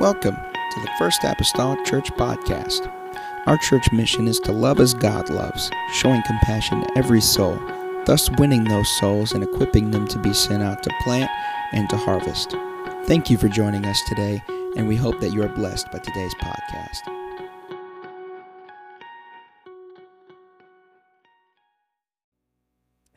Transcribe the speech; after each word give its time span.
Welcome 0.00 0.34
to 0.34 0.80
the 0.80 0.90
First 0.98 1.24
Apostolic 1.24 1.84
Church 1.84 2.10
Podcast. 2.12 2.90
Our 3.44 3.58
church 3.58 3.92
mission 3.92 4.28
is 4.28 4.40
to 4.40 4.50
love 4.50 4.80
as 4.80 4.94
God 4.94 5.28
loves, 5.28 5.70
showing 5.92 6.22
compassion 6.22 6.80
to 6.80 6.96
every 6.96 7.20
soul, 7.20 7.60
thus 8.06 8.30
winning 8.38 8.64
those 8.64 8.88
souls 8.98 9.32
and 9.32 9.44
equipping 9.44 9.90
them 9.90 10.08
to 10.08 10.18
be 10.18 10.32
sent 10.32 10.62
out 10.62 10.82
to 10.84 10.90
plant 11.02 11.30
and 11.72 11.86
to 11.90 11.98
harvest. 11.98 12.56
Thank 13.04 13.28
you 13.28 13.36
for 13.36 13.48
joining 13.48 13.84
us 13.84 14.00
today, 14.08 14.42
and 14.74 14.88
we 14.88 14.96
hope 14.96 15.20
that 15.20 15.34
you 15.34 15.42
are 15.42 15.50
blessed 15.50 15.92
by 15.92 15.98
today's 15.98 16.34
podcast. 16.36 17.00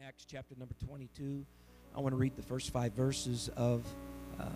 Acts 0.05 0.25
chapter 0.29 0.53
number 0.59 0.75
22. 0.85 1.45
I 1.95 2.01
want 2.01 2.11
to 2.11 2.17
read 2.17 2.35
the 2.35 2.43
first 2.43 2.71
five 2.71 2.91
verses 2.91 3.49
of 3.55 3.85
uh, 4.37 4.49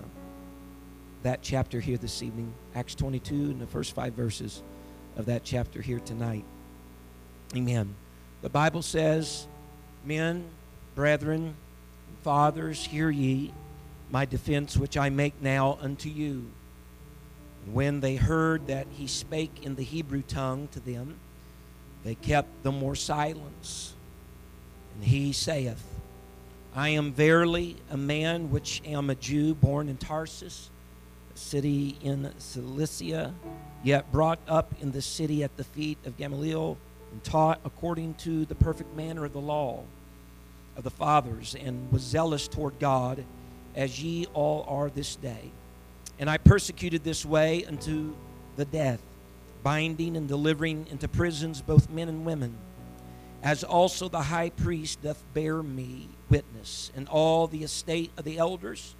that 1.27 1.41
chapter 1.41 1.81
here 1.81 1.97
this 1.97 2.23
evening. 2.23 2.53
Acts 2.73 2.95
22 2.95 3.35
and 3.35 3.59
the 3.59 3.67
first 3.67 3.93
five 3.93 4.13
verses 4.13 4.63
of 5.17 5.25
that 5.25 5.43
chapter 5.43 5.81
here 5.81 5.99
tonight. 5.99 6.45
Amen. 7.53 7.93
The 8.41 8.49
Bible 8.49 8.81
says, 8.81 9.45
Men, 10.05 10.45
brethren, 10.95 11.55
fathers, 12.23 12.85
hear 12.85 13.09
ye 13.09 13.51
my 14.09 14.23
defense 14.23 14.77
which 14.77 14.95
I 14.95 15.09
make 15.09 15.41
now 15.41 15.77
unto 15.81 16.07
you. 16.07 16.49
And 17.65 17.73
when 17.73 17.99
they 17.99 18.15
heard 18.15 18.67
that 18.67 18.87
he 18.89 19.05
spake 19.05 19.65
in 19.65 19.75
the 19.75 19.83
Hebrew 19.83 20.21
tongue 20.21 20.69
to 20.69 20.79
them, 20.79 21.19
they 22.05 22.15
kept 22.15 22.63
the 22.63 22.71
more 22.71 22.95
silence. 22.95 23.95
And 24.95 25.03
he 25.03 25.33
saith, 25.33 25.83
I 26.73 26.87
am 26.87 27.11
verily 27.11 27.75
a 27.89 27.97
man 27.97 28.49
which 28.49 28.81
am 28.85 29.09
a 29.09 29.15
Jew 29.15 29.55
born 29.55 29.89
in 29.89 29.97
Tarsus, 29.97 30.69
city 31.37 31.97
in 32.01 32.31
Cilicia, 32.37 33.33
yet 33.83 34.11
brought 34.11 34.39
up 34.47 34.73
in 34.81 34.91
the 34.91 35.01
city 35.01 35.43
at 35.43 35.55
the 35.57 35.63
feet 35.63 35.97
of 36.05 36.17
Gamaliel, 36.17 36.77
and 37.11 37.23
taught 37.23 37.61
according 37.63 38.15
to 38.15 38.45
the 38.45 38.55
perfect 38.55 38.95
manner 38.95 39.25
of 39.25 39.33
the 39.33 39.39
law 39.39 39.83
of 40.75 40.83
the 40.83 40.89
fathers, 40.89 41.55
and 41.55 41.91
was 41.91 42.01
zealous 42.01 42.47
toward 42.47 42.79
God, 42.79 43.23
as 43.75 44.01
ye 44.01 44.25
all 44.33 44.65
are 44.67 44.89
this 44.89 45.15
day. 45.15 45.51
And 46.19 46.29
I 46.29 46.37
persecuted 46.37 47.03
this 47.03 47.25
way 47.25 47.65
unto 47.65 48.15
the 48.55 48.65
death, 48.65 49.01
binding 49.63 50.17
and 50.17 50.27
delivering 50.27 50.87
into 50.89 51.07
prisons 51.07 51.61
both 51.61 51.89
men 51.89 52.09
and 52.09 52.25
women 52.25 52.57
as 53.43 53.63
also 53.63 54.09
the 54.09 54.23
high 54.23 54.49
priest 54.49 55.01
doth 55.01 55.23
bear 55.33 55.61
me 55.61 56.09
witness, 56.29 56.91
and 56.95 57.07
all 57.07 57.47
the 57.47 57.63
estate 57.63 58.11
of 58.17 58.25
the 58.25 58.37
elders, 58.37 58.95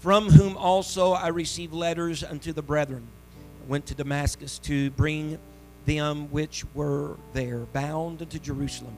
from 0.00 0.30
whom 0.30 0.56
also 0.56 1.12
I 1.12 1.28
received 1.28 1.74
letters 1.74 2.24
unto 2.24 2.52
the 2.52 2.62
brethren. 2.62 3.06
I 3.62 3.70
went 3.70 3.86
to 3.86 3.94
Damascus 3.94 4.58
to 4.60 4.90
bring 4.92 5.38
them 5.84 6.30
which 6.30 6.64
were 6.74 7.16
there 7.34 7.60
bound 7.72 8.22
unto 8.22 8.38
Jerusalem 8.38 8.96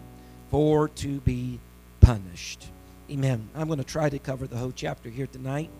for 0.50 0.88
to 0.88 1.20
be 1.20 1.58
punished. 2.00 2.66
Amen. 3.10 3.48
I'm 3.54 3.66
going 3.66 3.78
to 3.78 3.84
try 3.84 4.08
to 4.08 4.18
cover 4.18 4.46
the 4.46 4.56
whole 4.56 4.72
chapter 4.72 5.10
here 5.10 5.26
tonight. 5.26 5.70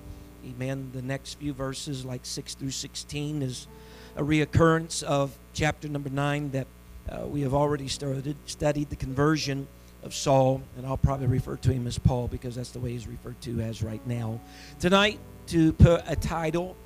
Amen. 0.44 0.90
The 0.92 1.02
next 1.02 1.34
few 1.34 1.52
verses, 1.52 2.04
like 2.04 2.26
6 2.26 2.54
through 2.54 2.72
16, 2.72 3.42
is 3.42 3.68
a 4.16 4.22
reoccurrence 4.22 5.04
of 5.04 5.36
chapter 5.54 5.88
number 5.88 6.10
9 6.10 6.50
that 6.50 6.66
uh, 7.08 7.26
we 7.26 7.42
have 7.42 7.54
already 7.54 7.86
started 7.88 8.36
studied 8.46 8.90
the 8.90 8.96
conversion 8.96 9.66
of 10.02 10.14
Saul, 10.14 10.62
and 10.76 10.86
I'll 10.86 10.96
probably 10.96 11.26
refer 11.26 11.56
to 11.56 11.72
him 11.72 11.86
as 11.86 11.98
Paul 11.98 12.28
because 12.28 12.54
that's 12.54 12.70
the 12.70 12.80
way 12.80 12.92
he's 12.92 13.06
referred 13.06 13.40
to 13.42 13.60
as 13.60 13.82
right 13.82 14.04
now. 14.06 14.40
Tonight, 14.80 15.18
to 15.48 15.72
put 15.74 16.02
a 16.06 16.16
title 16.16 16.76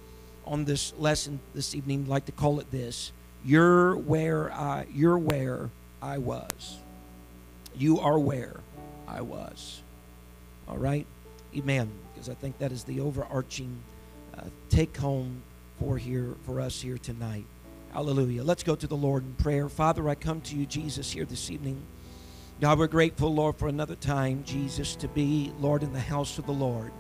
on 0.44 0.64
this 0.64 0.92
lesson 0.98 1.40
this 1.54 1.74
evening, 1.74 2.02
I'd 2.02 2.08
like 2.08 2.26
to 2.26 2.32
call 2.32 2.60
it 2.60 2.70
this: 2.70 3.12
"You're 3.44 3.96
where 3.96 4.52
I, 4.52 4.86
you're 4.92 5.18
where 5.18 5.70
I 6.02 6.18
was. 6.18 6.78
You 7.76 8.00
are 8.00 8.18
where 8.18 8.60
I 9.08 9.22
was." 9.22 9.82
All 10.68 10.78
right, 10.78 11.06
Amen. 11.56 11.90
Because 12.12 12.28
I 12.28 12.34
think 12.34 12.58
that 12.58 12.72
is 12.72 12.84
the 12.84 13.00
overarching 13.00 13.78
uh, 14.36 14.42
take 14.68 14.96
home 14.96 15.42
for 15.78 15.96
here 15.96 16.34
for 16.44 16.60
us 16.60 16.80
here 16.80 16.98
tonight. 16.98 17.44
Hallelujah. 17.92 18.42
Let's 18.42 18.62
go 18.62 18.74
to 18.74 18.86
the 18.86 18.96
Lord 18.96 19.24
in 19.24 19.34
prayer. 19.34 19.68
Father, 19.68 20.06
I 20.08 20.14
come 20.14 20.40
to 20.42 20.56
you, 20.56 20.66
Jesus, 20.66 21.12
here 21.12 21.24
this 21.24 21.50
evening. 21.50 21.80
God, 22.58 22.78
we're 22.78 22.86
grateful, 22.86 23.34
Lord, 23.34 23.58
for 23.58 23.68
another 23.68 23.96
time, 23.96 24.42
Jesus, 24.42 24.96
to 24.96 25.08
be, 25.08 25.52
Lord, 25.60 25.82
in 25.82 25.92
the 25.92 26.00
house 26.00 26.38
of 26.38 26.46
the 26.46 26.52
Lord. 26.52 26.90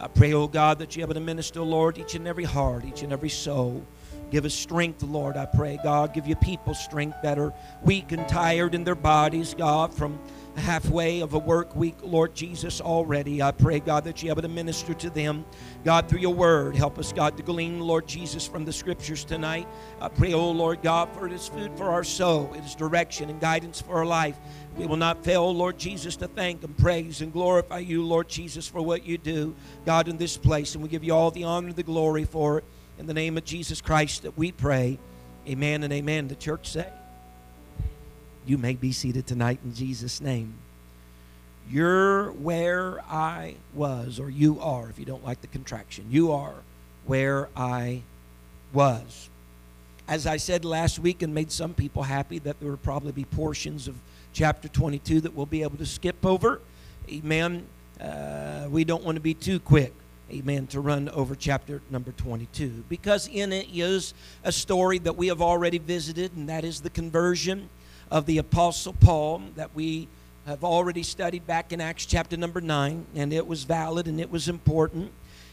I 0.00 0.08
pray, 0.08 0.32
oh 0.32 0.48
God, 0.48 0.78
that 0.78 0.96
you're 0.96 1.04
able 1.04 1.12
to 1.12 1.20
minister, 1.20 1.60
Lord, 1.60 1.98
each 1.98 2.14
and 2.14 2.26
every 2.26 2.44
heart, 2.44 2.86
each 2.86 3.02
and 3.02 3.12
every 3.12 3.28
soul. 3.28 3.84
Give 4.30 4.46
us 4.46 4.54
strength, 4.54 5.02
Lord, 5.02 5.36
I 5.36 5.44
pray, 5.44 5.78
God. 5.84 6.14
Give 6.14 6.26
your 6.26 6.38
people 6.38 6.72
strength 6.72 7.18
that 7.22 7.38
are 7.38 7.52
weak 7.82 8.12
and 8.12 8.26
tired 8.26 8.74
in 8.74 8.82
their 8.82 8.94
bodies, 8.94 9.52
God, 9.52 9.92
from 9.92 10.18
halfway 10.56 11.20
of 11.20 11.34
a 11.34 11.38
work 11.38 11.74
week, 11.74 11.96
Lord 12.02 12.34
Jesus, 12.34 12.80
already. 12.80 13.42
I 13.42 13.50
pray, 13.50 13.80
God, 13.80 14.04
that 14.04 14.22
you're 14.22 14.32
able 14.32 14.42
to 14.42 14.48
minister 14.48 14.94
to 14.94 15.10
them. 15.10 15.44
God, 15.84 16.08
through 16.08 16.20
your 16.20 16.34
word, 16.34 16.76
help 16.76 16.98
us, 16.98 17.12
God, 17.12 17.36
to 17.36 17.42
glean, 17.42 17.80
Lord 17.80 18.06
Jesus, 18.06 18.46
from 18.46 18.64
the 18.64 18.72
scriptures 18.72 19.24
tonight. 19.24 19.66
I 20.00 20.08
pray, 20.08 20.32
oh 20.32 20.50
Lord 20.50 20.82
God, 20.82 21.12
for 21.14 21.26
it 21.26 21.32
is 21.32 21.48
food 21.48 21.76
for 21.76 21.90
our 21.90 22.04
soul, 22.04 22.52
it 22.54 22.64
is 22.64 22.74
direction 22.74 23.30
and 23.30 23.40
guidance 23.40 23.80
for 23.80 23.96
our 23.96 24.06
life. 24.06 24.36
We 24.76 24.86
will 24.86 24.96
not 24.96 25.24
fail, 25.24 25.54
Lord 25.54 25.78
Jesus, 25.78 26.16
to 26.16 26.28
thank 26.28 26.64
and 26.64 26.76
praise 26.76 27.20
and 27.20 27.32
glorify 27.32 27.78
you, 27.78 28.04
Lord 28.04 28.28
Jesus, 28.28 28.66
for 28.66 28.82
what 28.82 29.04
you 29.04 29.18
do, 29.18 29.54
God, 29.84 30.08
in 30.08 30.16
this 30.16 30.36
place. 30.36 30.74
And 30.74 30.82
we 30.82 30.88
give 30.88 31.04
you 31.04 31.14
all 31.14 31.30
the 31.30 31.44
honor 31.44 31.68
and 31.68 31.76
the 31.76 31.82
glory 31.82 32.24
for 32.24 32.58
it. 32.58 32.64
In 32.98 33.06
the 33.06 33.14
name 33.14 33.36
of 33.36 33.44
Jesus 33.44 33.80
Christ 33.80 34.22
that 34.22 34.36
we 34.36 34.52
pray. 34.52 34.98
Amen 35.48 35.82
and 35.82 35.92
amen. 35.92 36.28
The 36.28 36.36
church 36.36 36.68
say. 36.68 36.88
You 38.46 38.58
may 38.58 38.74
be 38.74 38.92
seated 38.92 39.26
tonight 39.26 39.60
in 39.64 39.74
Jesus' 39.74 40.20
name. 40.20 40.54
You're 41.70 42.32
where 42.32 43.00
I 43.08 43.56
was, 43.72 44.20
or 44.20 44.28
you 44.28 44.60
are, 44.60 44.90
if 44.90 44.98
you 44.98 45.04
don't 45.04 45.24
like 45.24 45.40
the 45.40 45.46
contraction. 45.46 46.06
You 46.10 46.32
are 46.32 46.54
where 47.06 47.48
I 47.56 48.02
was. 48.72 49.30
As 50.06 50.26
I 50.26 50.36
said 50.36 50.66
last 50.66 50.98
week 50.98 51.22
and 51.22 51.34
made 51.34 51.50
some 51.50 51.72
people 51.72 52.02
happy, 52.02 52.38
that 52.40 52.60
there 52.60 52.68
will 52.68 52.76
probably 52.76 53.12
be 53.12 53.24
portions 53.24 53.88
of 53.88 53.96
chapter 54.34 54.68
22 54.68 55.22
that 55.22 55.34
we'll 55.34 55.46
be 55.46 55.62
able 55.62 55.78
to 55.78 55.86
skip 55.86 56.26
over. 56.26 56.60
Amen. 57.10 57.66
Uh, 57.98 58.66
we 58.68 58.84
don't 58.84 59.02
want 59.04 59.16
to 59.16 59.22
be 59.22 59.32
too 59.32 59.58
quick 59.58 59.94
amen, 60.32 60.66
to 60.68 60.80
run 60.80 61.08
over 61.10 61.34
chapter 61.34 61.80
number 61.90 62.12
22 62.12 62.84
because 62.88 63.28
in 63.28 63.52
it 63.52 63.68
is 63.72 64.14
a 64.42 64.52
story 64.52 64.98
that 64.98 65.16
we 65.16 65.28
have 65.28 65.42
already 65.42 65.78
visited, 65.78 66.32
and 66.36 66.48
that 66.48 66.64
is 66.64 66.80
the 66.80 66.90
conversion 66.90 67.68
of 68.10 68.26
the 68.26 68.38
Apostle 68.38 68.92
Paul 68.92 69.42
that 69.56 69.74
we 69.74 70.08
have 70.46 70.62
already 70.62 71.02
studied 71.02 71.46
back 71.46 71.72
in 71.72 71.80
Acts 71.80 72.06
chapter 72.06 72.36
number 72.36 72.60
9, 72.60 73.06
and 73.14 73.32
it 73.32 73.46
was 73.46 73.64
valid 73.64 74.06
and 74.06 74.20
it 74.20 74.30
was 74.30 74.48
important. 74.48 75.10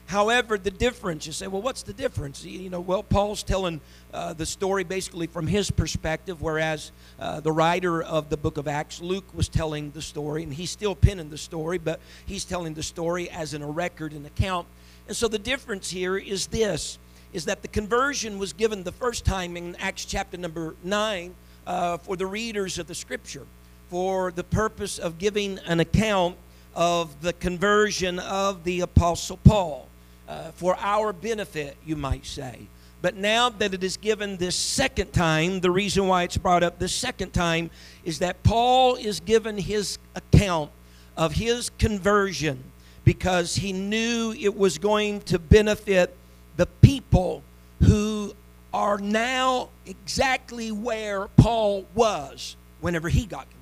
However, 0.08 0.58
the 0.58 0.72
difference, 0.72 1.26
you 1.26 1.32
say, 1.32 1.48
well, 1.48 1.62
what's 1.62 1.84
the 1.84 1.94
difference? 1.94 2.44
You 2.44 2.70
know, 2.70 2.82
well, 2.82 3.02
Paul's 3.02 3.44
telling 3.44 3.80
uh, 4.14 4.34
the 4.34 4.46
story 4.46 4.84
basically 4.84 5.28
from 5.28 5.48
his 5.48 5.72
perspective, 5.72 6.42
whereas 6.42 6.92
uh, 7.18 7.40
the 7.40 7.52
writer 7.54 8.04
of 8.04 8.30
the 8.30 8.36
book 8.36 8.58
of 8.58 8.68
Acts, 8.68 9.02
Luke, 9.02 9.24
was 9.34 9.48
telling 9.48 9.92
the 9.92 10.02
story, 10.02 10.44
and 10.44 10.54
he's 10.54 10.70
still 10.70 10.96
penning 10.96 11.30
the 11.30 11.38
story, 11.38 11.78
but 11.78 12.02
he's 12.26 12.44
telling 12.44 12.74
the 12.74 12.84
story 12.84 13.30
as 13.30 13.54
in 13.54 13.62
a 13.62 13.68
record, 13.68 14.12
an 14.12 14.26
account. 14.26 14.68
And 15.08 15.16
so 15.16 15.30
the 15.30 15.40
difference 15.40 15.90
here 15.90 16.18
is 16.18 16.48
this, 16.48 17.00
is 17.32 17.46
that 17.46 17.62
the 17.62 17.70
conversion 17.70 18.38
was 18.38 18.52
given 18.52 18.84
the 18.84 18.92
first 18.92 19.24
time 19.24 19.56
in 19.56 19.78
Acts 19.78 20.04
chapter 20.04 20.38
number 20.38 20.76
9 20.84 21.34
uh, 21.68 21.98
for 21.98 22.16
the 22.16 22.26
readers 22.26 22.80
of 22.80 22.88
the 22.88 22.96
scripture, 22.96 23.46
for 23.90 24.32
the 24.32 24.44
purpose 24.44 24.98
of 24.98 25.18
giving 25.18 25.60
an 25.60 25.80
account 25.80 26.36
of 26.74 27.22
the 27.22 27.34
conversion 27.34 28.20
of 28.20 28.64
the 28.64 28.82
Apostle 28.82 29.38
Paul 29.38 29.88
uh, 30.28 30.52
for 30.52 30.76
our 30.80 31.12
benefit, 31.12 31.78
you 31.86 31.96
might 31.96 32.26
say. 32.26 32.68
But 33.02 33.16
now 33.16 33.50
that 33.50 33.74
it 33.74 33.84
is 33.84 33.98
given 33.98 34.38
this 34.38 34.56
second 34.56 35.12
time, 35.12 35.60
the 35.60 35.72
reason 35.72 36.08
why 36.08 36.24
it's 36.24 36.38
brought 36.38 36.62
up 36.64 36.78
this 36.78 36.94
second 36.94 37.34
time 37.34 37.72
is 38.06 38.20
that 38.20 38.44
Paul 38.44 38.96
is 38.96 39.20
given 39.20 39.58
his 39.58 39.98
account 40.16 40.72
of 41.18 41.34
his 41.34 41.72
conversion 41.80 42.64
because 43.04 43.56
he 43.56 43.74
knew 43.74 44.34
it 44.40 44.56
was 44.56 44.78
going 44.78 45.22
to 45.22 45.40
benefit 45.40 46.16
the 46.58 46.68
people 46.68 47.42
who 47.82 48.34
are 48.74 48.98
now 48.98 49.70
exactly 49.86 50.72
where 50.72 51.28
Paul 51.38 51.86
was 51.94 52.56
whenever 52.80 53.10
he 53.10 53.26
got 53.26 53.48
converted. 53.50 53.58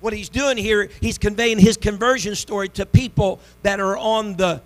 What 0.00 0.12
he's 0.12 0.28
doing 0.28 0.56
here, 0.56 0.90
he's 1.00 1.18
conveying 1.18 1.58
his 1.58 1.76
conversion 1.76 2.34
story 2.34 2.68
to 2.70 2.86
people 2.86 3.40
that 3.62 3.80
are 3.80 3.96
on 3.96 4.36
the 4.36 4.62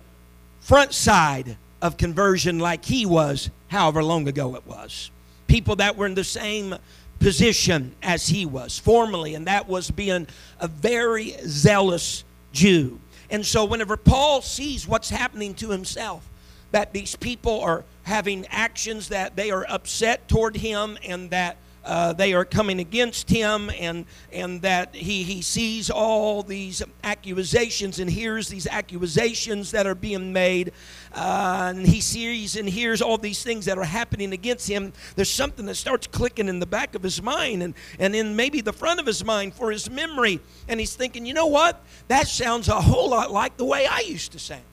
front 0.61 0.93
side 0.93 1.57
of 1.81 1.97
conversion 1.97 2.59
like 2.59 2.85
he 2.85 3.05
was, 3.05 3.49
however 3.67 4.03
long 4.03 4.27
ago 4.27 4.55
it 4.55 4.65
was. 4.65 5.11
People 5.47 5.75
that 5.77 5.95
were 5.95 6.05
in 6.05 6.15
the 6.15 6.23
same 6.23 6.75
position 7.19 7.93
as 8.01 8.27
he 8.27 8.45
was 8.45 8.79
formerly, 8.79 9.35
and 9.35 9.47
that 9.47 9.67
was 9.67 9.91
being 9.91 10.27
a 10.59 10.67
very 10.67 11.35
zealous 11.45 12.23
Jew. 12.51 12.99
And 13.29 13.45
so, 13.45 13.65
whenever 13.65 13.97
Paul 13.97 14.41
sees 14.41 14.87
what's 14.87 15.09
happening 15.09 15.53
to 15.55 15.69
himself, 15.69 16.27
that 16.71 16.93
these 16.93 17.15
people 17.15 17.61
are 17.61 17.83
having 18.03 18.45
actions 18.47 19.09
that 19.09 19.35
they 19.35 19.51
are 19.51 19.65
upset 19.69 20.27
toward 20.27 20.57
him 20.57 20.97
and 21.03 21.29
that 21.31 21.57
uh, 21.85 22.13
they 22.13 22.33
are 22.33 22.43
coming 22.43 22.79
against 22.79 23.29
him 23.29 23.69
and 23.79 24.05
and 24.33 24.61
that 24.63 24.95
he 24.95 25.23
he 25.23 25.41
sees 25.41 25.89
all 25.89 26.41
these 26.41 26.81
accusations 27.03 27.99
and 27.99 28.09
hears 28.09 28.47
these 28.49 28.65
accusations 28.65 29.71
that 29.71 29.85
are 29.85 29.95
being 29.95 30.33
made 30.33 30.71
uh, 31.13 31.71
and 31.75 31.85
he 31.85 32.01
sees 32.01 32.55
and 32.55 32.67
hears 32.67 33.01
all 33.01 33.17
these 33.17 33.43
things 33.43 33.65
that 33.65 33.77
are 33.77 33.83
happening 33.83 34.33
against 34.33 34.67
him. 34.67 34.91
There's 35.15 35.29
something 35.29 35.67
that 35.67 35.75
starts 35.75 36.07
clicking 36.07 36.47
in 36.47 36.59
the 36.59 36.65
back 36.65 36.95
of 36.95 37.03
his 37.03 37.21
mind 37.21 37.61
and 37.61 37.75
and 37.99 38.15
in 38.15 38.35
maybe 38.35 38.61
the 38.61 38.73
front 38.73 38.99
of 38.99 39.05
his 39.05 39.23
mind 39.23 39.53
for 39.53 39.71
his 39.71 39.89
memory. 39.89 40.39
And 40.67 40.79
he's 40.79 40.95
thinking 40.95 41.25
you 41.25 41.35
know 41.35 41.47
what? 41.47 41.83
That 42.07 42.27
sounds 42.27 42.67
a 42.67 42.81
whole 42.81 43.11
lot 43.11 43.31
like 43.31 43.57
the 43.57 43.65
way 43.65 43.85
I 43.85 43.99
used 43.99 44.31
to 44.31 44.39
sound 44.39 44.63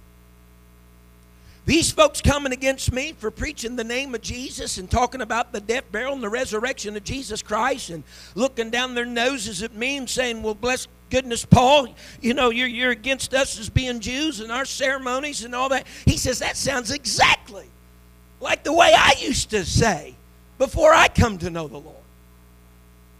these 1.64 1.92
folks 1.92 2.20
coming 2.20 2.52
against 2.52 2.92
me 2.92 3.12
for 3.12 3.30
preaching 3.30 3.76
the 3.76 3.84
name 3.84 4.14
of 4.14 4.20
Jesus 4.20 4.78
and 4.78 4.90
talking 4.90 5.20
about 5.20 5.52
the 5.52 5.60
death, 5.60 5.84
burial, 5.92 6.12
and 6.12 6.22
the 6.22 6.28
resurrection 6.28 6.96
of 6.96 7.04
Jesus 7.04 7.40
Christ 7.40 7.90
and 7.90 8.02
looking 8.34 8.70
down 8.70 8.94
their 8.94 9.06
noses 9.06 9.62
at 9.62 9.74
me 9.74 9.96
and 9.96 10.10
saying, 10.10 10.42
Well, 10.42 10.54
bless 10.54 10.88
goodness, 11.08 11.44
Paul, 11.44 11.94
you 12.20 12.34
know, 12.34 12.50
you're, 12.50 12.66
you're 12.66 12.90
against 12.90 13.32
us 13.32 13.60
as 13.60 13.68
being 13.68 14.00
Jews 14.00 14.40
and 14.40 14.50
our 14.50 14.64
ceremonies 14.64 15.44
and 15.44 15.54
all 15.54 15.68
that. 15.68 15.86
He 16.04 16.16
says, 16.16 16.40
That 16.40 16.56
sounds 16.56 16.90
exactly 16.90 17.66
like 18.40 18.64
the 18.64 18.72
way 18.72 18.92
I 18.96 19.14
used 19.18 19.50
to 19.50 19.64
say 19.64 20.16
before 20.58 20.92
I 20.92 21.06
come 21.06 21.38
to 21.38 21.50
know 21.50 21.68
the 21.68 21.78
Lord. 21.78 21.96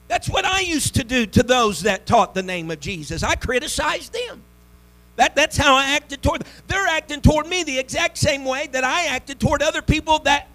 That's 0.08 0.28
what 0.28 0.44
I 0.44 0.60
used 0.60 0.96
to 0.96 1.04
do 1.04 1.26
to 1.26 1.42
those 1.44 1.82
that 1.82 2.06
taught 2.06 2.34
the 2.34 2.42
name 2.42 2.70
of 2.72 2.80
Jesus. 2.80 3.22
I 3.22 3.36
criticized 3.36 4.12
them. 4.12 4.42
That, 5.16 5.36
that's 5.36 5.56
how 5.56 5.74
I 5.74 5.94
acted 5.94 6.22
toward 6.22 6.40
them. 6.40 6.48
They're 6.68 6.86
acting 6.86 7.20
toward 7.20 7.46
me 7.46 7.64
the 7.64 7.78
exact 7.78 8.18
same 8.18 8.44
way 8.44 8.68
that 8.72 8.84
I 8.84 9.06
acted 9.06 9.38
toward 9.38 9.62
other 9.62 9.82
people 9.82 10.20
that 10.20 10.48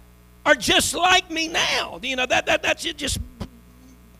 are 0.44 0.54
just 0.54 0.94
like 0.94 1.30
me 1.30 1.48
now. 1.48 2.00
You 2.02 2.16
know, 2.16 2.26
that, 2.26 2.46
that, 2.46 2.62
that's 2.62 2.84
it 2.84 2.96
just 2.96 3.18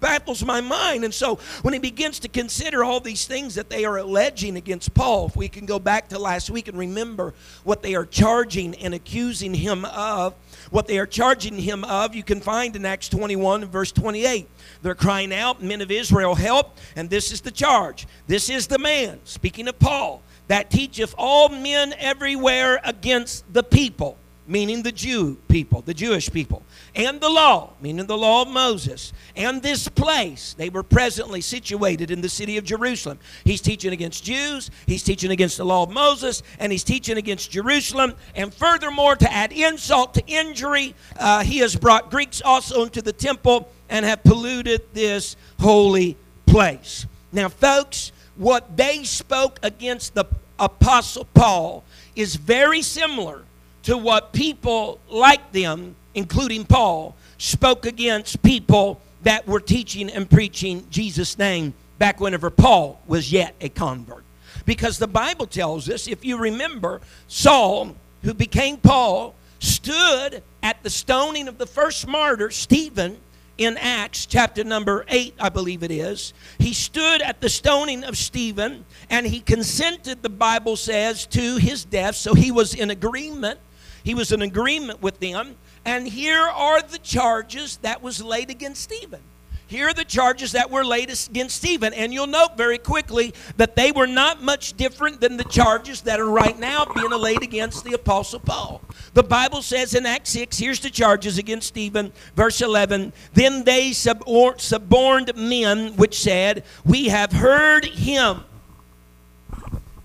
baffles 0.01 0.45
my 0.45 0.61
mind. 0.61 1.05
And 1.05 1.13
so 1.13 1.37
when 1.63 1.75
he 1.75 1.81
begins 1.81 2.19
to 2.21 2.29
consider 2.29 2.85
all 2.85 3.01
these 3.01 3.27
things 3.27 3.55
that 3.57 3.69
they 3.69 3.85
are 3.85 3.99
alleging 3.99 4.57
against 4.57 4.95
Paul, 4.95 5.27
if 5.27 5.37
we 5.37 5.49
can 5.49 5.67
go 5.67 5.79
back 5.79 6.09
to 6.09 6.19
last 6.19 6.51
week 6.51 6.69
and 6.69 6.79
remember 6.79 7.35
what 7.65 7.83
they 7.83 7.95
are 7.95 8.07
charging 8.07 8.75
and 8.77 8.95
accusing 8.95 9.55
him 9.55 9.85
of, 9.87 10.35
what 10.71 10.87
they 10.87 10.99
are 10.99 11.07
charging 11.07 11.57
him 11.57 11.85
of, 11.85 12.15
you 12.15 12.23
can 12.23 12.41
find 12.41 12.77
in 12.77 12.85
Acts 12.85 13.09
21 13.09 13.65
verse 13.67 13.93
28. 13.93 14.49
They're 14.83 14.95
crying 14.95 15.33
out, 15.33 15.63
Men 15.63 15.81
of 15.81 15.91
Israel, 15.91 16.35
help. 16.35 16.77
And 16.95 17.11
this 17.11 17.33
is 17.33 17.41
the 17.41 17.51
charge. 17.51 18.07
This 18.27 18.49
is 18.49 18.67
the 18.67 18.79
man, 18.79 19.21
speaking 19.25 19.67
of 19.69 19.79
Paul, 19.79 20.23
that 20.49 20.71
teacheth 20.71 21.15
all 21.17 21.49
men 21.49 21.95
everywhere 21.99 22.81
against 22.85 23.51
the 23.53 23.63
people, 23.63 24.17
meaning 24.47 24.83
the 24.83 24.93
Jew 24.93 25.37
people, 25.49 25.83
the 25.83 25.93
Jewish 25.93 26.33
people, 26.33 26.63
and 26.95 27.21
the 27.21 27.29
law, 27.29 27.75
meaning 27.83 28.07
the 28.07 28.17
law 28.17 28.43
of 28.43 28.49
Moses, 28.49 29.13
and 29.37 29.63
this 29.63 29.89
place. 29.89 30.55
They 30.55 30.71
were 30.71 30.83
presently 30.83 31.43
situated 31.43 32.11
in 32.11 32.23
the 32.23 32.31
city 32.31 32.57
of 32.57 32.65
Jerusalem. 32.65 33.19
He's 33.45 33.61
teaching 33.61 33.93
against 33.93 34.25
Jews, 34.25 34.71
he's 34.87 35.03
teaching 35.03 35.31
against 35.31 35.59
the 35.59 35.67
law 35.67 35.83
of 35.83 35.91
Moses, 35.91 36.43
and 36.59 36.73
he's 36.73 36.85
teaching 36.85 37.19
against 37.19 37.51
Jerusalem. 37.51 38.15
And 38.35 38.53
furthermore, 38.53 39.17
to 39.17 39.33
add 39.33 39.53
insult 39.53 40.15
to 40.15 40.27
injury, 40.27 40.95
uh, 41.19 41.45
he 41.45 41.59
has 41.59 41.77
brought 41.77 42.11
Greeks 42.11 42.41
also 42.43 42.85
into 42.85 43.03
the 43.03 43.13
temple 43.13 43.71
and 43.91 44.05
have 44.05 44.25
polluted 44.25 44.83
this 44.95 45.37
holy 45.61 46.17
place. 46.47 47.07
Now, 47.33 47.51
folks, 47.51 48.13
what 48.39 48.77
they 48.77 49.05
spoke 49.05 49.59
against 49.63 50.15
the 50.15 50.25
Apostle 50.59 51.27
Paul 51.35 51.85
is 52.17 52.37
very 52.37 52.83
similar 52.83 53.43
to 53.83 53.97
what 53.97 54.33
people 54.33 54.99
like 55.09 55.53
them, 55.53 55.95
including 56.15 56.65
Paul, 56.65 57.15
spoke 57.37 57.87
against 57.87 58.43
people 58.43 59.01
that 59.23 59.47
were 59.47 59.61
teaching 59.61 60.11
and 60.11 60.29
preaching 60.29 60.87
Jesus' 60.91 61.39
name 61.39 61.75
back 61.99 62.21
whenever 62.21 62.51
Paul 62.51 63.01
was 63.07 63.33
yet 63.33 63.55
a 63.61 63.69
convert. 63.69 64.25
Because 64.65 64.99
the 64.99 65.09
Bible 65.09 65.47
tells 65.47 65.89
us, 65.89 66.07
if 66.07 66.25
you 66.25 66.39
remember, 66.39 67.01
Saul, 67.27 67.97
who 68.23 68.35
became 68.35 68.77
Paul, 68.77 69.35
stood 69.59 70.43
at 70.63 70.83
the 70.83 70.91
stoning 70.91 71.49
of 71.49 71.59
the 71.59 71.67
first 71.67 72.07
martyr, 72.07 72.51
Stephen, 72.51 73.19
in 73.59 73.77
Acts 73.77 74.25
chapter 74.25 74.63
number 74.63 75.05
8, 75.09 75.35
I 75.39 75.49
believe 75.49 75.83
it 75.83 75.91
is. 75.91 76.33
He 76.59 76.73
stood 76.73 77.21
at 77.21 77.41
the 77.41 77.49
stoning 77.49 78.05
of 78.05 78.17
Stephen 78.17 78.87
and 79.11 79.27
he 79.27 79.41
consented, 79.41 80.23
the 80.23 80.29
Bible 80.29 80.77
says, 80.77 81.27
to 81.27 81.57
his 81.57 81.85
death. 81.85 82.15
So 82.15 82.35
he 82.35 82.53
was 82.53 82.75
in 82.75 82.91
agreement. 82.91 83.59
He 84.05 84.15
was 84.15 84.31
in 84.33 84.43
agreement 84.43 85.03
with 85.03 85.19
them. 85.19 85.57
And 85.85 86.07
here 86.07 86.41
are 86.41 86.81
the 86.81 86.99
charges 86.99 87.79
that 87.79 88.01
was 88.01 88.23
laid 88.23 88.49
against 88.49 88.83
Stephen. 88.83 89.21
Here 89.69 89.89
are 89.89 89.93
the 89.93 90.05
charges 90.05 90.53
that 90.53 90.71
were 90.71 90.83
laid 90.83 91.11
against 91.11 91.57
Stephen. 91.57 91.93
And 91.93 92.13
you'll 92.13 92.27
note 92.27 92.57
very 92.57 92.79
quickly 92.79 93.35
that 93.59 93.77
they 93.77 93.93
were 93.93 94.07
not 94.07 94.43
much 94.43 94.75
different 94.79 95.21
than 95.21 95.37
the 95.37 95.45
charges 95.45 96.01
that 96.03 96.19
are 96.19 96.31
right 96.31 96.59
now 96.59 96.87
being 96.87 97.11
laid 97.11 97.43
against 97.43 97.85
the 97.85 97.93
Apostle 97.93 98.41
Paul. 98.41 98.81
The 99.13 99.23
Bible 99.23 99.61
says 99.61 99.95
in 99.95 100.07
Acts 100.07 100.31
6, 100.31 100.57
here's 100.59 100.81
the 100.81 100.89
charges 100.89 101.37
against 101.37 101.69
Stephen, 101.69 102.13
verse 102.35 102.63
11. 102.63 103.13
Then 103.35 103.65
they 103.65 103.93
suborned 103.93 105.37
men 105.37 105.97
which 105.97 106.19
said, 106.19 106.65
We 106.87 107.09
have 107.09 107.33
heard 107.33 107.85
him. 107.85 108.45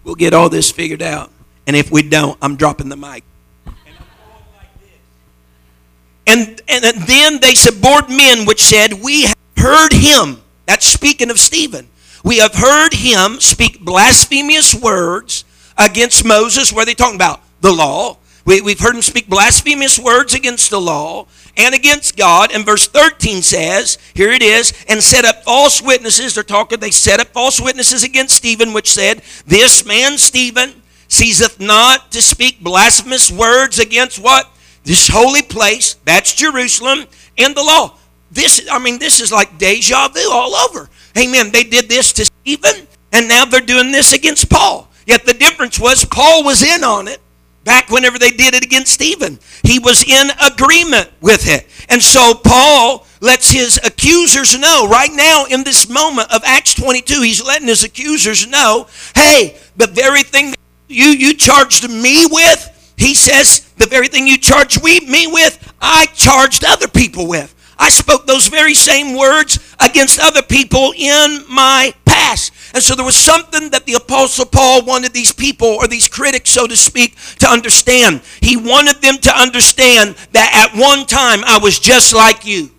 We'll 0.04 0.16
get 0.16 0.34
all 0.34 0.50
this 0.50 0.72
figured 0.72 1.02
out. 1.02 1.32
And 1.66 1.78
if 1.78 1.90
we 1.90 2.04
don't, 2.04 2.38
I'm 2.42 2.58
dropping 2.58 2.90
the 2.90 2.98
mic. 2.98 3.24
And, 6.26 6.62
and 6.68 6.84
then 6.84 7.40
they 7.42 7.54
suborned 7.54 8.10
men 8.10 8.46
which 8.46 8.62
said, 8.62 8.94
We 8.94 9.26
heard 9.64 9.94
him, 9.94 10.42
that's 10.66 10.86
speaking 10.86 11.30
of 11.30 11.40
Stephen, 11.40 11.88
we 12.24 12.40
have 12.40 12.54
heard 12.54 12.94
him 12.94 13.40
speak 13.40 13.80
blasphemous 13.80 14.76
words 14.76 15.46
against 15.78 16.26
Moses. 16.26 16.72
What 16.72 16.84
are 16.84 16.86
they 16.86 16.94
talking 16.94 17.16
about? 17.16 17.42
The 17.62 17.72
law. 17.72 18.18
We, 18.46 18.60
we've 18.60 18.80
heard 18.80 18.96
him 18.96 19.02
speak 19.02 19.30
blasphemous 19.30 19.98
words 19.98 20.34
against 20.34 20.70
the 20.70 20.82
law 20.82 21.28
and 21.56 21.74
against 21.74 22.18
God. 22.18 22.52
And 22.54 22.66
verse 22.66 22.88
13 22.88 23.42
says, 23.42 23.98
here 24.14 24.32
it 24.32 24.42
is, 24.42 24.74
and 24.90 25.02
set 25.02 25.24
up 25.24 25.44
false 25.44 25.82
witnesses. 25.82 26.36
They're 26.36 26.44
talking, 26.44 26.82
they 26.82 26.92
set 26.92 27.22
up 27.22 27.28
false 27.28 27.62
witnesses 27.62 28.04
against 28.04 28.36
Stephen, 28.36 28.74
which 28.74 28.92
said, 28.92 29.22
This 29.48 29.86
man, 29.86 30.18
Stephen, 30.18 30.82
ceaseth 31.08 31.62
not 31.62 32.12
to 32.12 32.22
speak 32.22 32.62
blasphemous 32.62 33.32
words 33.32 33.80
against 33.80 34.20
what? 34.20 34.50
This 34.84 35.08
holy 35.08 35.42
place, 35.42 35.94
that's 36.04 36.36
Jerusalem, 36.36 37.06
and 37.38 37.56
the 37.56 37.64
law. 37.64 37.98
This, 38.34 38.68
I 38.72 38.80
mean, 38.80 39.00
this 39.00 39.22
is 39.22 39.32
like 39.32 39.58
deja 39.58 40.08
vu 40.10 40.28
all 40.32 40.56
over. 40.56 40.90
Amen. 41.18 41.52
They 41.52 41.64
did 41.64 41.88
this 41.88 42.12
to 42.14 42.26
Stephen, 42.26 42.88
and 43.12 43.28
now 43.28 43.46
they're 43.46 43.62
doing 43.62 43.92
this 43.92 44.12
against 44.12 44.50
Paul. 44.50 44.90
Yet 45.06 45.26
the 45.26 45.34
difference 45.34 45.80
was 45.80 46.04
Paul 46.06 46.44
was 46.44 46.64
in 46.64 46.84
on 46.84 47.08
it 47.08 47.22
back 47.64 47.90
whenever 47.90 48.18
they 48.18 48.32
did 48.32 48.56
it 48.56 48.64
against 48.64 48.92
Stephen. 48.92 49.40
He 49.64 49.80
was 49.80 50.04
in 50.04 50.30
agreement 50.46 51.12
with 51.22 51.48
it. 51.48 51.68
And 51.90 52.02
so 52.02 52.34
Paul 52.34 53.06
lets 53.22 53.52
his 53.52 53.80
accusers 53.84 54.58
know 54.60 54.88
right 54.90 55.12
now 55.14 55.46
in 55.46 55.64
this 55.64 55.88
moment 55.88 56.34
of 56.34 56.42
Acts 56.44 56.74
22, 56.74 57.22
he's 57.22 57.44
letting 57.44 57.68
his 57.68 57.84
accusers 57.84 58.48
know, 58.48 58.88
hey, 59.16 59.58
the 59.78 59.88
very 59.88 60.24
thing 60.24 60.54
you, 60.88 61.06
you 61.06 61.34
charged 61.34 61.90
me 61.90 62.26
with, 62.30 62.94
he 62.98 63.14
says, 63.14 63.62
the 63.78 63.88
very 63.88 64.08
thing 64.08 64.28
you 64.28 64.38
charged 64.38 64.84
me 64.84 65.28
with, 65.28 65.74
I 65.82 66.08
charged 66.08 66.66
other 66.66 66.88
people 66.88 67.28
with. 67.28 67.56
I 67.84 67.90
spoke 67.90 68.26
those 68.26 68.48
very 68.48 68.74
same 68.74 69.18
words 69.18 69.60
against 69.82 70.18
other 70.18 70.42
people 70.42 70.94
in 70.96 71.44
my 71.50 71.94
past. 72.06 72.54
And 72.74 72.82
so 72.82 72.96
there 72.96 73.04
was 73.06 73.18
something 73.18 73.72
that 73.72 73.86
the 73.86 73.96
Apostle 73.96 74.46
Paul 74.46 74.86
wanted 74.86 75.12
these 75.12 75.34
people, 75.34 75.68
or 75.68 75.86
these 75.88 76.08
critics, 76.08 76.50
so 76.50 76.66
to 76.66 76.78
speak, 76.78 77.18
to 77.40 77.48
understand. 77.48 78.22
He 78.40 78.56
wanted 78.56 79.02
them 79.02 79.18
to 79.18 79.38
understand 79.38 80.16
that 80.32 80.72
at 80.72 80.80
one 80.80 81.06
time 81.06 81.44
I 81.44 81.60
was 81.62 81.78
just 81.78 82.14
like 82.14 82.46
you. 82.46 82.72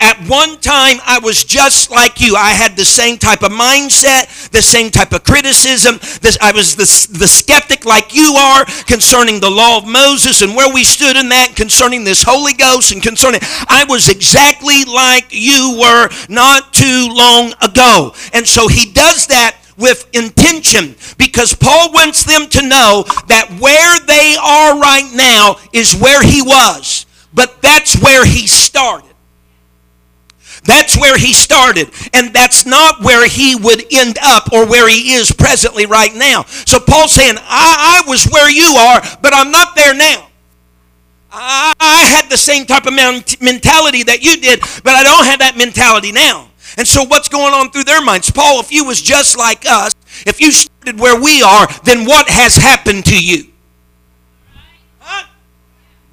At 0.00 0.16
one 0.28 0.58
time, 0.58 0.98
I 1.04 1.18
was 1.20 1.42
just 1.42 1.90
like 1.90 2.20
you. 2.20 2.36
I 2.36 2.50
had 2.50 2.76
the 2.76 2.84
same 2.84 3.18
type 3.18 3.42
of 3.42 3.50
mindset, 3.50 4.50
the 4.50 4.62
same 4.62 4.90
type 4.90 5.12
of 5.12 5.24
criticism. 5.24 5.98
This, 6.20 6.38
I 6.40 6.52
was 6.52 6.76
the, 6.76 7.18
the 7.18 7.26
skeptic 7.26 7.84
like 7.84 8.14
you 8.14 8.34
are 8.34 8.64
concerning 8.86 9.40
the 9.40 9.50
law 9.50 9.78
of 9.78 9.88
Moses 9.88 10.40
and 10.42 10.54
where 10.54 10.72
we 10.72 10.84
stood 10.84 11.16
in 11.16 11.28
that, 11.30 11.54
concerning 11.56 12.04
this 12.04 12.22
Holy 12.22 12.52
Ghost 12.52 12.92
and 12.92 13.02
concerning. 13.02 13.40
I 13.68 13.86
was 13.88 14.08
exactly 14.08 14.84
like 14.84 15.26
you 15.30 15.76
were 15.80 16.08
not 16.28 16.72
too 16.72 17.08
long 17.10 17.52
ago. 17.60 18.14
And 18.32 18.46
so 18.46 18.68
he 18.68 18.92
does 18.92 19.26
that 19.26 19.56
with 19.76 20.08
intention 20.12 20.94
because 21.16 21.54
Paul 21.54 21.92
wants 21.92 22.22
them 22.22 22.48
to 22.50 22.62
know 22.62 23.04
that 23.26 23.50
where 23.58 23.98
they 24.06 24.36
are 24.40 24.78
right 24.78 25.10
now 25.14 25.56
is 25.72 25.96
where 25.96 26.22
he 26.22 26.42
was, 26.42 27.06
but 27.34 27.60
that's 27.62 28.00
where 28.00 28.24
he 28.24 28.46
started. 28.46 29.07
That's 30.64 30.98
where 30.98 31.16
he 31.16 31.32
started. 31.32 31.90
And 32.12 32.32
that's 32.32 32.66
not 32.66 33.02
where 33.02 33.26
he 33.26 33.56
would 33.56 33.84
end 33.92 34.18
up 34.22 34.52
or 34.52 34.66
where 34.66 34.88
he 34.88 35.14
is 35.14 35.32
presently 35.32 35.86
right 35.86 36.14
now. 36.14 36.44
So 36.44 36.78
Paul's 36.80 37.12
saying, 37.12 37.36
I, 37.38 38.02
I 38.04 38.08
was 38.08 38.26
where 38.26 38.50
you 38.50 38.76
are, 38.76 39.00
but 39.22 39.34
I'm 39.34 39.50
not 39.50 39.74
there 39.74 39.94
now. 39.94 40.28
I 41.30 42.06
had 42.08 42.30
the 42.30 42.38
same 42.38 42.64
type 42.64 42.86
of 42.86 42.94
mentality 42.94 44.02
that 44.04 44.20
you 44.22 44.40
did, 44.40 44.60
but 44.60 44.94
I 44.94 45.02
don't 45.02 45.26
have 45.26 45.40
that 45.40 45.56
mentality 45.56 46.10
now. 46.10 46.48
And 46.76 46.86
so, 46.86 47.04
what's 47.04 47.28
going 47.28 47.54
on 47.54 47.70
through 47.70 47.84
their 47.84 48.02
minds? 48.02 48.30
Paul, 48.30 48.60
if 48.60 48.70
you 48.70 48.84
was 48.84 49.00
just 49.00 49.36
like 49.36 49.64
us, 49.68 49.92
if 50.26 50.40
you 50.40 50.52
started 50.52 51.00
where 51.00 51.20
we 51.20 51.42
are, 51.42 51.66
then 51.84 52.04
what 52.04 52.28
has 52.28 52.56
happened 52.56 53.04
to 53.06 53.22
you? 53.22 53.44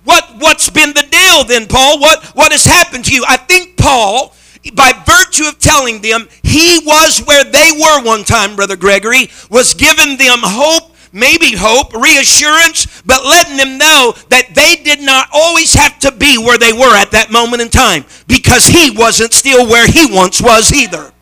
What, 0.05 0.23
what's 0.37 0.69
been 0.69 0.93
the 0.93 1.05
deal 1.09 1.43
then, 1.43 1.67
Paul? 1.67 1.99
What, 1.99 2.23
what 2.35 2.51
has 2.51 2.65
happened 2.65 3.05
to 3.05 3.13
you? 3.13 3.25
I 3.27 3.37
think 3.37 3.75
Paul, 3.77 4.33
by 4.73 4.93
virtue 5.05 5.47
of 5.47 5.59
telling 5.59 6.01
them 6.01 6.27
he 6.43 6.79
was 6.85 7.21
where 7.25 7.43
they 7.43 7.71
were 7.73 8.03
one 8.03 8.23
time, 8.23 8.55
Brother 8.55 8.75
Gregory, 8.75 9.29
was 9.49 9.73
giving 9.73 10.17
them 10.17 10.39
hope 10.41 10.95
maybe 11.15 11.55
hope, 11.55 11.93
reassurance, 11.93 13.01
but 13.03 13.23
letting 13.23 13.55
them 13.55 13.77
know 13.77 14.13
that 14.27 14.53
they 14.53 14.75
did 14.83 14.99
not 14.99 15.29
always 15.31 15.73
have 15.73 15.97
to 15.99 16.11
be 16.11 16.37
where 16.37 16.57
they 16.57 16.73
were 16.73 16.93
at 16.93 17.11
that 17.11 17.31
moment 17.31 17.61
in 17.61 17.69
time 17.69 18.03
because 18.27 18.67
he 18.67 18.91
wasn't 18.91 19.31
still 19.31 19.65
where 19.65 19.87
he 19.87 20.13
once 20.13 20.41
was 20.41 20.73
either. 20.73 21.13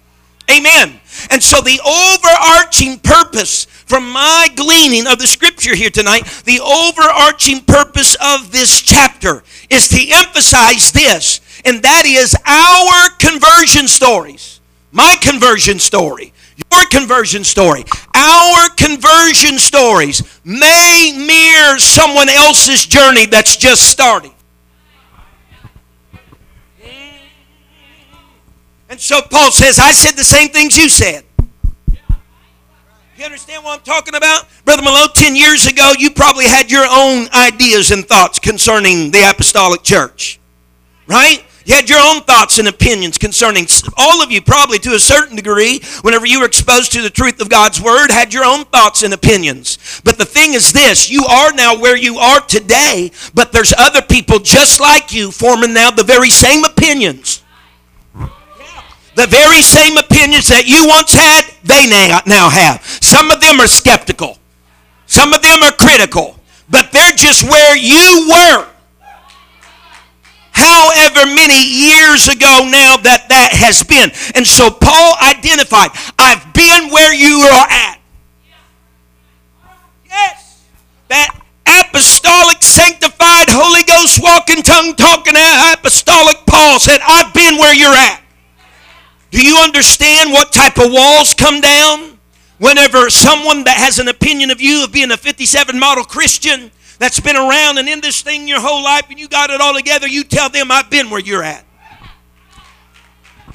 Amen. 0.52 1.00
And 1.30 1.42
so, 1.42 1.62
the 1.62 1.80
overarching 1.80 3.00
purpose 3.00 3.66
from 3.66 4.12
my 4.12 4.50
gleaning 4.56 5.08
of 5.08 5.20
the 5.20 5.28
scripture 5.28 5.76
here 5.76 5.90
tonight, 5.90 6.26
the 6.46 6.60
overarching 6.60 7.62
purpose 7.62 8.16
of 8.16 8.52
this 8.52 8.82
chapter 8.82 9.44
is 9.70 9.88
to 9.90 10.06
emphasize 10.12 10.92
this, 10.92 11.40
and 11.64 11.82
that 11.84 12.04
is 12.06 12.36
our 12.46 13.10
conversion 13.20 13.88
stories. 13.88 14.60
My 14.92 15.16
conversion 15.22 15.80
story, 15.80 16.34
your 16.72 16.86
conversion 16.88 17.44
story, 17.44 17.86
our 18.14 18.70
conversion 18.70 19.58
stories 19.58 20.22
may 20.44 21.14
mirror 21.16 21.80
someone 21.80 22.30
else's 22.30 22.86
journey 22.86 23.26
that's 23.26 23.56
just 23.56 23.90
starting. 23.90 24.33
And 28.94 29.02
so 29.02 29.24
Paul 29.24 29.50
says, 29.50 29.80
I 29.80 29.92
said 29.92 30.12
the 30.12 30.24
same 30.24 30.50
things 30.50 30.78
you 30.78 30.88
said. 30.88 31.24
You 33.18 33.26
understand 33.26 33.64
what 33.64 33.80
I'm 33.80 33.84
talking 33.84 34.14
about? 34.14 34.46
Brother 34.66 34.84
Malone, 34.84 35.08
10 35.16 35.36
years 35.36 35.66
ago, 35.66 35.94
you 35.98 36.12
probably 36.12 36.46
had 36.46 36.70
your 36.70 36.86
own 36.88 37.28
ideas 37.34 37.90
and 37.90 38.08
thoughts 38.08 38.38
concerning 38.38 39.10
the 39.10 39.28
apostolic 39.28 39.82
church. 39.82 40.40
Right? 41.08 41.44
You 41.66 41.74
had 41.74 41.90
your 41.90 42.02
own 42.02 42.22
thoughts 42.22 42.60
and 42.60 42.68
opinions 42.68 43.18
concerning 43.18 43.66
all 43.98 44.22
of 44.22 44.32
you, 44.32 44.44
probably 44.44 44.78
to 44.78 44.94
a 44.94 45.00
certain 45.00 45.38
degree, 45.38 45.82
whenever 46.04 46.28
you 46.28 46.42
were 46.42 46.46
exposed 46.46 46.92
to 46.92 47.02
the 47.02 47.10
truth 47.10 47.42
of 47.42 47.50
God's 47.50 47.82
Word, 47.82 48.12
had 48.12 48.32
your 48.32 48.46
own 48.46 48.64
thoughts 48.66 49.02
and 49.02 49.12
opinions. 49.12 50.02
But 50.04 50.20
the 50.20 50.26
thing 50.26 50.54
is 50.54 50.72
this 50.72 51.10
you 51.10 51.26
are 51.26 51.52
now 51.52 51.80
where 51.80 51.98
you 51.98 52.20
are 52.20 52.42
today, 52.42 53.10
but 53.34 53.52
there's 53.52 53.74
other 53.76 54.04
people 54.04 54.38
just 54.38 54.80
like 54.80 55.12
you 55.12 55.32
forming 55.32 55.74
now 55.74 55.90
the 55.90 56.04
very 56.04 56.30
same 56.30 56.64
opinions. 56.64 57.43
The 59.16 59.28
very 59.28 59.62
same 59.62 59.98
opinions 59.98 60.50
that 60.50 60.66
you 60.66 60.88
once 60.88 61.14
had, 61.14 61.46
they 61.64 61.86
now 61.86 62.50
have. 62.50 62.82
Some 63.02 63.30
of 63.30 63.42
them 63.42 63.60
are 63.60 63.68
skeptical, 63.68 64.38
some 65.06 65.34
of 65.34 65.42
them 65.42 65.62
are 65.62 65.72
critical, 65.74 66.40
but 66.70 66.92
they're 66.92 67.14
just 67.14 67.44
where 67.44 67.78
you 67.78 68.28
were. 68.30 68.74
However, 70.54 71.26
many 71.30 71.62
years 71.62 72.28
ago 72.28 72.66
now 72.70 72.98
that 72.98 73.30
that 73.30 73.54
has 73.54 73.82
been. 73.84 74.10
And 74.34 74.46
so 74.46 74.70
Paul 74.70 75.14
identified, 75.22 75.90
I've 76.18 76.54
been 76.54 76.90
where 76.90 77.14
you 77.14 77.42
are 77.42 77.68
at. 77.70 78.00
Yes. 80.10 80.66
That 81.10 81.38
apostolic, 81.66 82.62
sanctified, 82.62 83.50
Holy 83.50 83.84
Ghost 83.84 84.22
walking, 84.22 84.62
tongue 84.62 84.96
talking 84.96 85.34
apostolic 85.38 86.38
Paul 86.46 86.80
said, 86.80 87.02
I've 87.06 87.34
been 87.34 87.58
where 87.58 87.74
you're 87.74 87.94
at. 87.94 88.23
Do 89.34 89.44
you 89.44 89.58
understand 89.58 90.32
what 90.32 90.52
type 90.52 90.78
of 90.78 90.92
walls 90.92 91.34
come 91.34 91.60
down 91.60 92.20
whenever 92.60 93.10
someone 93.10 93.64
that 93.64 93.78
has 93.78 93.98
an 93.98 94.08
opinion 94.08 94.52
of 94.52 94.62
you 94.62 94.84
of 94.84 94.92
being 94.92 95.10
a 95.10 95.18
57 95.18 95.80
model 95.80 96.04
Christian 96.04 96.70
that's 97.00 97.20
been 97.20 97.36
around 97.36 97.80
and 97.80 97.90
in 97.90 98.00
this 98.00 98.22
thing 98.22 98.48
your 98.48 98.62
whole 98.62 98.84
life 98.84 99.10
and 99.10 99.20
you 99.20 99.28
got 99.28 99.50
it 99.50 99.60
all 99.60 99.74
together, 99.74 100.08
you 100.08 100.24
tell 100.24 100.50
them, 100.50 100.72
I've 100.72 100.92
been 100.92 101.10
where 101.10 101.20
you're 101.20 101.42
at. 101.42 101.66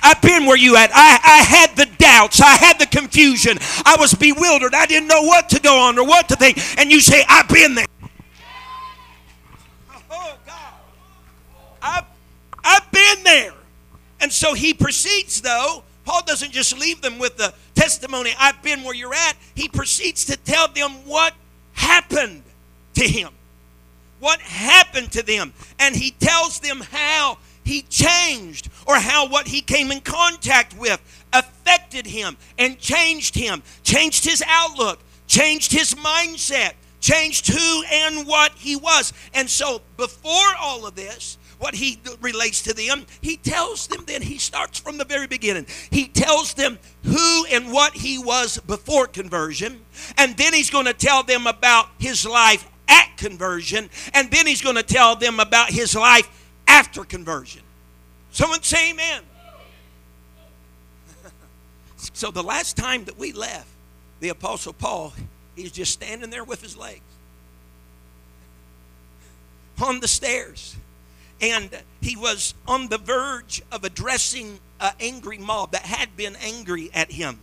I've 0.03 0.21
been 0.21 0.47
where 0.47 0.57
you 0.57 0.75
at. 0.75 0.91
I, 0.93 1.21
I 1.23 1.43
had 1.45 1.77
the 1.77 1.87
doubts. 1.97 2.41
I 2.41 2.57
had 2.57 2.81
the 2.81 2.87
confusion. 2.87 3.57
I 3.87 3.95
was 4.01 4.13
bewildered. 4.15 4.75
I 4.75 4.85
didn't 4.85 5.07
know 5.07 5.23
what 5.23 5.49
to 5.51 5.61
go 5.61 5.79
on 5.79 5.97
or 5.97 6.05
what 6.05 6.29
to 6.31 6.35
think. 6.35 6.59
And 6.77 6.91
you 6.91 6.99
say, 6.99 7.25
I've 7.29 7.49
been 7.49 7.77
there. 7.77 7.87
Oh, 10.11 10.37
God. 10.45 10.73
I've, 11.81 12.05
I've 12.65 12.91
been 12.91 13.23
there. 13.23 13.53
And 14.21 14.33
so 14.33 14.55
he 14.55 14.75
proceeds, 14.75 15.41
though. 15.41 15.85
Paul 16.05 16.23
doesn't 16.25 16.53
just 16.53 16.79
leave 16.79 17.03
them 17.03 17.19
with 17.19 17.37
the 17.37 17.53
testimony, 17.75 18.33
I've 18.39 18.63
been 18.63 18.83
where 18.83 18.95
you're 18.95 19.15
at. 19.15 19.35
He 19.55 19.69
proceeds 19.69 20.25
to 20.27 20.37
tell 20.37 20.69
them 20.69 20.91
what 21.05 21.35
happened 21.73 22.43
to 22.95 23.07
him. 23.07 23.31
What 24.19 24.41
happened 24.41 25.13
to 25.13 25.23
them. 25.23 25.53
And 25.79 25.95
he 25.95 26.13
tells 26.13 26.61
them 26.61 26.81
how 26.81 27.39
he 27.63 27.83
changed 27.83 28.71
or 28.87 28.97
how 28.97 29.29
what 29.29 29.47
he 29.47 29.61
came 29.61 29.93
in 29.93 30.01
contact 30.01 30.77
with 30.79 30.99
affected 31.33 32.07
him 32.07 32.37
and 32.57 32.79
changed 32.79 33.35
him, 33.35 33.63
changed 33.83 34.25
his 34.25 34.43
outlook, 34.47 35.01
changed 35.27 35.73
his 35.73 35.95
mindset, 35.95 36.73
changed 37.01 37.49
who 37.49 37.83
and 37.93 38.27
what 38.27 38.53
he 38.53 38.75
was. 38.75 39.13
And 39.35 39.49
so, 39.49 39.83
before 39.97 40.55
all 40.59 40.87
of 40.87 40.95
this, 40.95 41.37
what 41.59 41.75
he 41.75 42.01
relates 42.21 42.63
to 42.63 42.73
them. 42.73 43.05
He 43.21 43.37
tells 43.37 43.89
them 43.89 44.05
then, 44.07 44.23
he 44.23 44.39
starts 44.39 44.79
from 44.79 44.97
the 44.97 45.05
very 45.05 45.27
beginning. 45.27 45.67
He 45.91 46.07
tells 46.07 46.55
them 46.55 46.79
who 47.05 47.47
and 47.47 47.73
what 47.73 47.95
he 47.95 48.19
was 48.19 48.59
before 48.59 49.07
conversion. 49.07 49.81
And 50.17 50.37
then 50.37 50.55
he's 50.55 50.71
going 50.71 50.87
to 50.87 50.93
tell 50.93 51.23
them 51.23 51.47
about 51.47 51.89
his 51.99 52.25
life 52.25 52.67
at 52.89 53.17
conversion. 53.17 53.91
And 54.15 54.31
then 54.31 54.47
he's 54.47 54.63
going 54.63 54.77
to 54.77 54.83
tell 54.83 55.17
them 55.17 55.41
about 55.41 55.71
his 55.71 55.95
life 55.95 56.29
after 56.67 57.05
conversion. 57.05 57.63
Someone 58.31 58.63
say 58.63 58.91
amen. 58.91 59.23
so 61.97 62.31
the 62.31 62.43
last 62.43 62.77
time 62.77 63.05
that 63.05 63.19
we 63.19 63.33
left, 63.33 63.67
the 64.21 64.29
Apostle 64.29 64.73
Paul, 64.73 65.13
he's 65.57 65.73
just 65.73 65.93
standing 65.93 66.31
there 66.31 66.45
with 66.45 66.63
his 66.63 66.77
legs 66.77 67.01
on 69.83 69.99
the 69.99 70.09
stairs 70.09 70.77
and 71.41 71.71
he 72.01 72.17
was 72.17 72.55
on 72.67 72.89
the 72.89 72.99
verge 72.99 73.63
of 73.71 73.85
addressing 73.85 74.61
an 74.81 74.93
angry 75.01 75.39
mob 75.39 75.73
that 75.73 75.83
had 75.83 76.17
been 76.17 76.37
angry 76.37 76.91
at 76.95 77.13
him. 77.13 77.39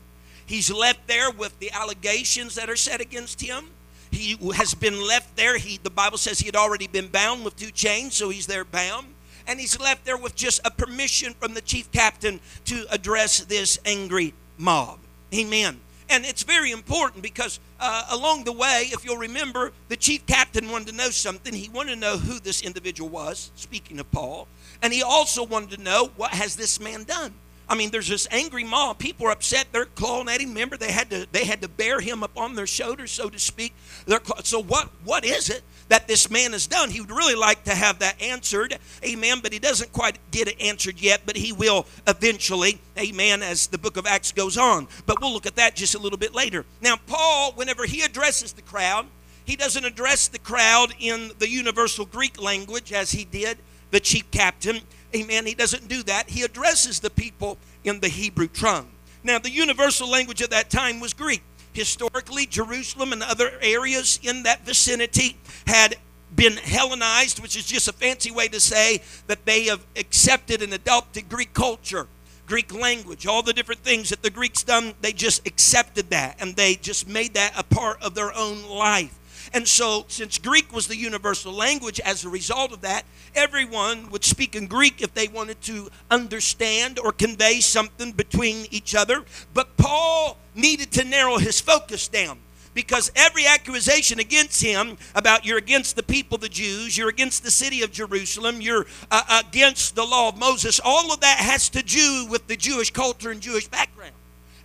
He's 0.45 0.71
left 0.71 1.07
there 1.07 1.31
with 1.31 1.57
the 1.59 1.71
allegations 1.71 2.55
that 2.55 2.69
are 2.69 2.75
set 2.75 3.01
against 3.01 3.41
him. 3.41 3.71
He 4.11 4.37
has 4.55 4.73
been 4.73 5.01
left 5.05 5.35
there. 5.35 5.57
He, 5.57 5.79
the 5.81 5.89
Bible 5.89 6.17
says 6.17 6.39
he 6.39 6.45
had 6.45 6.55
already 6.55 6.87
been 6.87 7.07
bound 7.07 7.43
with 7.43 7.55
two 7.55 7.71
chains, 7.71 8.13
so 8.15 8.29
he's 8.29 8.47
there 8.47 8.63
bound. 8.63 9.07
And 9.47 9.59
he's 9.59 9.79
left 9.79 10.05
there 10.05 10.17
with 10.17 10.35
just 10.35 10.61
a 10.65 10.71
permission 10.71 11.33
from 11.33 11.53
the 11.53 11.61
chief 11.61 11.91
captain 11.91 12.39
to 12.65 12.85
address 12.89 13.39
this 13.45 13.77
angry 13.85 14.33
mob. 14.57 14.99
Amen. 15.33 15.79
And 16.09 16.25
it's 16.25 16.43
very 16.43 16.71
important 16.71 17.23
because 17.23 17.59
uh, 17.79 18.05
along 18.11 18.43
the 18.43 18.51
way, 18.51 18.89
if 18.91 19.03
you'll 19.03 19.17
remember, 19.17 19.71
the 19.89 19.95
chief 19.95 20.25
captain 20.25 20.69
wanted 20.69 20.87
to 20.89 20.95
know 20.95 21.09
something. 21.09 21.53
He 21.53 21.69
wanted 21.69 21.95
to 21.95 21.99
know 21.99 22.17
who 22.17 22.39
this 22.39 22.61
individual 22.61 23.09
was, 23.09 23.51
speaking 23.55 23.99
of 23.99 24.11
Paul. 24.11 24.47
And 24.81 24.93
he 24.93 25.01
also 25.01 25.43
wanted 25.43 25.71
to 25.77 25.81
know 25.81 26.11
what 26.15 26.31
has 26.31 26.55
this 26.55 26.79
man 26.79 27.03
done? 27.03 27.33
I 27.67 27.75
mean, 27.75 27.89
there's 27.89 28.07
this 28.07 28.27
angry 28.29 28.63
mob. 28.63 28.99
People 28.99 29.27
are 29.27 29.31
upset. 29.31 29.67
They're 29.71 29.85
clawing 29.85 30.29
at 30.29 30.39
him. 30.39 30.49
Remember, 30.49 30.77
they 30.77 30.91
had 30.91 31.09
to 31.09 31.27
they 31.31 31.45
had 31.45 31.61
to 31.63 31.67
bear 31.67 31.99
him 31.99 32.23
up 32.23 32.37
on 32.37 32.55
their 32.55 32.67
shoulders, 32.67 33.11
so 33.11 33.29
to 33.29 33.39
speak. 33.39 33.73
They're, 34.05 34.21
so 34.43 34.61
what 34.61 34.89
what 35.03 35.25
is 35.25 35.49
it 35.49 35.63
that 35.89 36.07
this 36.07 36.29
man 36.29 36.51
has 36.53 36.67
done? 36.67 36.89
He 36.89 37.01
would 37.01 37.11
really 37.11 37.35
like 37.35 37.63
to 37.65 37.75
have 37.75 37.99
that 37.99 38.21
answered, 38.21 38.77
amen. 39.03 39.39
But 39.41 39.53
he 39.53 39.59
doesn't 39.59 39.93
quite 39.93 40.17
get 40.31 40.47
it 40.47 40.61
answered 40.61 40.99
yet. 40.99 41.21
But 41.25 41.37
he 41.37 41.53
will 41.53 41.85
eventually, 42.07 42.79
amen, 42.97 43.43
as 43.43 43.67
the 43.67 43.77
book 43.77 43.97
of 43.97 44.05
Acts 44.05 44.31
goes 44.31 44.57
on. 44.57 44.87
But 45.05 45.21
we'll 45.21 45.33
look 45.33 45.45
at 45.45 45.55
that 45.57 45.75
just 45.75 45.95
a 45.95 45.99
little 45.99 46.17
bit 46.17 46.33
later. 46.33 46.65
Now, 46.81 46.95
Paul, 47.07 47.53
whenever 47.53 47.85
he 47.85 48.01
addresses 48.01 48.53
the 48.53 48.61
crowd, 48.61 49.05
he 49.45 49.55
doesn't 49.55 49.85
address 49.85 50.27
the 50.27 50.39
crowd 50.39 50.95
in 50.99 51.31
the 51.37 51.47
universal 51.47 52.05
Greek 52.05 52.41
language 52.41 52.91
as 52.91 53.11
he 53.11 53.25
did 53.25 53.59
the 53.91 53.99
chief 53.99 54.29
captain. 54.31 54.79
Amen. 55.15 55.45
He 55.45 55.53
doesn't 55.53 55.87
do 55.87 56.03
that. 56.03 56.29
He 56.29 56.41
addresses 56.41 56.99
the 56.99 57.11
people 57.11 57.57
in 57.83 57.99
the 57.99 58.09
Hebrew 58.09 58.47
tongue. 58.47 58.89
Now, 59.23 59.39
the 59.39 59.51
universal 59.51 60.09
language 60.09 60.41
at 60.41 60.49
that 60.49 60.69
time 60.69 60.99
was 60.99 61.13
Greek. 61.13 61.41
Historically, 61.75 62.45
Jerusalem 62.45 63.11
and 63.11 63.21
other 63.21 63.51
areas 63.61 64.17
in 64.23 64.43
that 64.43 64.65
vicinity 64.65 65.35
had 65.67 65.97
been 66.33 66.53
Hellenized, 66.53 67.41
which 67.41 67.57
is 67.57 67.65
just 67.65 67.89
a 67.89 67.91
fancy 67.91 68.31
way 68.31 68.47
to 68.47 68.61
say 68.61 69.01
that 69.27 69.45
they 69.45 69.65
have 69.65 69.85
accepted 69.97 70.61
and 70.61 70.73
adopted 70.73 71.27
Greek 71.27 71.53
culture, 71.53 72.07
Greek 72.47 72.73
language, 72.73 73.27
all 73.27 73.41
the 73.41 73.51
different 73.51 73.81
things 73.81 74.09
that 74.09 74.21
the 74.21 74.29
Greeks 74.29 74.63
done, 74.63 74.93
they 75.01 75.11
just 75.11 75.45
accepted 75.45 76.09
that 76.11 76.37
and 76.39 76.55
they 76.55 76.75
just 76.75 77.09
made 77.09 77.33
that 77.33 77.51
a 77.57 77.63
part 77.63 78.01
of 78.01 78.15
their 78.15 78.33
own 78.33 78.63
life. 78.69 79.13
And 79.53 79.67
so, 79.67 80.05
since 80.07 80.37
Greek 80.37 80.73
was 80.73 80.87
the 80.87 80.97
universal 80.97 81.53
language, 81.53 81.99
as 81.99 82.23
a 82.23 82.29
result 82.29 82.71
of 82.71 82.81
that, 82.81 83.05
everyone 83.33 84.09
would 84.09 84.23
speak 84.23 84.55
in 84.55 84.67
Greek 84.67 85.01
if 85.01 85.13
they 85.13 85.27
wanted 85.27 85.61
to 85.61 85.89
understand 86.09 86.99
or 86.99 87.11
convey 87.11 87.59
something 87.59 88.11
between 88.11 88.65
each 88.71 88.95
other. 88.95 89.23
But 89.53 89.77
Paul 89.77 90.37
needed 90.53 90.91
to 90.93 91.03
narrow 91.03 91.37
his 91.37 91.59
focus 91.59 92.07
down 92.07 92.39
because 92.75 93.11
every 93.15 93.47
accusation 93.47 94.19
against 94.19 94.61
him 94.61 94.97
about 95.15 95.45
you're 95.45 95.57
against 95.57 95.95
the 95.95 96.03
people, 96.03 96.37
the 96.37 96.49
Jews, 96.49 96.97
you're 96.97 97.09
against 97.09 97.43
the 97.43 97.49
city 97.49 97.81
of 97.81 97.91
Jerusalem, 97.91 98.61
you're 98.61 98.85
uh, 99.09 99.41
against 99.47 99.95
the 99.95 100.03
law 100.03 100.29
of 100.29 100.37
Moses, 100.37 100.79
all 100.83 101.11
of 101.11 101.21
that 101.21 101.37
has 101.39 101.69
to 101.69 101.81
do 101.81 102.27
with 102.29 102.47
the 102.47 102.57
Jewish 102.57 102.91
culture 102.91 103.31
and 103.31 103.41
Jewish 103.41 103.67
background. 103.67 104.14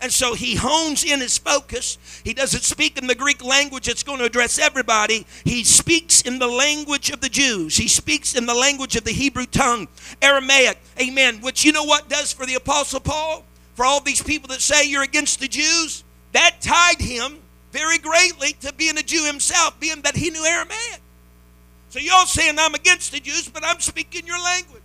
And 0.02 0.10
so 0.10 0.34
he 0.34 0.54
hones 0.54 1.04
in 1.04 1.20
his 1.20 1.36
focus. 1.36 1.98
He 2.24 2.32
doesn't 2.32 2.62
speak 2.62 2.96
in 2.96 3.06
the 3.06 3.14
Greek 3.14 3.44
language 3.44 3.86
that's 3.86 4.02
going 4.02 4.18
to 4.18 4.24
address 4.24 4.58
everybody. 4.58 5.26
He 5.44 5.62
speaks 5.62 6.22
in 6.22 6.38
the 6.38 6.48
language 6.48 7.10
of 7.10 7.20
the 7.20 7.28
Jews. 7.28 7.76
He 7.76 7.86
speaks 7.86 8.34
in 8.34 8.46
the 8.46 8.54
language 8.54 8.96
of 8.96 9.04
the 9.04 9.12
Hebrew 9.12 9.46
tongue, 9.46 9.88
Aramaic. 10.22 10.78
Amen. 10.98 11.40
Which 11.42 11.64
you 11.64 11.72
know 11.72 11.84
what 11.84 12.08
does 12.08 12.32
for 12.32 12.46
the 12.46 12.54
Apostle 12.54 13.00
Paul? 13.00 13.44
For 13.74 13.84
all 13.84 14.00
these 14.00 14.22
people 14.22 14.48
that 14.48 14.62
say 14.62 14.88
you're 14.88 15.02
against 15.02 15.38
the 15.40 15.48
Jews, 15.48 16.02
that 16.32 16.60
tied 16.60 17.00
him 17.00 17.38
very 17.72 17.98
greatly 17.98 18.52
to 18.60 18.72
being 18.72 18.98
a 18.98 19.02
Jew 19.02 19.26
himself, 19.26 19.78
being 19.80 20.00
that 20.02 20.16
he 20.16 20.30
knew 20.30 20.44
Aramaic. 20.44 21.00
So 21.90 21.98
y'all 21.98 22.26
saying 22.26 22.56
I'm 22.58 22.74
against 22.74 23.12
the 23.12 23.20
Jews, 23.20 23.48
but 23.48 23.64
I'm 23.64 23.80
speaking 23.80 24.26
your 24.26 24.42
language. 24.42 24.79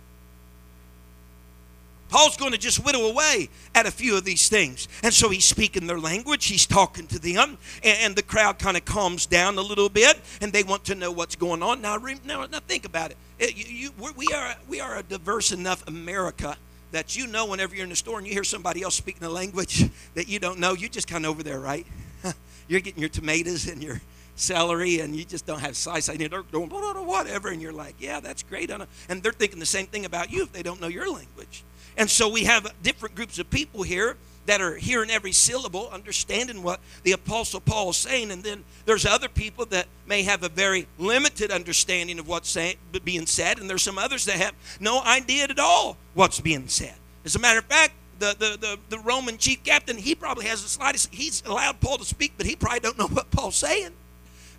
Paul's 2.08 2.36
going 2.36 2.52
to 2.52 2.58
just 2.58 2.84
whittle 2.84 3.10
away 3.10 3.48
at 3.74 3.86
a 3.86 3.90
few 3.90 4.16
of 4.16 4.24
these 4.24 4.48
things. 4.48 4.88
And 5.02 5.12
so 5.12 5.28
he's 5.28 5.44
speaking 5.44 5.86
their 5.86 5.98
language, 5.98 6.46
he's 6.46 6.66
talking 6.66 7.06
to 7.08 7.18
them, 7.18 7.58
and, 7.82 8.16
the 8.16 8.22
crowd 8.22 8.58
kind 8.58 8.76
of 8.78 8.84
calms 8.86 9.26
down 9.26 9.58
a 9.58 9.60
little 9.60 9.90
bit, 9.90 10.18
and 10.40 10.52
they 10.52 10.62
want 10.62 10.84
to 10.84 10.94
know 10.94 11.12
what's 11.12 11.36
going 11.36 11.62
on. 11.62 11.82
Now, 11.82 11.98
now, 12.24 12.46
now 12.46 12.60
think 12.60 12.86
about 12.86 13.12
it. 13.38 13.56
you, 13.56 13.90
you, 13.98 14.12
we, 14.16 14.26
are, 14.34 14.54
we 14.68 14.80
are 14.80 14.96
a 14.96 15.02
diverse 15.02 15.52
enough 15.52 15.86
America 15.86 16.56
that 16.92 17.14
you 17.14 17.26
know 17.26 17.44
whenever 17.46 17.74
you're 17.74 17.84
in 17.84 17.90
the 17.90 17.96
store 17.96 18.18
and 18.18 18.26
you 18.26 18.32
hear 18.32 18.44
somebody 18.44 18.82
else 18.82 18.94
speaking 18.94 19.22
a 19.24 19.28
language 19.28 19.90
that 20.14 20.28
you 20.28 20.38
don't 20.38 20.58
know, 20.58 20.72
you're 20.72 20.88
just 20.88 21.08
kind 21.08 21.26
of 21.26 21.30
over 21.30 21.42
there, 21.42 21.60
right? 21.60 21.86
you're 22.68 22.80
getting 22.80 23.00
your 23.00 23.10
tomatoes 23.10 23.68
and 23.68 23.82
your 23.82 24.00
celery 24.36 25.00
and 25.00 25.16
you 25.16 25.24
just 25.24 25.46
don't 25.46 25.60
have 25.60 25.76
slice 25.76 26.08
and 26.08 26.18
they're 26.18 26.42
doing 26.52 26.68
whatever 26.68 27.48
and 27.48 27.62
you're 27.62 27.72
like 27.72 27.94
yeah 27.98 28.20
that's 28.20 28.42
great 28.42 28.70
and 28.70 29.22
they're 29.22 29.32
thinking 29.32 29.58
the 29.58 29.64
same 29.64 29.86
thing 29.86 30.04
about 30.04 30.30
you 30.30 30.42
if 30.42 30.52
they 30.52 30.62
don't 30.62 30.78
know 30.78 30.88
your 30.88 31.10
language 31.10 31.64
and 31.96 32.10
so 32.10 32.28
we 32.28 32.44
have 32.44 32.72
different 32.82 33.14
groups 33.14 33.38
of 33.38 33.48
people 33.50 33.82
here 33.82 34.16
that 34.46 34.60
are 34.60 34.76
hearing 34.76 35.10
every 35.10 35.32
syllable, 35.32 35.88
understanding 35.90 36.62
what 36.62 36.80
the 37.02 37.12
Apostle 37.12 37.60
Paul 37.60 37.90
is 37.90 37.96
saying. 37.96 38.30
And 38.30 38.42
then 38.42 38.64
there's 38.84 39.04
other 39.04 39.28
people 39.28 39.66
that 39.66 39.86
may 40.06 40.22
have 40.22 40.42
a 40.42 40.48
very 40.48 40.86
limited 40.98 41.50
understanding 41.50 42.18
of 42.18 42.28
what's 42.28 42.48
saying, 42.48 42.76
being 43.04 43.26
said. 43.26 43.58
And 43.58 43.68
there's 43.68 43.82
some 43.82 43.98
others 43.98 44.24
that 44.26 44.36
have 44.36 44.54
no 44.80 45.02
idea 45.02 45.44
at 45.44 45.58
all 45.58 45.96
what's 46.14 46.40
being 46.40 46.68
said. 46.68 46.94
As 47.24 47.34
a 47.34 47.38
matter 47.38 47.58
of 47.58 47.64
fact, 47.64 47.94
the, 48.18 48.36
the, 48.38 48.56
the, 48.58 48.78
the 48.88 48.98
Roman 49.00 49.36
chief 49.36 49.62
captain, 49.62 49.98
he 49.98 50.14
probably 50.14 50.46
has 50.46 50.62
the 50.62 50.68
slightest, 50.68 51.12
he's 51.12 51.42
allowed 51.44 51.80
Paul 51.80 51.98
to 51.98 52.04
speak, 52.04 52.32
but 52.36 52.46
he 52.46 52.56
probably 52.56 52.80
don't 52.80 52.98
know 52.98 53.08
what 53.08 53.30
Paul's 53.30 53.56
saying. 53.56 53.90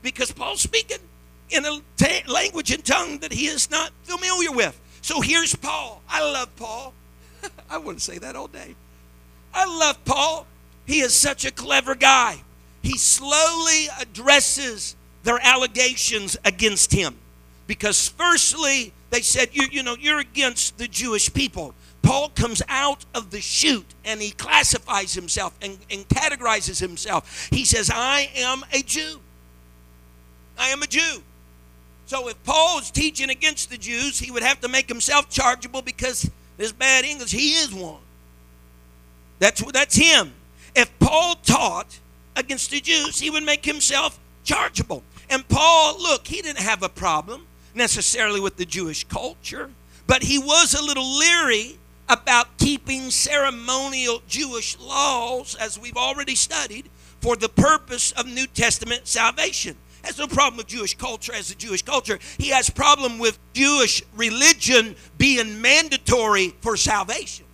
Because 0.04 0.32
Paul's 0.32 0.62
speaking 0.62 1.00
in 1.50 1.66
a 1.66 1.80
language 2.28 2.72
and 2.72 2.84
tongue 2.84 3.20
that 3.20 3.32
he 3.32 3.48
is 3.48 3.72
not 3.72 3.92
familiar 4.04 4.52
with. 4.52 4.80
So 5.02 5.22
here's 5.22 5.56
Paul. 5.56 6.02
I 6.10 6.22
love 6.22 6.54
Paul. 6.58 6.94
I 7.70 7.78
wouldn't 7.78 8.02
say 8.02 8.18
that 8.18 8.36
all 8.36 8.48
day. 8.48 8.76
I 9.54 9.66
love 9.66 10.04
Paul. 10.06 10.46
He 10.86 11.02
is 11.02 11.14
such 11.14 11.46
a 11.46 11.52
clever 11.52 11.96
guy. 11.96 12.42
He 12.82 12.98
slowly 12.98 13.88
addresses 14.00 14.96
their 15.24 15.40
allegations 15.42 16.38
against 16.46 16.94
him. 16.94 17.16
Because 17.66 18.08
firstly, 18.08 18.94
they 19.10 19.22
said, 19.22 19.50
you, 19.52 19.68
you 19.70 19.84
know, 19.84 19.96
you're 20.00 20.20
against 20.20 20.78
the 20.78 20.88
Jewish 20.88 21.34
people. 21.34 21.74
Paul 22.02 22.30
comes 22.30 22.62
out 22.70 23.04
of 23.14 23.32
the 23.32 23.42
chute 23.42 23.94
and 24.06 24.22
he 24.22 24.32
classifies 24.32 25.14
himself 25.14 25.54
and, 25.62 25.78
and 25.92 26.08
categorizes 26.08 26.80
himself. 26.80 27.50
He 27.52 27.66
says, 27.66 27.92
I 27.94 28.30
am 28.36 28.64
a 28.72 28.82
Jew. 28.82 29.20
I 30.58 30.70
am 30.70 30.82
a 30.82 30.88
Jew. 30.88 31.22
So 32.06 32.30
if 32.30 32.42
Paul 32.46 32.80
is 32.80 32.90
teaching 32.90 33.30
against 33.30 33.70
the 33.70 33.78
Jews, 33.78 34.18
he 34.18 34.32
would 34.32 34.44
have 34.44 34.62
to 34.62 34.70
make 34.70 34.88
himself 34.88 35.30
chargeable 35.30 35.82
because 35.82 36.32
this 36.58 36.72
bad 36.72 37.06
English, 37.06 37.32
he 37.32 37.54
is 37.54 37.74
one. 37.74 38.02
That's, 39.40 39.64
that's 39.72 39.96
him. 39.96 40.34
If 40.76 40.98
Paul 41.00 41.36
taught 41.36 42.00
against 42.36 42.72
the 42.72 42.82
Jews, 42.82 43.20
he 43.20 43.30
would 43.30 43.44
make 43.44 43.66
himself 43.66 44.20
chargeable. 44.44 45.04
And 45.30 45.48
Paul, 45.48 46.02
look, 46.02 46.28
he 46.28 46.42
didn't 46.42 46.60
have 46.60 46.84
a 46.84 46.90
problem 46.90 47.46
necessarily 47.74 48.40
with 48.40 48.58
the 48.58 48.66
Jewish 48.66 49.04
culture, 49.04 49.70
but 50.08 50.24
he 50.24 50.40
was 50.40 50.74
a 50.74 50.84
little 50.84 51.18
leery 51.18 51.78
about 52.10 52.58
keeping 52.58 53.12
ceremonial 53.12 54.22
Jewish 54.28 54.80
laws, 54.80 55.56
as 55.56 55.78
we've 55.78 55.98
already 55.98 56.36
studied, 56.36 56.90
for 57.22 57.36
the 57.36 57.50
purpose 57.50 58.14
of 58.14 58.26
New 58.26 58.48
Testament 58.48 59.08
salvation 59.08 59.76
has 60.08 60.18
no 60.18 60.28
problem 60.28 60.58
with 60.58 60.68
Jewish 60.68 60.96
culture 60.96 61.34
as 61.34 61.52
a 61.52 61.56
Jewish 61.56 61.82
culture. 61.84 62.18
He 62.38 62.50
has 62.50 62.70
problem 62.70 63.20
with 63.20 63.38
Jewish 63.54 64.02
religion 64.16 64.96
being 65.18 65.62
mandatory 65.62 66.56
for 66.62 66.78
salvation. 66.78 67.46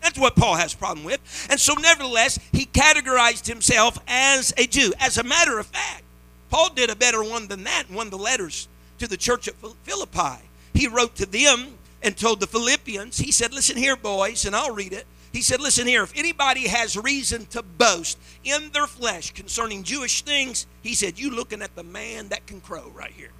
That's 0.00 0.18
what 0.18 0.36
Paul 0.36 0.54
has 0.54 0.74
problem 0.74 1.04
with. 1.04 1.20
And 1.50 1.60
so 1.60 1.74
nevertheless, 1.74 2.38
he 2.52 2.66
categorized 2.66 3.46
himself 3.46 3.98
as 4.06 4.54
a 4.56 4.66
Jew. 4.66 4.92
As 4.98 5.18
a 5.18 5.22
matter 5.22 5.58
of 5.58 5.66
fact, 5.66 6.02
Paul 6.50 6.70
did 6.70 6.90
a 6.90 6.96
better 6.96 7.22
one 7.22 7.48
than 7.48 7.64
that 7.64 7.84
in 7.88 7.94
one 7.94 8.06
of 8.06 8.10
the 8.10 8.18
letters 8.18 8.68
to 8.98 9.06
the 9.06 9.16
church 9.16 9.48
at 9.48 9.54
Philippi. 9.82 10.42
He 10.72 10.88
wrote 10.88 11.16
to 11.16 11.26
them 11.26 11.74
and 12.02 12.16
told 12.16 12.40
the 12.40 12.46
Philippians, 12.46 13.18
he 13.18 13.32
said, 13.32 13.52
Listen 13.52 13.76
here, 13.76 13.96
boys, 13.96 14.44
and 14.44 14.54
I'll 14.56 14.74
read 14.74 14.92
it. 14.92 15.06
He 15.32 15.42
said, 15.42 15.60
Listen 15.60 15.86
here, 15.86 16.02
if 16.02 16.16
anybody 16.16 16.68
has 16.68 16.96
reason 16.96 17.46
to 17.46 17.62
boast 17.62 18.18
in 18.44 18.70
their 18.72 18.86
flesh 18.86 19.32
concerning 19.32 19.82
Jewish 19.82 20.22
things, 20.22 20.66
he 20.82 20.94
said, 20.94 21.18
You 21.18 21.30
looking 21.30 21.62
at 21.62 21.74
the 21.74 21.82
man 21.82 22.28
that 22.28 22.46
can 22.46 22.60
crow 22.60 22.90
right 22.94 23.12
here. 23.12 23.30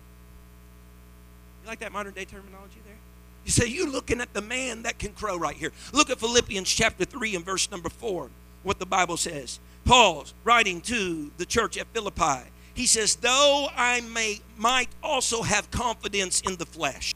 You 1.62 1.68
like 1.68 1.80
that 1.80 1.92
modern 1.92 2.14
day 2.14 2.24
terminology 2.24 2.80
there? 2.86 2.96
You 3.44 3.50
say, 3.50 3.66
You 3.66 3.90
looking 3.90 4.20
at 4.20 4.34
the 4.34 4.42
man 4.42 4.82
that 4.82 4.98
can 4.98 5.12
crow 5.12 5.38
right 5.38 5.56
here. 5.56 5.72
Look 5.92 6.10
at 6.10 6.18
Philippians 6.18 6.68
chapter 6.68 7.04
3 7.04 7.36
and 7.36 7.44
verse 7.44 7.70
number 7.70 7.88
4, 7.88 8.28
what 8.62 8.78
the 8.78 8.86
Bible 8.86 9.16
says. 9.16 9.58
Paul's 9.84 10.34
writing 10.44 10.82
to 10.82 11.30
the 11.38 11.46
church 11.46 11.78
at 11.78 11.86
Philippi. 11.94 12.50
He 12.74 12.86
says, 12.86 13.16
Though 13.16 13.68
I 13.74 14.02
may 14.02 14.40
might 14.56 14.90
also 15.02 15.42
have 15.42 15.70
confidence 15.70 16.42
in 16.42 16.56
the 16.56 16.66
flesh, 16.66 17.14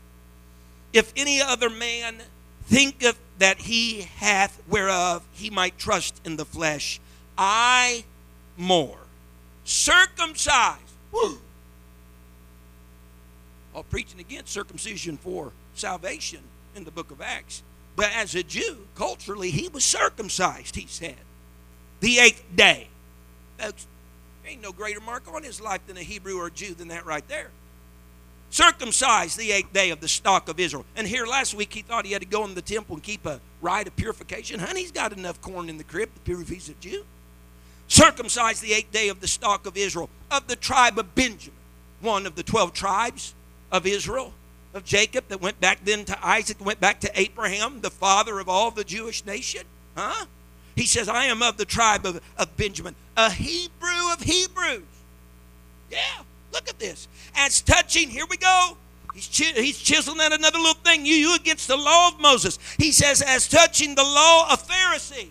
if 0.92 1.12
any 1.16 1.40
other 1.40 1.68
man 1.70 2.22
thinketh 2.66 3.18
that 3.38 3.59
he 3.59 4.03
hath 4.18 4.61
whereof 4.68 5.22
he 5.33 5.51
might 5.51 5.79
trust 5.79 6.20
in 6.25 6.37
the 6.37 6.44
flesh. 6.44 7.01
I 7.37 8.05
more. 8.57 8.98
Circumcised. 9.64 10.81
Woo. 11.11 11.38
While 13.72 13.85
preaching 13.85 14.20
against 14.20 14.53
circumcision 14.53 15.16
for 15.16 15.53
salvation 15.75 16.40
in 16.77 16.85
the 16.85 16.90
book 16.90 17.11
of 17.11 17.20
Acts. 17.20 17.62
But 17.96 18.11
as 18.14 18.35
a 18.35 18.42
Jew, 18.42 18.87
culturally, 18.94 19.51
he 19.51 19.68
was 19.68 19.85
circumcised, 19.85 20.77
he 20.77 20.87
said. 20.87 21.16
The 22.01 22.18
eighth 22.18 22.44
day. 22.55 22.88
Folks, 23.59 23.87
ain't 24.46 24.62
no 24.62 24.72
greater 24.72 25.01
mark 25.01 25.25
on 25.33 25.42
his 25.42 25.61
life 25.61 25.87
than 25.87 25.96
a 25.96 26.03
Hebrew 26.03 26.38
or 26.38 26.46
a 26.46 26.51
Jew 26.51 26.75
than 26.75 26.88
that 26.88 27.07
right 27.07 27.27
there 27.29 27.51
circumcised 28.53 29.38
the 29.38 29.51
eighth 29.51 29.73
day 29.73 29.91
of 29.91 30.01
the 30.01 30.07
stock 30.07 30.49
of 30.49 30.61
Israel. 30.61 30.85
And 30.95 31.09
here 31.09 31.27
last 31.27 31.55
week 31.55 31.73
he 31.73 31.83
thought 31.83 32.05
he 32.07 32.12
had 32.12 32.23
to 32.23 32.29
go 32.29 32.45
in 32.45 32.55
the 32.55 32.62
temple 32.62 32.95
and 32.95 33.03
keep 33.03 33.27
a 33.27 33.41
rite 33.61 33.88
of 33.88 33.97
purification. 33.97 34.61
Honey, 34.61 34.83
he's 34.83 34.93
got 34.93 35.12
enough 35.12 35.41
corn 35.41 35.69
in 35.69 35.79
the 35.79 35.85
crib 35.85 36.15
to 36.15 36.21
purify 36.21 36.57
a 36.71 36.75
Jew. 36.81 37.05
Circumcised 37.88 38.62
the 38.62 38.75
eighth 38.75 38.93
day 38.93 39.09
of 39.09 39.21
the 39.21 39.27
stock 39.27 39.67
of 39.67 39.77
Israel, 39.77 40.11
of 40.31 40.47
the 40.47 40.57
tribe 40.57 40.99
of 40.99 41.15
Benjamin, 41.15 41.57
one 42.01 42.27
of 42.27 42.35
the 42.37 42.43
twelve 42.43 42.73
tribes 42.73 43.35
of 43.71 43.87
Israel, 43.87 44.35
of 44.75 44.85
Jacob 44.85 45.29
that 45.29 45.41
went 45.41 45.59
back 45.61 45.85
then 45.85 46.05
to 46.05 46.27
Isaac, 46.27 46.65
went 46.65 46.81
back 46.81 47.01
to 47.01 47.21
Abraham, 47.21 47.81
the 47.81 47.91
father 47.91 48.38
of 48.38 48.49
all 48.49 48.71
the 48.71 48.85
Jewish 48.85 49.25
nation. 49.25 49.62
Huh? 49.97 50.27
He 50.77 50.87
says, 50.87 51.09
I 51.09 51.25
am 51.25 51.43
of 51.43 51.57
the 51.57 51.65
tribe 51.65 52.07
of, 52.07 52.21
of 52.38 52.57
Benjamin, 52.57 52.95
a 53.17 53.31
Hebrew 53.31 54.12
of 54.12 54.23
Hebrews. 54.23 54.83
Yeah. 55.91 56.23
Look 56.53 56.69
at 56.69 56.79
this. 56.79 57.09
As 57.35 57.61
touching, 57.61 58.11
here 58.11 58.27
we 58.29 58.37
go. 58.37 58.77
He's, 59.15 59.27
he's 59.27 59.79
chiseling 59.79 60.21
out 60.21 60.33
another 60.33 60.59
little 60.59 60.75
thing. 60.75 61.05
You, 61.05 61.15
you 61.15 61.37
against 61.37 61.69
the 61.69 61.77
law 61.77 62.09
of 62.09 62.21
Moses. 62.21 62.59
He 62.79 62.93
says, 62.93 63.23
as 63.23 63.49
touching 63.49 63.95
the 63.95 64.05
law 64.05 64.53
of 64.53 64.67
Pharisee. 64.67 65.29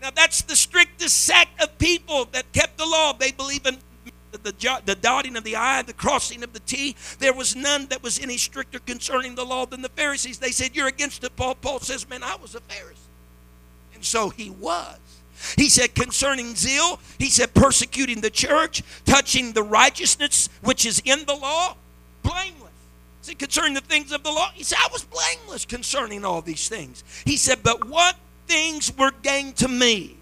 Now, 0.00 0.10
that's 0.10 0.42
the 0.42 0.56
strictest 0.56 1.16
sect 1.24 1.62
of 1.62 1.78
people 1.78 2.26
that 2.32 2.50
kept 2.52 2.76
the 2.76 2.86
law. 2.86 3.12
They 3.12 3.32
believe 3.32 3.66
in 3.66 3.78
the, 4.42 4.82
the 4.84 4.94
dotting 4.94 5.36
of 5.36 5.44
the 5.44 5.56
I, 5.56 5.82
the 5.82 5.92
crossing 5.92 6.42
of 6.42 6.52
the 6.52 6.60
T. 6.60 6.96
There 7.18 7.32
was 7.32 7.56
none 7.56 7.86
that 7.86 8.02
was 8.02 8.18
any 8.18 8.36
stricter 8.36 8.78
concerning 8.78 9.34
the 9.34 9.44
law 9.44 9.64
than 9.64 9.82
the 9.82 9.88
Pharisees. 9.88 10.38
They 10.38 10.50
said, 10.50 10.74
You're 10.74 10.88
against 10.88 11.24
it, 11.24 11.34
Paul. 11.36 11.54
Paul 11.54 11.80
says, 11.80 12.08
Man, 12.08 12.22
I 12.22 12.36
was 12.36 12.54
a 12.54 12.60
Pharisee. 12.60 12.98
And 13.94 14.04
so 14.04 14.28
he 14.28 14.50
was. 14.50 14.98
He 15.56 15.68
said, 15.68 15.94
concerning 15.94 16.54
zeal, 16.54 17.00
he 17.18 17.30
said, 17.30 17.54
persecuting 17.54 18.20
the 18.20 18.30
church, 18.30 18.82
touching 19.04 19.52
the 19.52 19.62
righteousness 19.62 20.48
which 20.62 20.86
is 20.86 21.02
in 21.04 21.24
the 21.26 21.34
law, 21.34 21.76
blameless. 22.22 22.70
See, 23.22 23.34
concerning 23.34 23.74
the 23.74 23.80
things 23.80 24.12
of 24.12 24.22
the 24.22 24.30
law, 24.30 24.50
he 24.54 24.64
said, 24.64 24.78
I 24.82 24.88
was 24.92 25.04
blameless 25.04 25.64
concerning 25.64 26.24
all 26.24 26.42
these 26.42 26.68
things. 26.68 27.04
He 27.24 27.36
said, 27.36 27.62
but 27.62 27.88
what 27.88 28.16
things 28.46 28.92
were 28.96 29.12
gained 29.22 29.56
to 29.56 29.68
me? 29.68 30.16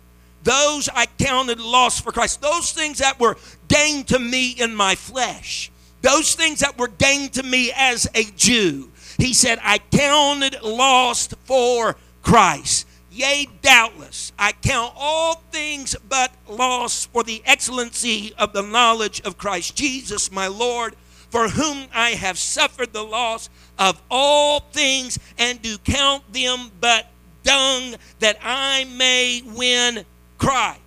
Those 0.45 0.89
I 0.89 1.07
counted 1.07 1.61
loss 1.61 2.01
for 2.01 2.13
Christ. 2.13 2.41
Those 2.41 2.73
things 2.73 2.99
that 2.99 3.19
were 3.21 3.37
gained 3.69 4.09
to 4.09 4.19
me 4.19 4.51
in 4.51 4.75
my 4.75 4.95
flesh. 4.95 5.71
Those 6.01 6.35
things 6.35 6.61
that 6.61 6.79
were 6.79 6.89
gained 6.89 7.35
to 7.35 7.43
me 7.43 7.73
as 7.77 8.09
a 8.15 8.25
Jew. 8.25 8.91
He 9.19 9.35
said, 9.35 9.61
I 9.63 9.79
counted 9.79 10.61
lost 10.63 11.35
for 11.45 11.97
Christ. 12.23 12.87
Yea, 13.15 13.47
doubtless, 13.61 14.33
I 14.39 14.53
count 14.53 14.95
all 14.97 15.43
things 15.51 15.95
but 16.09 16.33
loss 16.49 17.05
for 17.05 17.23
the 17.23 17.43
excellency 17.45 18.33
of 18.39 18.55
the 18.55 18.63
knowledge 18.63 19.21
of 19.21 19.37
Christ 19.37 19.77
Jesus, 19.77 20.33
my 20.33 20.47
Lord, 20.47 20.97
for 21.29 21.49
whom 21.49 21.89
I 21.95 22.11
have 22.11 22.39
suffered 22.39 22.95
the 22.95 23.05
loss 23.05 23.51
of 23.79 24.01
all 24.11 24.61
things, 24.61 25.19
and 25.37 25.61
do 25.61 25.77
count 25.77 26.33
them 26.33 26.71
but 26.81 27.09
dung, 27.43 27.97
that 28.21 28.39
I 28.43 28.85
may 28.85 29.43
win 29.45 30.07
Christ. 30.39 30.81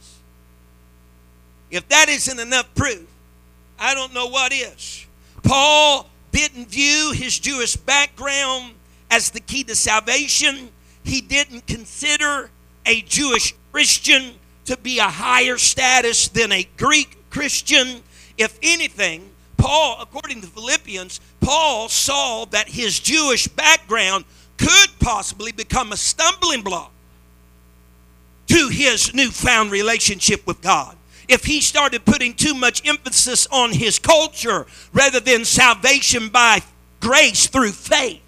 If 1.69 1.88
that 1.89 2.09
isn't 2.09 2.39
enough 2.39 2.73
proof, 2.73 3.05
I 3.77 3.93
don't 3.93 4.15
know 4.15 4.27
what 4.27 4.51
is. 4.51 5.05
Paul 5.43 6.09
didn't 6.31 6.69
view 6.69 7.11
his 7.11 7.38
Jewish 7.38 7.75
background 7.75 8.73
as 9.11 9.29
the 9.29 9.39
key 9.39 9.63
to 9.65 9.75
salvation 9.75 10.69
he 11.07 11.21
didn't 11.21 11.67
consider 11.67 12.49
a 12.85 13.01
Jewish 13.01 13.53
Christian 13.71 14.33
to 14.65 14.77
be 14.77 14.99
a 14.99 15.03
higher 15.03 15.57
status 15.57 16.27
than 16.27 16.51
a 16.51 16.67
Greek 16.77 17.17
Christian. 17.29 18.01
If 18.37 18.57
anything, 18.61 19.29
Paul, 19.57 19.97
according 20.01 20.41
to 20.41 20.47
Philippians, 20.47 21.19
Paul 21.39 21.89
saw 21.89 22.45
that 22.45 22.69
his 22.69 22.99
Jewish 22.99 23.47
background 23.47 24.25
could 24.57 24.89
possibly 24.99 25.51
become 25.51 25.91
a 25.91 25.97
stumbling 25.97 26.61
block 26.61 26.91
to 28.47 28.69
his 28.69 29.13
newfound 29.13 29.71
relationship 29.71 30.45
with 30.45 30.61
God. 30.61 30.95
If 31.27 31.45
he 31.45 31.61
started 31.61 32.05
putting 32.05 32.33
too 32.35 32.53
much 32.53 32.87
emphasis 32.87 33.47
on 33.51 33.71
his 33.71 33.97
culture 33.97 34.67
rather 34.93 35.19
than 35.19 35.45
salvation 35.45 36.29
by 36.29 36.61
grace 36.99 37.47
through 37.47 37.71
faith. 37.71 38.21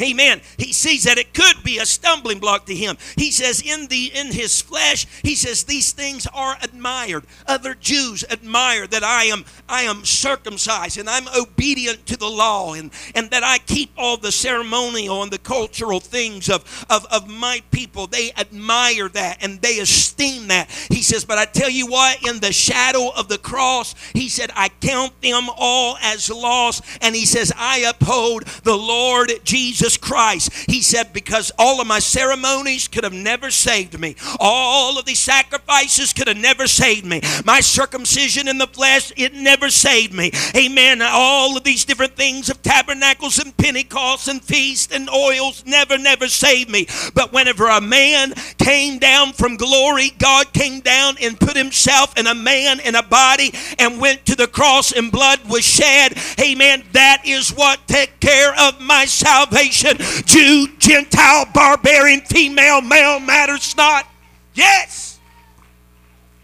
Amen. 0.00 0.40
He 0.58 0.72
sees 0.72 1.04
that 1.04 1.18
it 1.18 1.34
could 1.34 1.62
be 1.64 1.78
a 1.78 1.86
stumbling 1.86 2.38
block 2.38 2.66
to 2.66 2.74
him. 2.74 2.96
He 3.16 3.30
says 3.30 3.62
in 3.62 3.86
the 3.88 4.10
in 4.14 4.32
his 4.32 4.60
flesh, 4.60 5.06
he 5.22 5.34
says 5.34 5.64
these 5.64 5.92
things 5.92 6.26
are 6.34 6.56
admired. 6.62 7.24
Other 7.46 7.74
Jews 7.74 8.24
admire 8.30 8.86
that 8.86 9.02
I 9.02 9.24
am 9.24 9.44
I 9.68 9.82
am 9.82 10.04
circumcised 10.04 10.98
and 10.98 11.08
I'm 11.08 11.28
obedient 11.28 12.06
to 12.06 12.16
the 12.16 12.28
law 12.28 12.74
and, 12.74 12.90
and 13.14 13.30
that 13.30 13.42
I 13.42 13.58
keep 13.58 13.90
all 13.96 14.16
the 14.16 14.32
ceremonial 14.32 15.22
and 15.22 15.32
the 15.32 15.38
cultural 15.38 16.00
things 16.00 16.48
of, 16.48 16.86
of, 16.90 17.06
of 17.06 17.28
my 17.28 17.62
people. 17.70 18.06
They 18.06 18.32
admire 18.32 19.08
that 19.10 19.38
and 19.42 19.60
they 19.60 19.78
esteem 19.78 20.48
that. 20.48 20.70
He 20.90 21.02
says, 21.02 21.24
but 21.24 21.38
I 21.38 21.44
tell 21.44 21.70
you 21.70 21.86
what, 21.86 22.26
in 22.26 22.40
the 22.40 22.52
shadow 22.52 23.10
of 23.16 23.28
the 23.28 23.38
cross, 23.38 23.94
he 24.12 24.28
said, 24.28 24.50
I 24.54 24.68
count 24.80 25.20
them 25.22 25.48
all 25.56 25.96
as 26.02 26.30
lost. 26.30 26.84
And 27.00 27.14
he 27.14 27.26
says, 27.26 27.52
I 27.56 27.80
uphold 27.80 28.44
the 28.62 28.76
Lord 28.76 29.32
Jesus 29.44 29.85
Jesus 29.86 29.96
Christ. 29.98 30.52
He 30.68 30.82
said, 30.82 31.12
Because 31.12 31.52
all 31.58 31.80
of 31.80 31.86
my 31.86 32.00
ceremonies 32.00 32.88
could 32.88 33.04
have 33.04 33.12
never 33.12 33.52
saved 33.52 33.98
me, 34.00 34.16
all 34.40 34.98
of 34.98 35.04
these 35.04 35.20
sacrifices 35.20 36.12
could 36.12 36.26
have 36.26 36.36
never 36.36 36.66
saved 36.66 37.06
me. 37.06 37.20
My 37.44 37.60
circumcision 37.60 38.48
in 38.48 38.58
the 38.58 38.66
flesh, 38.66 39.12
it 39.16 39.32
never 39.32 39.70
saved 39.70 40.12
me. 40.12 40.32
Amen. 40.56 41.00
All 41.02 41.56
of 41.56 41.62
these 41.62 41.84
different 41.84 42.16
things 42.16 42.48
of 42.48 42.62
tabernacles 42.62 43.38
and 43.38 43.56
Pentecost 43.56 44.26
and 44.26 44.42
feasts 44.42 44.92
and 44.92 45.08
oils 45.08 45.64
never, 45.64 45.98
never 45.98 46.26
saved 46.26 46.68
me. 46.68 46.88
But 47.14 47.32
whenever 47.32 47.68
a 47.68 47.80
man 47.80 48.34
came 48.58 48.98
down 48.98 49.34
from 49.34 49.56
glory, 49.56 50.10
God 50.18 50.52
came 50.52 50.80
down 50.80 51.16
and 51.22 51.38
put 51.38 51.56
himself 51.56 52.18
in 52.18 52.26
a 52.26 52.34
man 52.34 52.80
in 52.80 52.96
a 52.96 53.04
body 53.04 53.52
and 53.78 54.00
went 54.00 54.26
to 54.26 54.34
the 54.34 54.48
cross 54.48 54.90
and 54.90 55.12
blood 55.12 55.48
was 55.48 55.64
shed. 55.64 56.18
Amen. 56.40 56.82
That 56.92 57.22
is 57.24 57.50
what 57.50 57.86
took 57.86 58.10
care 58.18 58.52
of 58.58 58.80
my 58.80 59.04
salvation 59.04 59.75
nation, 59.84 60.24
Jew, 60.26 60.68
Gentile, 60.78 61.46
barbarian, 61.52 62.20
female, 62.22 62.80
male, 62.80 63.20
matters 63.20 63.76
not. 63.76 64.06
Yes. 64.54 65.18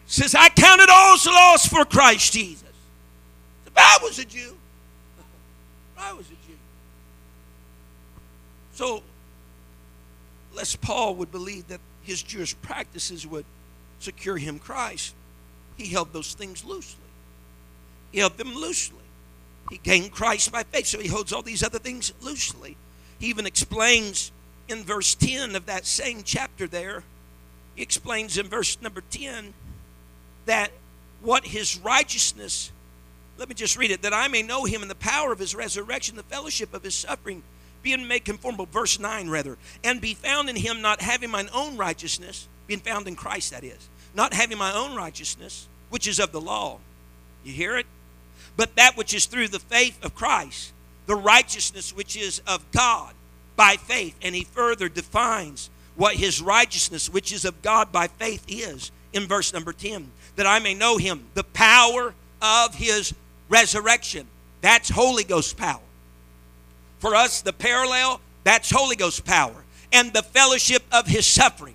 Says, 0.07 0.35
I 0.35 0.49
counted 0.51 0.88
all 0.90 1.14
as 1.14 1.27
lost 1.27 1.71
for 1.71 1.85
Christ 1.85 2.33
Jesus. 2.33 2.62
If 3.66 3.73
I 3.77 3.99
was 4.03 4.18
a 4.18 4.25
Jew, 4.25 4.57
I 5.97 6.12
was 6.12 6.27
a 6.27 6.31
Jew. 6.47 6.59
So, 8.75 9.03
lest 10.55 10.81
Paul 10.81 11.14
would 11.16 11.33
believe 11.33 11.68
that 11.68 11.81
his 12.03 12.23
Jewish 12.23 12.61
practices 12.61 13.27
would 13.27 13.47
secure 14.01 14.37
him 14.37 14.59
Christ, 14.59 15.14
he 15.77 15.87
held 15.87 16.12
those 16.12 16.35
things 16.35 16.64
loosely. 16.64 16.99
He 18.11 18.18
held 18.18 18.37
them 18.37 18.55
loosely. 18.55 18.99
He 19.71 19.79
gained 19.79 20.12
Christ 20.12 20.53
by 20.53 20.64
faith, 20.64 20.87
so 20.87 20.99
he 20.99 21.09
holds 21.09 21.33
all 21.33 21.40
these 21.40 21.62
other 21.62 21.79
things 21.79 22.12
loosely. 22.21 22.77
He 23.22 23.28
even 23.28 23.46
explains 23.46 24.32
in 24.66 24.82
verse 24.82 25.14
10 25.14 25.54
of 25.54 25.66
that 25.66 25.87
same 25.87 26.24
chapter 26.24 26.66
there, 26.66 27.04
he 27.76 27.82
explains 27.82 28.37
in 28.37 28.48
verse 28.48 28.82
number 28.82 29.00
10 29.12 29.54
that 30.46 30.72
what 31.20 31.46
his 31.46 31.78
righteousness, 31.78 32.72
let 33.38 33.48
me 33.48 33.54
just 33.54 33.78
read 33.78 33.92
it, 33.92 34.02
that 34.02 34.12
I 34.12 34.26
may 34.26 34.42
know 34.42 34.64
him 34.64 34.82
in 34.82 34.88
the 34.88 34.96
power 34.96 35.30
of 35.30 35.38
his 35.38 35.54
resurrection, 35.54 36.16
the 36.16 36.24
fellowship 36.24 36.74
of 36.74 36.82
his 36.82 36.96
suffering, 36.96 37.44
being 37.85 38.08
made 38.08 38.24
conformable, 38.24 38.66
verse 38.66 38.98
9 38.98 39.30
rather, 39.30 39.56
and 39.85 40.00
be 40.00 40.14
found 40.14 40.50
in 40.50 40.56
him, 40.56 40.82
not 40.82 41.00
having 41.00 41.30
mine 41.30 41.48
own 41.54 41.76
righteousness, 41.76 42.48
being 42.66 42.80
found 42.80 43.06
in 43.06 43.14
Christ, 43.14 43.52
that 43.52 43.62
is, 43.62 43.88
not 44.16 44.35
having 44.35 44.58
my 44.58 44.74
own 44.74 44.96
righteousness, 44.96 45.68
which 45.90 46.08
is 46.08 46.18
of 46.18 46.32
the 46.32 46.40
law. 46.40 46.80
You 47.44 47.52
hear 47.52 47.76
it? 47.76 47.87
But 48.56 48.74
that 48.74 48.96
which 48.96 49.14
is 49.14 49.26
through 49.26 49.46
the 49.46 49.61
faith 49.61 50.04
of 50.04 50.12
Christ 50.16 50.72
the 51.06 51.16
righteousness 51.16 51.94
which 51.94 52.16
is 52.16 52.40
of 52.46 52.70
God 52.72 53.14
by 53.56 53.76
faith. 53.76 54.16
And 54.22 54.34
he 54.34 54.44
further 54.44 54.88
defines 54.88 55.70
what 55.96 56.14
his 56.14 56.40
righteousness, 56.40 57.08
which 57.10 57.32
is 57.32 57.44
of 57.44 57.60
God 57.62 57.92
by 57.92 58.08
faith, 58.08 58.44
is 58.48 58.90
in 59.12 59.26
verse 59.26 59.52
number 59.52 59.72
10 59.72 60.10
that 60.36 60.46
I 60.46 60.58
may 60.58 60.74
know 60.74 60.96
him, 60.96 61.26
the 61.34 61.44
power 61.44 62.14
of 62.40 62.74
his 62.74 63.14
resurrection. 63.48 64.26
That's 64.60 64.88
Holy 64.88 65.24
Ghost 65.24 65.56
power. 65.56 65.80
For 66.98 67.14
us, 67.14 67.42
the 67.42 67.52
parallel, 67.52 68.20
that's 68.44 68.70
Holy 68.70 68.96
Ghost 68.96 69.24
power. 69.24 69.64
And 69.92 70.12
the 70.12 70.22
fellowship 70.22 70.82
of 70.90 71.06
his 71.06 71.26
suffering. 71.26 71.74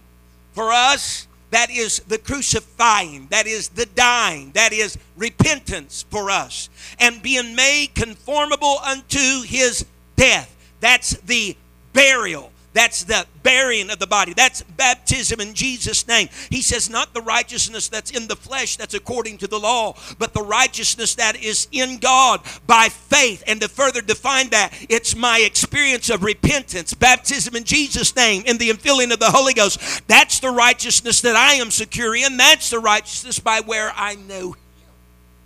For 0.54 0.72
us, 0.72 1.27
that 1.50 1.70
is 1.70 2.00
the 2.08 2.18
crucifying, 2.18 3.28
that 3.30 3.48
is 3.48 3.70
the 3.70 3.86
dying, 3.86 4.52
that 4.52 4.74
is 4.74 4.98
repentance 5.16 6.06
for 6.10 6.30
us, 6.30 6.70
and 7.00 7.22
being 7.22 7.56
made 7.56 7.96
conformable 7.96 8.80
unto 8.84 9.44
his 9.44 9.86
death. 10.16 10.54
That's 10.80 11.18
the 11.22 11.56
burial. 11.94 12.52
That's 12.78 13.06
the 13.06 13.26
burying 13.42 13.90
of 13.90 13.98
the 13.98 14.06
body. 14.06 14.34
That's 14.34 14.62
baptism 14.62 15.42
in 15.42 15.56
Jesus' 15.56 16.08
name. 16.08 16.30
He 16.52 16.62
says, 16.62 16.92
not 16.92 17.12
the 17.12 17.24
righteousness 17.24 17.90
that's 17.90 18.12
in 18.12 18.28
the 18.28 18.36
flesh, 18.36 18.76
that's 18.76 18.94
according 18.94 19.40
to 19.40 19.48
the 19.48 19.58
law, 19.58 19.96
but 20.20 20.36
the 20.36 20.44
righteousness 20.44 21.16
that 21.16 21.42
is 21.42 21.68
in 21.72 21.98
God 21.98 22.42
by 22.68 22.90
faith. 22.90 23.44
And 23.48 23.60
to 23.62 23.68
further 23.68 24.02
define 24.02 24.50
that, 24.50 24.74
it's 24.90 25.16
my 25.16 25.40
experience 25.40 26.12
of 26.12 26.22
repentance, 26.22 26.94
baptism 26.94 27.56
in 27.56 27.64
Jesus' 27.64 28.16
name, 28.16 28.44
in 28.46 28.60
the 28.60 28.70
infilling 28.70 29.12
of 29.12 29.18
the 29.18 29.32
Holy 29.32 29.56
Ghost. 29.56 30.08
That's 30.08 30.40
the 30.40 30.52
righteousness 30.52 31.22
that 31.22 31.36
I 31.36 31.54
am 31.54 31.72
secure 31.72 32.16
in. 32.16 32.38
That's 32.38 32.70
the 32.70 32.78
righteousness 32.78 33.40
by 33.40 33.62
where 33.62 33.92
I 33.96 34.14
know 34.14 34.52
Him, 34.52 34.62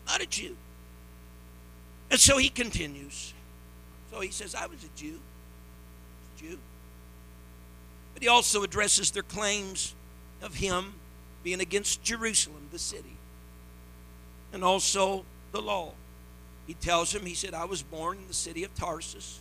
not 0.05 0.19
a 0.19 0.25
Jew. 0.25 0.57
And 2.09 2.19
so 2.19 2.37
he 2.37 2.49
continues. 2.49 3.33
So 4.11 4.19
he 4.19 4.31
says, 4.31 4.53
I 4.53 4.65
was 4.65 4.83
a 4.83 4.99
Jew. 4.99 5.21
But 8.21 8.25
he 8.25 8.29
also 8.29 8.62
addresses 8.62 9.10
their 9.10 9.23
claims 9.23 9.95
of 10.43 10.53
him 10.53 10.93
being 11.43 11.60
against 11.60 12.03
Jerusalem, 12.03 12.67
the 12.71 12.77
city, 12.77 13.17
and 14.53 14.63
also 14.63 15.25
the 15.51 15.60
law. 15.60 15.93
He 16.67 16.75
tells 16.75 17.15
him, 17.15 17.25
he 17.25 17.34
said, 17.34 17.55
I 17.55 17.65
was 17.65 17.81
born 17.81 18.19
in 18.19 18.27
the 18.27 18.36
city 18.36 18.63
of 18.63 18.75
Tarsus, 18.75 19.39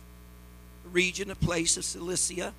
a 0.83 0.89
region, 0.89 1.29
a 1.29 1.35
place 1.35 1.77
of 1.77 1.85
Cilicia. 1.85 2.55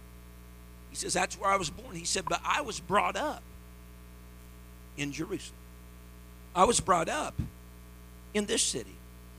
He 0.90 0.96
says, 0.96 1.12
That's 1.12 1.36
where 1.40 1.50
I 1.50 1.56
was 1.56 1.70
born. 1.70 1.96
He 1.96 2.04
said, 2.04 2.26
But 2.28 2.40
I 2.44 2.60
was 2.60 2.78
brought 2.78 3.16
up 3.16 3.42
in 4.96 5.10
Jerusalem. 5.10 5.58
I 6.54 6.66
was 6.66 6.78
brought 6.78 7.08
up 7.08 7.34
in 8.32 8.46
this 8.46 8.62
city. 8.62 8.94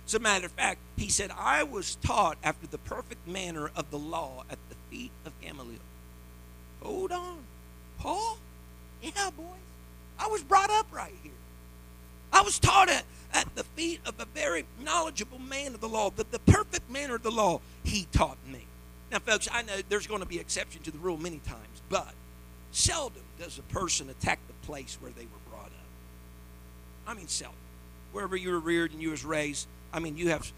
As 0.06 0.16
a 0.16 0.20
matter 0.20 0.48
of 0.48 0.52
fact, 0.52 0.80
he 0.98 1.08
said, 1.08 1.32
I 1.32 1.64
was 1.64 1.96
taught 2.04 2.38
after 2.44 2.68
the 2.68 2.78
perfect 2.78 3.26
manner 3.26 3.72
of 3.74 3.90
the 3.90 3.98
law 3.98 4.44
at 4.50 4.60
the 4.68 4.76
feet 4.90 5.12
of 5.26 5.32
Gamaliel. 5.40 5.80
Hold 6.84 7.12
on. 7.12 7.38
Paul? 7.98 8.38
Yeah, 9.02 9.30
boys. 9.36 9.46
I 10.20 10.28
was 10.28 10.44
brought 10.44 10.70
up 10.70 10.88
right 10.92 11.16
here. 11.24 11.32
I 12.32 12.42
was 12.42 12.60
taught 12.60 12.90
at, 12.90 13.06
at 13.34 13.56
the 13.56 13.64
feet 13.64 14.02
of 14.06 14.20
a 14.20 14.26
very 14.26 14.66
knowledgeable 14.84 15.40
man 15.40 15.74
of 15.74 15.82
the 15.82 15.90
law, 15.90 16.10
the, 16.10 16.26
the 16.30 16.40
perfect 16.40 16.90
man 16.90 17.12
of 17.12 17.24
the 17.24 17.32
law. 17.32 17.62
He 17.84 18.08
taught 18.12 18.38
me. 18.48 18.66
Now, 19.12 19.20
folks, 19.20 19.48
I 19.52 19.62
know 19.62 19.74
there's 19.90 20.08
going 20.08 20.22
to 20.22 20.28
be 20.28 20.40
exception 20.40 20.82
to 20.84 20.92
the 20.92 20.98
rule 20.98 21.18
many 21.18 21.40
times, 21.40 21.82
but 21.90 22.14
seldom 22.72 23.22
does 23.40 23.60
a 23.60 23.62
person 23.64 24.10
attack 24.10 24.40
the 24.48 24.66
place 24.66 24.98
where 25.00 25.12
they 25.12 25.24
were 25.24 25.52
brought 25.52 25.68
up. 25.68 25.72
I 27.08 27.14
mean, 27.14 27.28
seldom. 27.28 27.56
Wherever 28.12 28.36
you 28.36 28.50
were 28.50 28.60
reared 28.60 28.92
and 28.92 29.02
you 29.02 29.12
was 29.12 29.24
raised, 29.24 29.68
I 29.94 30.00
mean, 30.00 30.18
you 30.18 30.30
have 30.30 30.52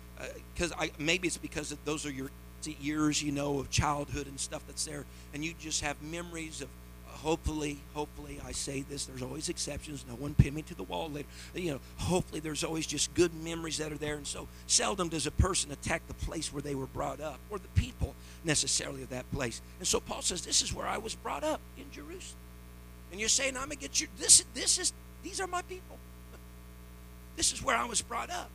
because 0.54 0.72
uh, 0.72 0.76
I 0.80 0.92
maybe 0.98 1.28
it's 1.28 1.38
because 1.38 1.76
those 1.84 2.06
are 2.06 2.12
your 2.12 2.30
years, 2.74 3.22
you 3.22 3.32
know, 3.32 3.60
of 3.60 3.70
childhood 3.70 4.28
and 4.28 4.40
stuff 4.40 4.64
that's 4.68 4.86
there, 4.86 5.06
and 5.34 5.44
you 5.44 5.54
just 5.60 5.82
have 5.82 6.02
memories 6.02 6.62
of 6.62 6.70
hopefully, 7.26 7.80
hopefully, 7.96 8.40
I 8.46 8.52
say 8.52 8.82
this, 8.82 9.06
there's 9.06 9.24
always 9.24 9.50
exceptions. 9.50 10.06
No 10.08 10.14
one 10.14 10.36
pin 10.36 10.54
me 10.54 10.62
to 10.64 10.76
the 10.76 10.84
wall 10.84 11.10
later. 11.10 11.28
You 11.56 11.72
know, 11.72 11.80
hopefully 11.98 12.40
there's 12.40 12.64
always 12.64 12.86
just 12.86 13.14
good 13.16 13.34
memories 13.34 13.80
that 13.80 13.92
are 13.92 13.98
there. 13.98 14.16
And 14.16 14.28
so 14.28 14.48
seldom 14.68 15.10
does 15.10 15.26
a 15.26 15.32
person 15.32 15.72
attack 15.72 16.06
the 16.08 16.14
place 16.14 16.54
where 16.54 16.62
they 16.62 16.76
were 16.76 16.86
brought 16.86 17.20
up 17.20 17.40
or 17.50 17.58
the 17.58 17.68
people 17.70 18.14
necessarily 18.44 19.02
of 19.02 19.10
that 19.10 19.30
place. 19.32 19.62
And 19.80 19.88
so 19.88 20.00
Paul 20.00 20.22
says, 20.22 20.46
This 20.46 20.62
is 20.62 20.74
where 20.74 20.88
I 20.88 21.00
was 21.00 21.16
brought 21.16 21.44
up 21.44 21.62
in 21.78 21.86
Jerusalem. 21.92 22.40
And 23.12 23.20
you're 23.20 23.30
saying, 23.30 23.56
I'm 23.56 23.64
gonna 23.64 23.76
get 23.76 24.00
you 24.00 24.08
this 24.20 24.44
this 24.54 24.78
is 24.78 24.94
these 25.24 25.42
are 25.42 25.48
my 25.48 25.62
people. 25.64 25.98
This 27.38 27.52
is 27.52 27.62
where 27.62 27.76
I 27.76 27.84
was 27.84 28.02
brought 28.02 28.30
up. 28.30 28.50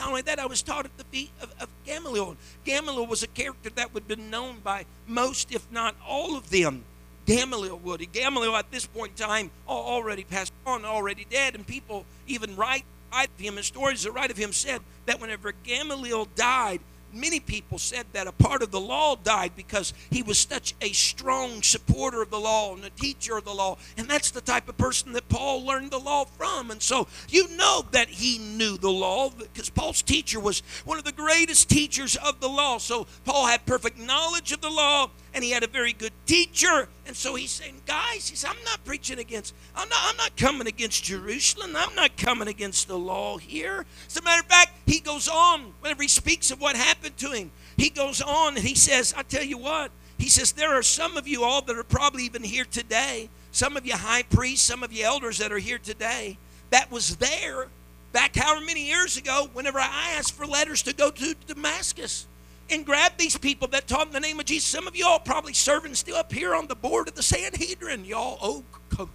Not 0.00 0.08
only 0.08 0.22
that, 0.22 0.38
I 0.38 0.46
was 0.46 0.62
taught 0.62 0.86
at 0.86 0.96
the 0.96 1.04
feet 1.04 1.30
of, 1.42 1.52
of 1.60 1.68
Gamaliel. 1.84 2.34
Gamaliel 2.64 3.06
was 3.06 3.22
a 3.22 3.26
character 3.26 3.68
that 3.74 3.92
would 3.92 4.04
have 4.04 4.08
been 4.08 4.30
known 4.30 4.60
by 4.60 4.86
most, 5.06 5.52
if 5.52 5.70
not 5.70 5.94
all 6.08 6.38
of 6.38 6.48
them. 6.48 6.84
Gamaliel 7.26 7.76
would. 7.76 8.10
Gamaliel 8.10 8.56
at 8.56 8.70
this 8.70 8.86
point 8.86 9.12
in 9.20 9.26
time 9.26 9.50
already 9.68 10.24
passed 10.24 10.54
on, 10.64 10.86
already 10.86 11.26
dead, 11.28 11.54
and 11.54 11.66
people 11.66 12.06
even 12.26 12.56
write, 12.56 12.86
of 13.12 13.28
him, 13.36 13.58
historians 13.58 14.04
that 14.04 14.12
write 14.12 14.30
of 14.30 14.38
him 14.38 14.54
said 14.54 14.80
that 15.04 15.20
whenever 15.20 15.52
Gamaliel 15.64 16.28
died, 16.34 16.80
many 17.12 17.40
people 17.40 17.78
said 17.78 18.06
that 18.12 18.26
a 18.26 18.32
part 18.32 18.62
of 18.62 18.70
the 18.70 18.80
law 18.80 19.16
died 19.16 19.52
because 19.56 19.92
he 20.10 20.22
was 20.22 20.38
such 20.38 20.74
a 20.80 20.92
strong 20.92 21.62
supporter 21.62 22.22
of 22.22 22.30
the 22.30 22.40
law 22.40 22.74
and 22.74 22.84
a 22.84 22.90
teacher 22.90 23.36
of 23.36 23.44
the 23.44 23.54
law. 23.54 23.78
And 23.96 24.08
that's 24.08 24.30
the 24.30 24.40
type 24.40 24.68
of 24.68 24.76
person 24.76 25.12
that 25.12 25.28
Paul 25.28 25.64
learned 25.64 25.90
the 25.90 25.98
law 25.98 26.24
from. 26.24 26.70
And 26.70 26.82
so 26.82 27.08
you 27.28 27.48
know 27.56 27.84
that 27.92 28.08
he 28.08 28.38
knew 28.38 28.76
the 28.76 28.90
law 28.90 29.30
because 29.30 29.70
Paul's 29.70 30.02
teacher 30.02 30.40
was 30.40 30.62
one 30.84 30.98
of 30.98 31.04
the 31.04 31.12
greatest 31.12 31.68
teachers 31.68 32.16
of 32.16 32.40
the 32.40 32.48
law. 32.48 32.78
So 32.78 33.06
Paul 33.24 33.46
had 33.46 33.66
perfect 33.66 33.98
knowledge 33.98 34.52
of 34.52 34.60
the 34.60 34.70
law 34.70 35.10
and 35.32 35.44
he 35.44 35.50
had 35.50 35.62
a 35.62 35.68
very 35.68 35.92
good 35.92 36.12
teacher. 36.26 36.88
And 37.06 37.16
so 37.16 37.34
he's 37.34 37.50
saying, 37.50 37.82
guys, 37.86 38.28
he 38.28 38.46
I'm 38.46 38.62
not 38.64 38.84
preaching 38.84 39.18
against, 39.18 39.54
I'm 39.74 39.88
not, 39.88 39.98
I'm 40.02 40.16
not 40.16 40.36
coming 40.36 40.66
against 40.66 41.04
Jerusalem. 41.04 41.74
I'm 41.76 41.94
not 41.94 42.16
coming 42.16 42.48
against 42.48 42.88
the 42.88 42.98
law 42.98 43.38
here. 43.38 43.84
As 44.06 44.16
a 44.16 44.22
matter 44.22 44.40
of 44.40 44.46
fact, 44.46 44.72
he 44.86 45.00
goes 45.00 45.28
on 45.28 45.72
whenever 45.80 46.02
he 46.02 46.08
speaks 46.08 46.50
of 46.50 46.60
what 46.60 46.76
happened 46.76 47.16
to 47.18 47.30
him. 47.32 47.50
He 47.76 47.90
goes 47.90 48.20
on 48.20 48.56
and 48.56 48.64
he 48.64 48.74
says, 48.74 49.14
I 49.16 49.22
tell 49.22 49.44
you 49.44 49.58
what, 49.58 49.90
he 50.18 50.28
says, 50.28 50.52
there 50.52 50.74
are 50.74 50.82
some 50.82 51.16
of 51.16 51.26
you 51.26 51.44
all 51.44 51.62
that 51.62 51.76
are 51.76 51.84
probably 51.84 52.24
even 52.24 52.42
here 52.42 52.66
today, 52.66 53.30
some 53.52 53.76
of 53.76 53.86
you 53.86 53.94
high 53.94 54.22
priests, 54.24 54.66
some 54.66 54.82
of 54.82 54.92
you 54.92 55.04
elders 55.04 55.38
that 55.38 55.52
are 55.52 55.58
here 55.58 55.78
today, 55.78 56.38
that 56.70 56.90
was 56.90 57.16
there 57.16 57.68
back 58.12 58.34
however 58.36 58.64
many 58.64 58.86
years 58.86 59.16
ago 59.16 59.48
whenever 59.52 59.78
I 59.78 60.14
asked 60.16 60.32
for 60.32 60.46
letters 60.46 60.82
to 60.82 60.92
go 60.92 61.10
to 61.10 61.34
Damascus 61.46 62.26
and 62.70 62.86
grab 62.86 63.12
these 63.18 63.36
people 63.36 63.68
that 63.68 63.86
taught 63.86 64.06
in 64.06 64.12
the 64.12 64.20
name 64.20 64.38
of 64.40 64.46
Jesus. 64.46 64.68
Some 64.68 64.86
of 64.86 64.96
y'all 64.96 65.18
probably 65.18 65.52
serving 65.52 65.94
still 65.94 66.16
up 66.16 66.32
here 66.32 66.54
on 66.54 66.66
the 66.66 66.74
board 66.74 67.08
of 67.08 67.14
the 67.14 67.22
Sanhedrin. 67.22 68.04
Y'all, 68.04 68.38
oh, 68.40 68.64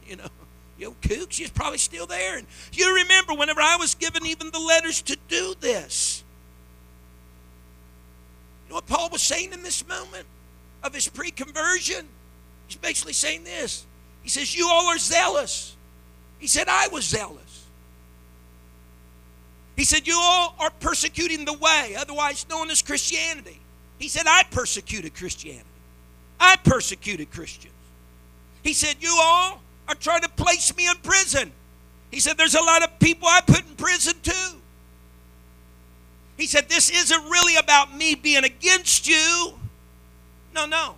you 0.07 0.15
know, 0.15 0.27
know, 0.79 0.95
kooks, 1.01 1.39
you're 1.39 1.49
probably 1.49 1.77
still 1.77 2.05
there. 2.05 2.37
And 2.37 2.47
you 2.73 2.93
remember 2.95 3.33
whenever 3.33 3.61
I 3.61 3.77
was 3.77 3.95
given 3.95 4.25
even 4.25 4.51
the 4.51 4.59
letters 4.59 5.01
to 5.03 5.17
do 5.27 5.55
this. 5.59 6.23
You 8.65 8.69
know 8.69 8.75
what 8.75 8.87
Paul 8.87 9.09
was 9.09 9.21
saying 9.21 9.53
in 9.53 9.63
this 9.63 9.87
moment 9.87 10.25
of 10.83 10.93
his 10.93 11.07
pre 11.07 11.31
conversion? 11.31 12.07
He's 12.67 12.77
basically 12.77 13.13
saying 13.13 13.43
this. 13.43 13.85
He 14.23 14.29
says, 14.29 14.55
You 14.55 14.67
all 14.69 14.87
are 14.87 14.97
zealous. 14.97 15.75
He 16.39 16.47
said, 16.47 16.67
I 16.67 16.87
was 16.89 17.05
zealous. 17.05 17.39
He 19.75 19.83
said, 19.83 20.07
You 20.07 20.17
all 20.19 20.55
are 20.59 20.69
persecuting 20.79 21.45
the 21.45 21.53
way, 21.53 21.95
otherwise 21.97 22.45
known 22.49 22.69
as 22.69 22.81
Christianity. 22.81 23.59
He 23.99 24.07
said, 24.07 24.23
I 24.27 24.43
persecuted 24.51 25.13
Christianity. 25.15 25.65
I 26.39 26.57
persecuted 26.57 27.31
Christians. 27.31 27.73
He 28.63 28.73
said, 28.73 28.97
You 28.99 29.17
all 29.21 29.61
are 29.87 29.95
trying 29.95 30.21
to 30.21 30.29
place 30.29 30.75
me 30.75 30.87
in 30.87 30.95
prison. 31.03 31.51
He 32.11 32.19
said, 32.19 32.37
There's 32.37 32.55
a 32.55 32.61
lot 32.61 32.83
of 32.83 32.97
people 32.99 33.27
I 33.27 33.41
put 33.41 33.59
in 33.59 33.75
prison 33.75 34.15
too. 34.21 34.61
He 36.37 36.47
said, 36.47 36.69
This 36.69 36.89
isn't 36.89 37.23
really 37.25 37.57
about 37.57 37.95
me 37.95 38.15
being 38.15 38.43
against 38.43 39.07
you. 39.07 39.53
No, 40.53 40.65
no. 40.65 40.95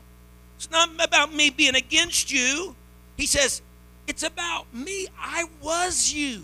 It's 0.58 0.72
not 0.72 0.90
about 1.00 1.34
me 1.34 1.50
being 1.50 1.76
against 1.76 2.32
you. 2.32 2.76
He 3.16 3.26
says, 3.26 3.62
It's 4.08 4.24
about 4.24 4.72
me. 4.74 5.08
I 5.20 5.46
was 5.62 6.14
you. 6.14 6.44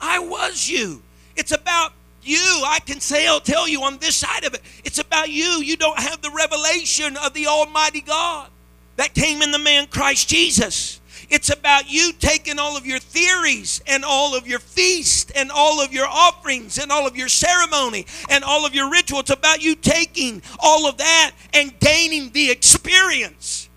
I 0.00 0.18
was 0.18 0.68
you. 0.68 1.02
It's 1.36 1.52
about 1.52 1.92
you. 2.22 2.62
I 2.66 2.80
can 2.84 3.00
say, 3.00 3.26
I'll 3.26 3.40
tell 3.40 3.68
you 3.68 3.82
on 3.82 3.98
this 3.98 4.16
side 4.16 4.44
of 4.44 4.54
it. 4.54 4.62
It's 4.84 4.98
about 4.98 5.30
you. 5.30 5.62
You 5.62 5.76
don't 5.76 5.98
have 5.98 6.20
the 6.22 6.30
revelation 6.30 7.16
of 7.16 7.34
the 7.34 7.46
Almighty 7.46 8.00
God 8.00 8.48
that 8.96 9.14
came 9.14 9.42
in 9.42 9.50
the 9.50 9.58
man 9.58 9.86
Christ 9.86 10.28
Jesus. 10.28 11.00
It's 11.30 11.48
about 11.48 11.88
you 11.88 12.12
taking 12.12 12.58
all 12.58 12.76
of 12.76 12.84
your 12.84 12.98
theories 12.98 13.80
and 13.86 14.04
all 14.04 14.34
of 14.34 14.48
your 14.48 14.58
feast 14.58 15.30
and 15.36 15.50
all 15.52 15.80
of 15.80 15.92
your 15.92 16.06
offerings 16.06 16.76
and 16.76 16.90
all 16.90 17.06
of 17.06 17.16
your 17.16 17.28
ceremony 17.28 18.04
and 18.28 18.42
all 18.42 18.66
of 18.66 18.74
your 18.74 18.90
ritual. 18.90 19.20
It's 19.20 19.30
about 19.30 19.62
you 19.62 19.76
taking 19.76 20.42
all 20.58 20.88
of 20.88 20.98
that 20.98 21.30
and 21.54 21.78
gaining 21.78 22.32
the 22.32 22.50
experience 22.50 23.68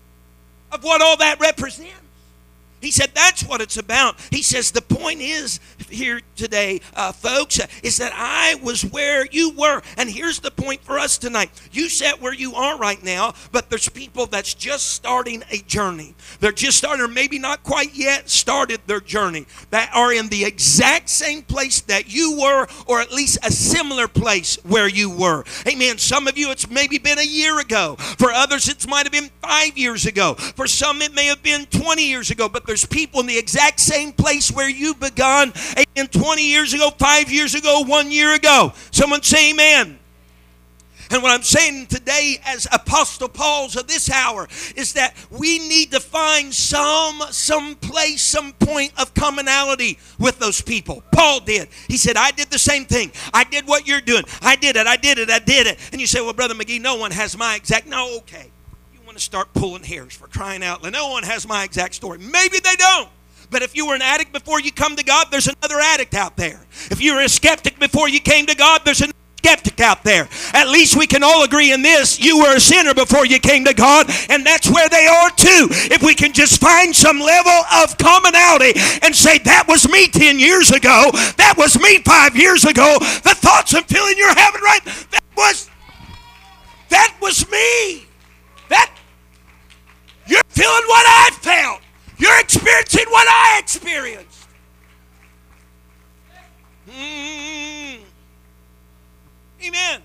of 0.72 0.82
what 0.82 1.00
all 1.00 1.16
that 1.18 1.38
represents. 1.38 1.92
He 2.80 2.90
said 2.90 3.12
that's 3.14 3.42
what 3.44 3.62
it's 3.62 3.78
about. 3.78 4.16
He 4.30 4.42
says 4.42 4.70
the 4.70 4.82
point 4.82 5.20
is 5.20 5.58
here 5.88 6.20
today, 6.34 6.80
uh, 6.94 7.12
folks, 7.12 7.60
is 7.82 7.98
that 7.98 8.12
I 8.14 8.56
was 8.62 8.82
where 8.82 9.26
you 9.26 9.50
were. 9.50 9.82
And 9.96 10.10
here's 10.10 10.40
the 10.40 10.50
point 10.50 10.82
for 10.82 10.98
us 10.98 11.18
tonight. 11.18 11.50
You 11.72 11.88
sat 11.88 12.20
where 12.20 12.34
you 12.34 12.54
are 12.54 12.78
right 12.78 13.02
now, 13.02 13.34
but 13.52 13.70
there's 13.70 13.88
people 13.88 14.26
that's 14.26 14.54
just 14.54 14.88
starting 14.88 15.42
a 15.50 15.58
journey. 15.58 16.14
They're 16.40 16.52
just 16.52 16.78
starting, 16.78 17.04
or 17.04 17.08
maybe 17.08 17.38
not 17.38 17.62
quite 17.62 17.94
yet 17.94 18.28
started 18.28 18.80
their 18.86 19.00
journey, 19.00 19.46
that 19.70 19.90
are 19.94 20.12
in 20.12 20.28
the 20.28 20.44
exact 20.44 21.08
same 21.08 21.42
place 21.42 21.80
that 21.82 22.12
you 22.12 22.38
were, 22.40 22.66
or 22.86 23.00
at 23.00 23.12
least 23.12 23.38
a 23.42 23.50
similar 23.50 24.08
place 24.08 24.56
where 24.64 24.88
you 24.88 25.10
were. 25.10 25.44
Amen. 25.66 25.98
Some 25.98 26.28
of 26.28 26.38
you, 26.38 26.50
it's 26.50 26.70
maybe 26.70 26.98
been 26.98 27.18
a 27.18 27.26
year 27.26 27.60
ago. 27.60 27.96
For 27.96 28.30
others, 28.30 28.68
it 28.68 28.86
might 28.88 29.04
have 29.04 29.12
been 29.12 29.30
five 29.42 29.76
years 29.76 30.06
ago. 30.06 30.34
For 30.34 30.66
some, 30.66 31.02
it 31.02 31.14
may 31.14 31.26
have 31.26 31.42
been 31.42 31.66
20 31.66 32.06
years 32.06 32.30
ago. 32.30 32.48
But 32.48 32.66
there's 32.66 32.86
people 32.86 33.20
in 33.20 33.26
the 33.26 33.38
exact 33.38 33.80
same 33.80 34.12
place 34.12 34.50
where 34.50 34.68
you 34.68 34.94
begun, 34.94 35.52
amen, 35.72 35.83
20 35.94 36.42
years 36.42 36.74
ago, 36.74 36.90
five 36.90 37.30
years 37.30 37.54
ago, 37.54 37.84
one 37.86 38.10
year 38.10 38.34
ago. 38.34 38.72
Someone 38.90 39.22
say 39.22 39.50
amen. 39.50 39.98
And 41.10 41.22
what 41.22 41.32
I'm 41.32 41.42
saying 41.42 41.86
today, 41.86 42.38
as 42.44 42.66
Apostle 42.72 43.28
Paul's 43.28 43.76
of 43.76 43.86
this 43.86 44.10
hour, 44.10 44.48
is 44.74 44.94
that 44.94 45.14
we 45.30 45.58
need 45.58 45.90
to 45.92 46.00
find 46.00 46.52
some, 46.52 47.22
some 47.30 47.74
place, 47.76 48.22
some 48.22 48.52
point 48.54 48.92
of 48.98 49.12
commonality 49.14 49.98
with 50.18 50.38
those 50.38 50.60
people. 50.60 51.02
Paul 51.12 51.40
did. 51.40 51.68
He 51.88 51.96
said, 51.96 52.16
I 52.16 52.30
did 52.30 52.48
the 52.48 52.58
same 52.58 52.86
thing. 52.86 53.12
I 53.32 53.44
did 53.44 53.66
what 53.66 53.86
you're 53.86 54.00
doing. 54.00 54.24
I 54.40 54.56
did 54.56 54.76
it. 54.76 54.86
I 54.86 54.96
did 54.96 55.18
it. 55.18 55.30
I 55.30 55.38
did 55.38 55.66
it. 55.66 55.78
And 55.92 56.00
you 56.00 56.06
say, 56.06 56.20
well, 56.20 56.32
Brother 56.32 56.54
McGee, 56.54 56.80
no 56.80 56.96
one 56.96 57.10
has 57.10 57.36
my 57.36 57.54
exact. 57.54 57.86
No, 57.86 58.16
okay 58.18 58.50
You 58.94 59.00
want 59.04 59.18
to 59.18 59.22
start 59.22 59.52
pulling 59.52 59.84
hairs 59.84 60.14
for 60.14 60.26
crying 60.26 60.64
out 60.64 60.82
loud. 60.82 60.92
No 60.92 61.10
one 61.10 61.22
has 61.24 61.46
my 61.46 61.64
exact 61.64 61.94
story. 61.94 62.18
Maybe 62.18 62.58
they 62.60 62.76
don't. 62.76 63.08
But 63.54 63.62
if 63.62 63.76
you 63.76 63.86
were 63.86 63.94
an 63.94 64.02
addict 64.02 64.32
before 64.32 64.58
you 64.58 64.72
come 64.72 64.96
to 64.96 65.04
God, 65.04 65.28
there's 65.30 65.46
another 65.46 65.78
addict 65.78 66.14
out 66.14 66.36
there. 66.36 66.66
If 66.90 67.00
you 67.00 67.14
were 67.14 67.20
a 67.20 67.28
skeptic 67.28 67.78
before 67.78 68.08
you 68.08 68.18
came 68.18 68.46
to 68.46 68.56
God, 68.56 68.80
there's 68.84 69.00
another 69.00 69.14
skeptic 69.38 69.78
out 69.78 70.02
there. 70.02 70.28
At 70.52 70.70
least 70.70 70.96
we 70.96 71.06
can 71.06 71.22
all 71.22 71.44
agree 71.44 71.72
in 71.72 71.80
this. 71.80 72.18
You 72.18 72.40
were 72.40 72.56
a 72.56 72.58
sinner 72.58 72.94
before 72.94 73.24
you 73.24 73.38
came 73.38 73.64
to 73.66 73.72
God, 73.72 74.10
and 74.28 74.44
that's 74.44 74.68
where 74.68 74.88
they 74.88 75.06
are 75.06 75.30
too. 75.30 75.68
If 75.70 76.02
we 76.02 76.16
can 76.16 76.32
just 76.32 76.60
find 76.60 76.96
some 76.96 77.20
level 77.20 77.62
of 77.76 77.96
commonality 77.96 78.72
and 79.02 79.14
say, 79.14 79.38
that 79.38 79.66
was 79.68 79.88
me 79.88 80.08
10 80.08 80.40
years 80.40 80.72
ago, 80.72 81.12
that 81.36 81.54
was 81.56 81.80
me 81.80 81.98
five 81.98 82.34
years 82.34 82.64
ago, 82.64 82.98
the 82.98 83.36
thoughts 83.36 83.72
and 83.72 83.86
feeling 83.86 84.14
you're 84.18 84.34
having 84.34 84.62
right, 84.62 84.84
that 85.12 85.24
was, 85.36 85.70
that 86.88 87.16
was 87.22 87.48
me. 87.52 88.04
That 88.68 88.92
you're 90.26 90.42
feeling 90.48 90.84
what 90.88 91.06
I 91.06 91.30
felt. 91.40 91.83
You're 92.16 92.40
experiencing 92.40 93.06
what 93.10 93.26
I 93.28 93.58
experienced. 93.60 94.48
Mm. 96.88 97.98
Amen. 99.64 100.02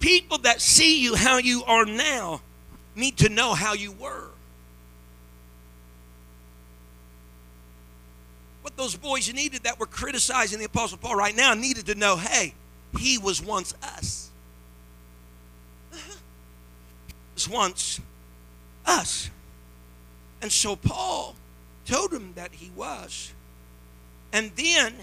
People 0.00 0.38
that 0.38 0.60
see 0.60 1.00
you 1.00 1.14
how 1.14 1.38
you 1.38 1.62
are 1.64 1.84
now 1.84 2.40
need 2.96 3.18
to 3.18 3.28
know 3.28 3.54
how 3.54 3.72
you 3.72 3.92
were. 3.92 4.30
What 8.62 8.76
those 8.76 8.96
boys 8.96 9.32
needed 9.32 9.62
that 9.62 9.78
were 9.78 9.86
criticizing 9.86 10.58
the 10.58 10.64
Apostle 10.64 10.98
Paul 10.98 11.14
right 11.14 11.36
now 11.36 11.54
needed 11.54 11.86
to 11.86 11.94
know 11.94 12.16
hey, 12.16 12.54
he 12.98 13.16
was 13.16 13.40
once 13.40 13.74
us. 13.80 14.31
Once 17.48 18.00
us. 18.86 19.30
And 20.40 20.50
so 20.50 20.76
Paul 20.76 21.36
told 21.86 22.12
him 22.12 22.32
that 22.34 22.52
he 22.52 22.70
was. 22.74 23.32
And 24.32 24.50
then 24.56 24.94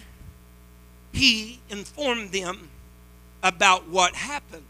he 1.11 1.59
informed 1.69 2.31
them 2.31 2.69
about 3.41 3.87
what 3.87 4.15
happened 4.15 4.63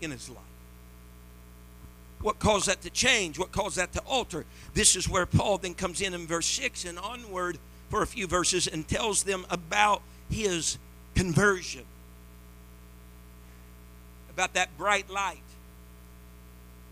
in 0.00 0.10
his 0.10 0.28
life. 0.28 0.38
What 2.20 2.38
caused 2.38 2.68
that 2.68 2.82
to 2.82 2.90
change? 2.90 3.38
What 3.38 3.52
caused 3.52 3.76
that 3.76 3.92
to 3.92 4.00
alter? 4.00 4.44
This 4.74 4.96
is 4.96 5.08
where 5.08 5.26
Paul 5.26 5.58
then 5.58 5.74
comes 5.74 6.00
in 6.00 6.14
in 6.14 6.26
verse 6.26 6.46
6 6.46 6.84
and 6.84 6.98
onward 6.98 7.58
for 7.88 8.02
a 8.02 8.06
few 8.06 8.26
verses 8.26 8.66
and 8.66 8.86
tells 8.86 9.22
them 9.22 9.46
about 9.48 10.02
his 10.28 10.78
conversion, 11.14 11.84
about 14.30 14.54
that 14.54 14.76
bright 14.76 15.08
light, 15.08 15.38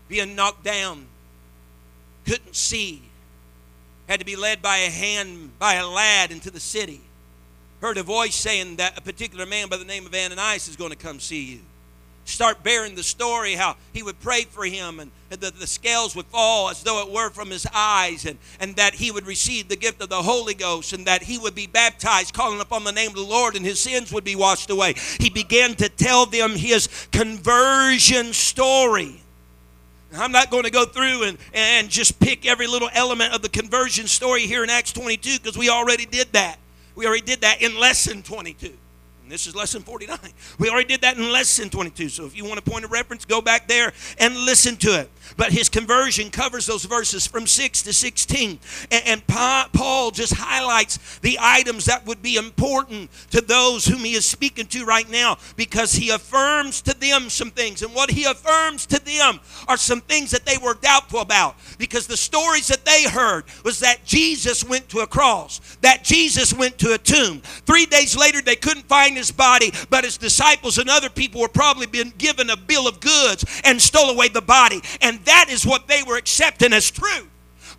being 0.07 0.35
knocked 0.35 0.63
down, 0.63 1.05
couldn't 2.25 2.55
see, 2.55 3.01
had 4.07 4.19
to 4.19 4.25
be 4.25 4.35
led 4.35 4.61
by 4.61 4.77
a 4.77 4.89
hand 4.89 5.57
by 5.59 5.75
a 5.75 5.87
lad 5.87 6.31
into 6.31 6.51
the 6.51 6.59
city. 6.59 7.01
Heard 7.81 7.97
a 7.97 8.03
voice 8.03 8.35
saying 8.35 8.77
that 8.77 8.97
a 8.97 9.01
particular 9.01 9.45
man 9.45 9.69
by 9.69 9.77
the 9.77 9.85
name 9.85 10.05
of 10.05 10.13
Ananias 10.13 10.67
is 10.67 10.75
going 10.75 10.91
to 10.91 10.97
come 10.97 11.19
see 11.19 11.43
you 11.43 11.59
start 12.25 12.63
bearing 12.63 12.95
the 12.95 13.03
story 13.03 13.53
how 13.53 13.77
he 13.93 14.03
would 14.03 14.19
pray 14.19 14.43
for 14.43 14.65
him 14.65 14.99
and 14.99 15.11
the, 15.29 15.51
the 15.51 15.67
scales 15.67 16.15
would 16.15 16.25
fall 16.27 16.69
as 16.69 16.81
though 16.83 17.01
it 17.01 17.11
were 17.11 17.29
from 17.29 17.49
his 17.49 17.67
eyes 17.73 18.25
and, 18.25 18.37
and 18.59 18.75
that 18.75 18.95
he 18.95 19.11
would 19.11 19.25
receive 19.25 19.67
the 19.67 19.75
gift 19.75 20.01
of 20.01 20.09
the 20.09 20.21
Holy 20.23 20.53
Ghost 20.53 20.93
and 20.93 21.05
that 21.05 21.23
he 21.23 21.37
would 21.37 21.55
be 21.55 21.67
baptized 21.67 22.33
calling 22.33 22.59
upon 22.59 22.83
the 22.83 22.91
name 22.91 23.09
of 23.09 23.15
the 23.15 23.21
Lord 23.21 23.55
and 23.55 23.65
his 23.65 23.79
sins 23.79 24.11
would 24.11 24.23
be 24.23 24.35
washed 24.35 24.69
away. 24.69 24.95
He 25.19 25.29
began 25.29 25.75
to 25.75 25.89
tell 25.89 26.25
them 26.25 26.51
his 26.51 26.87
conversion 27.11 28.33
story. 28.33 29.21
I'm 30.13 30.31
not 30.31 30.49
going 30.49 30.63
to 30.63 30.71
go 30.71 30.85
through 30.85 31.23
and, 31.23 31.37
and 31.53 31.89
just 31.89 32.19
pick 32.19 32.45
every 32.45 32.67
little 32.67 32.89
element 32.93 33.33
of 33.33 33.41
the 33.41 33.49
conversion 33.49 34.07
story 34.07 34.41
here 34.41 34.63
in 34.63 34.69
Acts 34.69 34.93
22 34.93 35.39
because 35.39 35.57
we 35.57 35.69
already 35.69 36.05
did 36.05 36.31
that. 36.33 36.57
We 36.95 37.05
already 37.05 37.25
did 37.25 37.41
that 37.41 37.61
in 37.61 37.77
lesson 37.79 38.23
22. 38.23 38.67
And 39.23 39.31
this 39.31 39.47
is 39.47 39.55
lesson 39.55 39.81
49. 39.81 40.17
We 40.59 40.69
already 40.69 40.87
did 40.87 41.01
that 41.01 41.17
in 41.17 41.31
lesson 41.31 41.69
22. 41.69 42.09
So 42.09 42.25
if 42.25 42.37
you 42.37 42.45
want 42.45 42.59
a 42.59 42.61
point 42.61 42.85
of 42.85 42.91
reference, 42.91 43.25
go 43.25 43.41
back 43.41 43.67
there 43.67 43.91
and 44.19 44.35
listen 44.35 44.77
to 44.77 44.99
it. 45.01 45.09
But 45.37 45.51
his 45.51 45.69
conversion 45.69 46.29
covers 46.29 46.65
those 46.65 46.85
verses 46.85 47.27
from 47.27 47.47
6 47.47 47.83
to 47.83 47.93
16. 47.93 48.59
And, 48.91 49.23
Paul 49.27 50.11
just 50.11 50.33
highlights 50.35 51.19
the 51.19 51.37
items 51.41 51.85
that 51.85 52.05
would 52.05 52.21
be 52.21 52.35
important 52.37 53.09
to 53.31 53.41
those 53.41 53.85
whom 53.85 53.99
he 53.99 54.13
is 54.13 54.25
speaking 54.25 54.67
to 54.67 54.85
right 54.85 55.09
now 55.09 55.37
because 55.55 55.93
he 55.93 56.09
affirms 56.09 56.81
to 56.83 56.97
them 56.97 57.29
some 57.29 57.51
things. 57.51 57.81
And 57.81 57.93
what 57.93 58.11
he 58.11 58.25
affirms 58.25 58.85
to 58.87 59.03
them 59.03 59.39
are 59.67 59.77
some 59.77 60.01
things 60.01 60.31
that 60.31 60.45
they 60.45 60.57
were 60.57 60.75
doubtful 60.75 61.19
about 61.19 61.55
because 61.77 62.07
the 62.07 62.17
stories 62.17 62.67
that 62.67 62.85
they 62.85 63.03
heard 63.03 63.45
was 63.63 63.79
that 63.79 64.05
Jesus 64.05 64.63
went 64.63 64.89
to 64.89 64.99
a 64.99 65.07
cross, 65.07 65.59
that 65.81 66.03
Jesus 66.03 66.53
went 66.53 66.77
to 66.79 66.93
a 66.93 66.97
tomb. 66.97 67.41
Three 67.41 67.85
days 67.85 68.15
later, 68.15 68.41
they 68.41 68.55
couldn't 68.55 68.87
find 68.87 69.17
his 69.17 69.31
body, 69.31 69.71
but 69.89 70.03
his 70.03 70.17
disciples 70.17 70.77
and 70.77 70.89
other 70.89 71.09
people 71.09 71.41
were 71.41 71.47
probably 71.47 71.87
been 71.87 72.13
given 72.17 72.49
a 72.49 72.57
bill 72.57 72.87
of 72.87 72.99
goods 72.99 73.61
and 73.63 73.81
stole 73.81 74.09
away 74.09 74.27
the 74.29 74.41
body. 74.41 74.81
And 75.01 75.14
that 75.25 75.47
is 75.49 75.65
what 75.65 75.87
they 75.87 76.03
were 76.03 76.17
accepting 76.17 76.73
as 76.73 76.91
truth. 76.91 77.29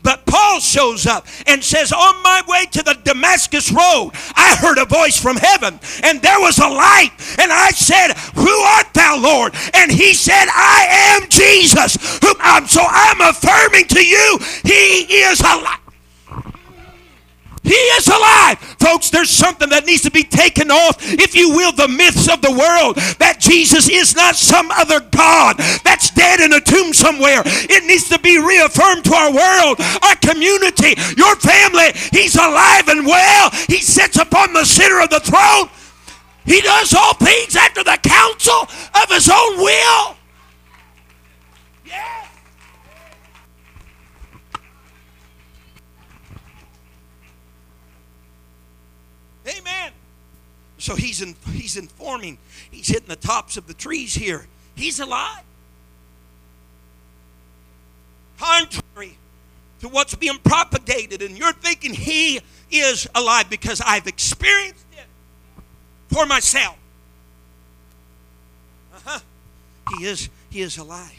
But 0.03 0.25
Paul 0.25 0.61
shows 0.61 1.07
up 1.07 1.27
and 1.47 1.65
says, 1.65 1.93
On 1.93 2.23
my 2.23 2.43
way 2.47 2.67
to 2.67 2.83
the 2.83 2.97
Damascus 3.03 3.73
Road, 3.73 4.13
I 4.37 4.57
heard 4.61 4.79
a 4.79 4.85
voice 4.85 5.21
from 5.21 5.37
heaven, 5.37 5.81
and 6.05 6.23
there 6.23 6.39
was 6.39 6.59
a 6.59 6.69
light. 6.69 7.11
And 7.41 7.51
I 7.53 7.71
said, 7.71 8.13
Who 8.37 8.49
art 8.49 8.95
thou, 8.95 9.19
Lord? 9.19 9.55
And 9.75 9.91
he 9.91 10.15
said, 10.15 10.47
I 10.49 11.19
am 11.19 11.29
Jesus. 11.29 12.19
Whom 12.23 12.37
I'm, 12.39 12.67
so 12.67 12.83
I'm 12.87 13.21
affirming 13.21 13.87
to 13.89 14.07
you, 14.07 14.39
he 14.63 15.23
is 15.25 15.41
alive. 15.41 15.81
He 17.67 17.75
is 17.75 18.07
alive. 18.07 18.59
Folks, 18.79 19.11
there's 19.11 19.29
something 19.47 19.71
that 19.71 19.87
needs 19.87 20.03
to 20.03 20.11
be 20.11 20.25
taken 20.25 20.73
off, 20.73 20.99
if 21.01 21.37
you 21.37 21.55
will, 21.55 21.71
the 21.71 21.87
myths 21.87 22.27
of 22.27 22.43
the 22.43 22.51
world 22.51 22.97
that 23.23 23.39
Jesus 23.39 23.89
is 23.89 24.17
not 24.17 24.35
some 24.35 24.73
other 24.73 24.99
God 24.99 25.55
that's 25.87 26.11
dead 26.11 26.41
in 26.41 26.53
a 26.53 26.59
tomb 26.61 26.91
somewhere. 26.93 27.43
It 27.47 27.87
needs 27.87 28.09
to 28.09 28.19
be 28.19 28.43
reaffirmed 28.43 29.05
to 29.07 29.15
our 29.15 29.31
world, 29.31 29.79
our 30.03 30.19
community, 30.19 30.99
your 31.15 31.39
family. 31.39 31.95
He's 32.11 32.35
alive 32.35 32.91
and 32.91 33.07
well. 33.07 33.51
He 33.71 33.79
sits 33.79 34.19
upon 34.19 34.53
the 34.53 34.65
center 34.65 34.99
of 34.99 35.11
the 35.11 35.23
throne. 35.23 35.71
He 36.45 36.61
does 36.61 36.93
all 36.93 37.15
things 37.15 37.55
after 37.55 37.85
the 37.85 37.99
counsel 38.03 38.67
of 38.99 39.07
his 39.11 39.31
own 39.31 39.59
will. 39.63 40.16
Amen. 49.47 49.93
So 50.79 50.95
he's 50.95 51.23
in, 51.23 51.35
he's 51.53 51.77
informing. 51.77 52.39
He's 52.71 52.89
hitting 52.89 53.09
the 53.09 53.17
tops 53.17 53.57
of 53.57 53.67
the 53.67 53.75
trees 53.75 54.15
here. 54.15 54.47
He's 54.75 55.01
alive. 55.01 55.43
Contrary 58.39 59.17
to 59.81 59.89
what's 59.89 60.15
being 60.15 60.39
propagated, 60.39 61.23
and 61.23 61.37
you're 61.39 61.53
thinking 61.53 61.95
he 61.95 62.41
is 62.71 63.09
alive 63.15 63.49
because 63.49 63.81
I've 63.81 64.07
experienced 64.07 64.85
it 64.93 65.07
for 66.09 66.27
myself. 66.27 66.77
Uh-huh. 68.95 69.21
He 69.97 70.05
is, 70.05 70.29
he 70.51 70.61
is 70.61 70.77
alive. 70.79 71.13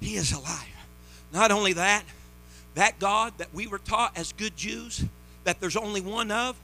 He 0.00 0.16
is 0.16 0.32
alive. 0.32 0.68
Not 1.32 1.50
only 1.50 1.72
that, 1.74 2.04
that 2.74 2.98
God 2.98 3.34
that 3.38 3.52
we 3.52 3.66
were 3.66 3.78
taught 3.78 4.16
as 4.16 4.32
good 4.32 4.56
Jews, 4.56 5.04
that 5.44 5.60
there's 5.60 5.76
only 5.76 6.00
one 6.00 6.30
of, 6.30 6.56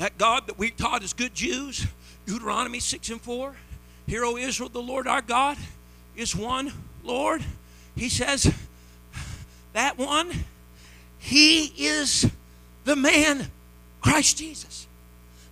that 0.00 0.16
God 0.16 0.46
that 0.46 0.58
we 0.58 0.70
taught 0.70 1.02
as 1.02 1.12
good 1.12 1.34
Jews, 1.34 1.86
Deuteronomy 2.24 2.80
6 2.80 3.10
and 3.10 3.20
4, 3.20 3.54
Hear, 4.06 4.24
O 4.24 4.38
Israel, 4.38 4.70
the 4.70 4.80
Lord 4.80 5.06
our 5.06 5.20
God 5.20 5.58
is 6.16 6.34
one 6.34 6.72
Lord. 7.04 7.44
He 7.94 8.08
says, 8.08 8.50
that 9.74 9.98
one, 9.98 10.30
He 11.18 11.66
is 11.76 12.30
the 12.84 12.96
man, 12.96 13.50
Christ 14.00 14.38
Jesus. 14.38 14.86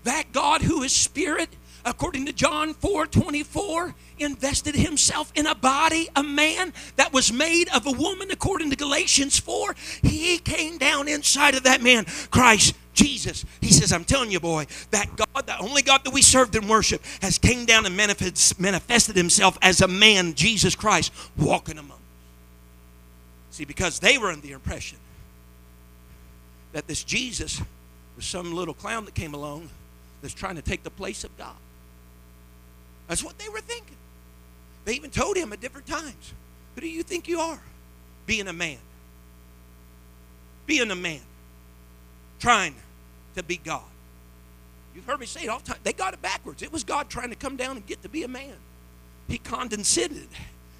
That 0.04 0.32
God 0.32 0.62
who 0.62 0.82
is 0.82 0.92
spirit, 0.92 1.50
according 1.84 2.24
to 2.24 2.32
John 2.32 2.72
4 2.72 3.06
24, 3.06 3.94
invested 4.18 4.74
himself 4.74 5.30
in 5.34 5.46
a 5.46 5.54
body, 5.54 6.08
a 6.16 6.22
man 6.22 6.72
that 6.96 7.12
was 7.12 7.30
made 7.30 7.68
of 7.68 7.86
a 7.86 7.92
woman, 7.92 8.30
according 8.30 8.70
to 8.70 8.76
Galatians 8.76 9.38
4. 9.38 9.76
He 10.02 10.38
came 10.38 10.78
down 10.78 11.06
inside 11.06 11.54
of 11.54 11.64
that 11.64 11.82
man, 11.82 12.06
Christ 12.30 12.74
Jesus. 12.98 13.44
He 13.60 13.72
says, 13.72 13.92
I'm 13.92 14.04
telling 14.04 14.32
you, 14.32 14.40
boy, 14.40 14.66
that 14.90 15.08
God, 15.14 15.46
the 15.46 15.56
only 15.58 15.82
God 15.82 16.02
that 16.04 16.12
we 16.12 16.20
served 16.20 16.56
and 16.56 16.68
worship, 16.68 17.00
has 17.22 17.38
came 17.38 17.64
down 17.64 17.86
and 17.86 17.96
manifested 17.96 19.16
himself 19.16 19.56
as 19.62 19.80
a 19.80 19.88
man, 19.88 20.34
Jesus 20.34 20.74
Christ, 20.74 21.12
walking 21.36 21.78
among 21.78 21.92
us. 21.92 22.02
See, 23.52 23.64
because 23.64 24.00
they 24.00 24.18
were 24.18 24.28
under 24.28 24.46
the 24.46 24.52
impression 24.52 24.98
that 26.72 26.88
this 26.88 27.04
Jesus 27.04 27.62
was 28.16 28.24
some 28.24 28.52
little 28.52 28.74
clown 28.74 29.04
that 29.04 29.14
came 29.14 29.32
along 29.32 29.70
that's 30.20 30.34
trying 30.34 30.56
to 30.56 30.62
take 30.62 30.82
the 30.82 30.90
place 30.90 31.22
of 31.22 31.36
God. 31.38 31.56
That's 33.06 33.22
what 33.22 33.38
they 33.38 33.48
were 33.48 33.60
thinking. 33.60 33.96
They 34.84 34.94
even 34.94 35.10
told 35.10 35.36
him 35.36 35.52
at 35.52 35.60
different 35.60 35.86
times, 35.86 36.32
Who 36.74 36.80
do 36.80 36.88
you 36.88 37.04
think 37.04 37.28
you 37.28 37.38
are? 37.38 37.60
Being 38.26 38.48
a 38.48 38.52
man. 38.52 38.78
Being 40.66 40.90
a 40.90 40.96
man. 40.96 41.20
Trying 42.40 42.74
to 43.38 43.42
be 43.42 43.56
God. 43.56 43.82
You've 44.94 45.06
heard 45.06 45.20
me 45.20 45.26
say 45.26 45.44
it 45.44 45.48
all 45.48 45.58
the 45.60 45.72
time. 45.72 45.78
They 45.82 45.92
got 45.92 46.12
it 46.12 46.20
backwards. 46.20 46.62
It 46.62 46.72
was 46.72 46.84
God 46.84 47.08
trying 47.08 47.30
to 47.30 47.36
come 47.36 47.56
down 47.56 47.76
and 47.76 47.86
get 47.86 48.02
to 48.02 48.08
be 48.08 48.24
a 48.24 48.28
man. 48.28 48.54
He 49.28 49.38
condescended. 49.38 50.28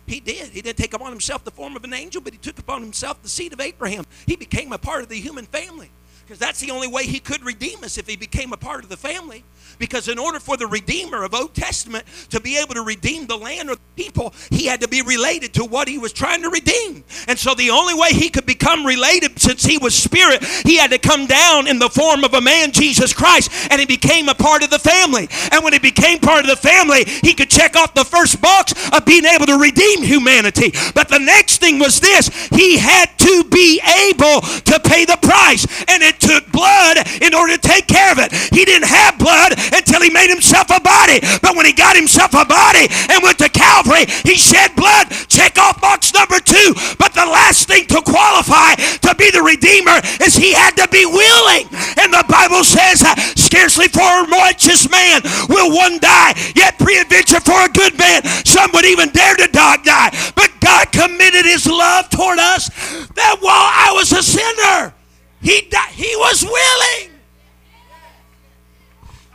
He 0.07 0.21
did. 0.21 0.49
He 0.49 0.63
didn't 0.63 0.79
take 0.79 0.95
upon 0.95 1.11
himself 1.11 1.45
the 1.45 1.51
form 1.51 1.77
of 1.77 1.85
an 1.85 1.93
angel, 1.93 2.21
but 2.21 2.33
he 2.33 2.39
took 2.39 2.59
upon 2.59 2.83
himself 2.83 3.23
the 3.23 3.29
seed 3.29 3.53
of 3.53 3.61
Abraham. 3.61 4.05
He 4.27 4.37
became 4.37 4.73
a 4.73 4.79
part 4.79 5.03
of 5.03 5.09
the 5.09 5.21
human 5.21 5.45
family. 5.47 5.91
Because 6.29 6.39
that's 6.39 6.61
the 6.61 6.71
only 6.71 6.87
way 6.87 7.07
he 7.07 7.21
could 7.21 7.43
redeem 7.43 7.83
us 7.83 7.97
if 7.97 8.07
he 8.07 8.15
became 8.15 8.53
a 8.53 8.57
part 8.59 8.85
of 8.85 8.91
the 8.91 8.99
family. 8.99 9.45
Because 9.79 10.09
in 10.09 10.19
order 10.19 10.39
for 10.39 10.59
the 10.59 10.67
Redeemer 10.67 11.25
of 11.25 11.33
Old 11.33 11.55
Testament 11.55 12.05
to 12.29 12.39
be 12.39 12.59
able 12.59 12.75
to 12.75 12.83
redeem 12.83 13.27
the 13.27 13.37
land 13.37 13.71
or 13.71 13.77
the 13.77 13.81
people, 13.97 14.35
he 14.51 14.67
had 14.67 14.83
to 14.83 14.89
be 14.89 15.01
related 15.01 15.55
to 15.55 15.65
what 15.65 15.89
he 15.89 15.97
was 15.97 16.13
trying 16.13 16.43
to 16.43 16.51
redeem. 16.51 17.03
And 17.29 17.39
so 17.39 17.55
the 17.55 17.71
only 17.71 17.95
way 17.95 18.11
he 18.11 18.29
could 18.29 18.45
become 18.45 18.85
related, 18.85 19.41
since 19.41 19.65
he 19.65 19.79
was 19.79 19.95
spirit, 19.95 20.45
he 20.45 20.77
had 20.77 20.91
to 20.91 20.99
come 20.99 21.27
down 21.27 21.67
in 21.67 21.79
the 21.79 21.89
form 21.89 22.25
of 22.25 22.35
a 22.35 22.43
man, 22.43 22.73
Jesus 22.73 23.15
Christ, 23.15 23.51
and 23.71 23.81
he 23.81 23.87
became 23.87 24.29
a 24.29 24.35
part 24.35 24.63
of 24.63 24.69
the 24.69 24.79
family. 24.79 25.29
And 25.51 25.65
when 25.65 25.73
he 25.73 25.79
became 25.79 26.19
part 26.19 26.45
of 26.45 26.51
the 26.51 26.57
family, 26.57 27.05
he 27.07 27.33
could 27.33 27.49
check 27.49 27.75
off 27.75 27.95
the 27.95 28.05
first 28.05 28.43
box 28.43 28.75
of 28.93 29.07
being 29.07 29.25
able 29.25 29.47
to 29.47 29.57
redeem 29.57 30.03
humanity. 30.03 30.73
But 30.95 31.09
the 31.09 31.21
next 31.21 31.59
thing 31.59 31.79
was 31.79 32.01
this 32.01 32.29
he 32.49 32.77
had 32.77 33.17
to 33.19 33.45
be 33.45 33.81
able 34.11 34.43
to 34.43 34.81
pay 34.81 35.07
the 35.07 35.19
price. 35.23 35.67
And 35.89 36.03
it 36.03 36.18
took 36.19 36.51
blood 36.53 36.99
in 37.23 37.35
order 37.35 37.57
to 37.57 37.63
take 37.63 37.87
care 37.87 38.13
of 38.13 38.19
it. 38.19 38.33
He 38.53 38.65
didn't 38.65 38.89
have 38.89 39.19
blood 39.19 39.55
until 39.73 40.03
he 40.03 40.11
made 40.11 40.31
himself 40.31 40.71
a 40.71 40.81
body. 40.81 41.21
But 41.41 41.57
when 41.57 41.67
he 41.67 41.73
got 41.73 41.97
himself 41.97 42.35
a 42.35 42.45
body 42.45 42.87
and 43.11 43.23
went 43.23 43.39
to 43.39 43.49
Calvary, 43.49 44.07
he 44.27 44.35
shed 44.35 44.75
blood. 44.77 45.11
Check 45.29 45.59
off 45.59 45.81
box 45.81 46.13
number 46.13 46.41
two. 46.41 46.75
But 46.99 47.15
the 47.15 47.27
last 47.27 47.69
thing 47.69 47.87
to 47.89 48.03
qualify 48.03 48.75
to 48.75 49.15
be 49.15 49.31
the 49.31 49.43
Redeemer 49.43 50.01
is 50.21 50.35
he 50.35 50.53
had 50.53 50.77
to 50.77 50.89
be 50.89 51.07
willing. 51.07 51.67
And 51.99 52.13
the 52.13 52.25
Bible 52.29 52.65
says, 52.65 53.03
uh, 53.03 53.15
scarcely 53.37 53.89
for 53.89 54.03
a 54.03 54.27
righteous 54.29 54.91
man 54.91 55.23
will 55.49 55.75
one 55.75 55.99
die, 55.99 56.35
yet 56.55 56.79
pre-adventure 56.79 57.41
for 57.41 57.59
a 57.65 57.69
good 57.69 57.99
man. 57.99 58.25
Some 58.45 58.71
would 58.75 58.85
even 58.85 59.11
dare 59.11 59.37
to 59.37 59.49
die. 59.49 60.11
But 60.35 60.51
God 60.61 60.93
committed 60.93 61.45
his 61.45 61.67
love 61.67 62.11
toward 62.11 62.39
us 62.39 62.69
that 63.15 63.37
while 63.41 63.69
I 63.73 63.93
was 63.95 64.13
a 64.13 64.23
sinner, 64.23 64.95
he, 65.41 65.69
died, 65.71 65.91
he 65.91 66.15
was 66.17 66.45
willing. 66.45 67.11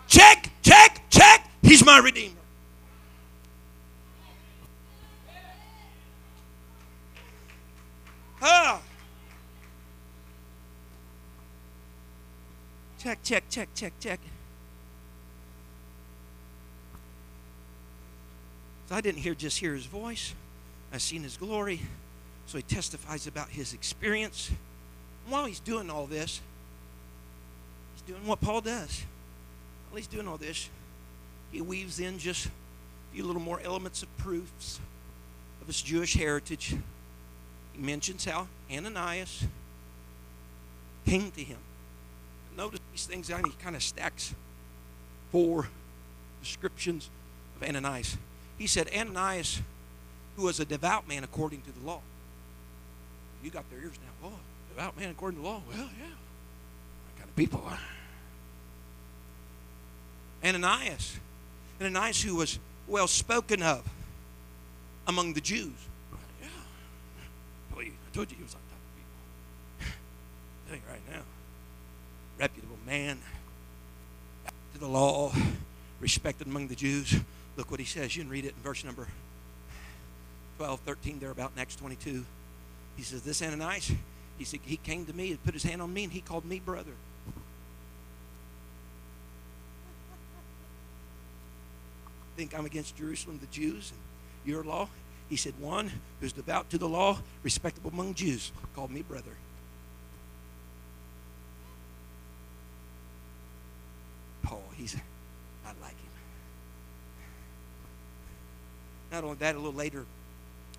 Check, 0.08 0.50
check, 0.62 1.02
check. 1.10 1.50
He's 1.62 1.84
my 1.86 2.00
Redeemer. 2.00 2.36
Ah. 8.42 8.82
Check, 13.00 13.20
check, 13.24 13.44
check, 13.50 13.70
check, 13.74 13.94
check. 14.00 14.20
So 18.88 18.96
I 18.96 19.02
didn't 19.02 19.22
hear 19.22 19.34
just 19.34 19.58
hear 19.58 19.74
his 19.74 19.86
voice. 19.86 20.36
I 20.92 20.98
seen 20.98 21.24
his 21.24 21.38
glory. 21.38 21.82
So 22.46 22.58
he 22.58 22.64
testifies 22.64 23.26
about 23.26 23.50
his 23.50 23.74
experience. 23.74 24.52
While 25.28 25.46
he's 25.46 25.60
doing 25.60 25.90
all 25.90 26.06
this, 26.06 26.42
he's 27.96 28.02
doing 28.04 28.26
what 28.28 28.42
Paul 28.42 28.62
does. 28.62 29.04
While 29.90 29.98
he's 29.98 30.08
doing 30.08 30.28
all 30.28 30.38
this, 30.38 30.70
he 31.52 31.62
weaves 31.62 32.00
in 32.00 32.18
just 32.18 32.48
a 32.48 32.50
few 33.14 33.24
little 33.26 33.42
more 33.42 33.60
elements 33.64 34.04
of 34.04 34.18
proofs 34.18 34.80
of 35.62 35.68
his 35.68 35.82
Jewish 35.82 36.16
heritage. 36.16 36.76
He 37.74 37.82
mentions 37.82 38.26
how 38.26 38.48
Ananias 38.72 39.46
came 41.06 41.32
to 41.32 41.44
him. 41.44 41.58
Notice 42.58 42.80
these 42.92 43.06
things 43.06 43.30
and 43.30 43.46
he 43.46 43.54
kind 43.64 43.76
of 43.76 43.84
stacks 43.84 44.34
four 45.32 45.68
descriptions 46.42 47.10
of 47.56 47.68
Ananias. 47.68 48.18
He 48.58 48.68
said, 48.68 48.90
Ananias, 48.96 49.62
who 50.36 50.44
was 50.44 50.60
a 50.60 50.66
devout 50.66 51.08
man 51.08 51.24
according 51.24 51.62
to 51.62 51.72
the 51.72 51.86
law. 51.86 52.02
You 53.44 53.50
got 53.50 53.70
their 53.70 53.80
ears 53.80 53.98
now. 54.04 54.13
Devout 54.76 54.98
man 54.98 55.12
according 55.12 55.38
to 55.40 55.44
the 55.44 55.48
law. 55.48 55.62
Well, 55.68 55.78
yeah. 55.78 55.86
What 55.86 57.18
kind 57.18 57.30
of 57.30 57.36
people 57.36 57.64
are. 57.68 57.80
Ananias. 60.44 61.18
Ananias, 61.80 62.22
who 62.22 62.36
was 62.36 62.60
well 62.88 63.08
spoken 63.08 63.62
of 63.62 63.88
among 65.08 65.34
the 65.34 65.42
Jews. 65.42 65.72
Yeah. 66.42 66.48
I 67.78 68.16
told 68.16 68.32
you 68.32 68.38
he 68.38 68.44
was 68.44 68.54
top 68.54 68.62
of 68.62 69.88
people. 69.88 69.94
You 70.76 70.82
right 70.90 71.02
now. 71.12 71.22
Reputable 72.40 72.78
man. 72.86 73.20
To 74.74 74.80
the 74.80 74.88
law. 74.88 75.32
Respected 76.00 76.48
among 76.48 76.68
the 76.68 76.76
Jews. 76.76 77.16
Look 77.58 77.70
what 77.70 77.80
he 77.80 77.86
says. 77.86 78.16
You 78.16 78.24
can 78.24 78.32
read 78.32 78.46
it 78.46 78.56
in 78.58 78.64
verse 78.64 78.84
number 78.84 79.08
12, 80.58 80.80
13, 80.82 81.20
there 81.20 81.32
about 81.32 81.52
Acts 81.58 81.76
22. 81.76 82.26
He 82.96 83.04
says, 83.04 83.22
This 83.22 83.42
Ananias, 83.42 83.92
he 84.44 84.46
said, 84.46 84.60
he 84.66 84.76
came 84.76 85.06
to 85.06 85.14
me 85.14 85.30
and 85.32 85.42
put 85.42 85.54
his 85.54 85.64
hand 85.64 85.82
on 85.82 85.94
me 85.94 86.04
and 86.04 86.12
he 86.12 86.20
called 86.20 86.44
me 86.44 86.60
brother. 86.60 86.92
Think 92.36 92.54
I'm 92.54 92.66
against 92.66 92.98
Jerusalem, 92.98 93.40
the 93.40 93.48
Jews, 93.48 93.94
and 93.94 94.00
your 94.46 94.66
law? 94.66 94.90
He 95.30 95.38
said, 95.38 95.54
One 95.62 95.90
who's 96.20 96.34
devout 96.34 96.70
to 96.72 96.78
the 96.78 96.90
law, 96.90 97.20
respectable 97.42 97.90
among 97.90 98.16
Jews, 98.16 98.52
called 98.76 98.92
me 98.92 99.02
brother. 99.02 99.32
Paul, 104.42 104.66
he's, 104.76 104.98
I 105.66 105.70
like 105.82 105.92
him. 105.92 106.12
Not 109.10 109.24
only 109.24 109.38
that, 109.38 109.56
a 109.56 109.58
little 109.58 109.72
later 109.72 110.06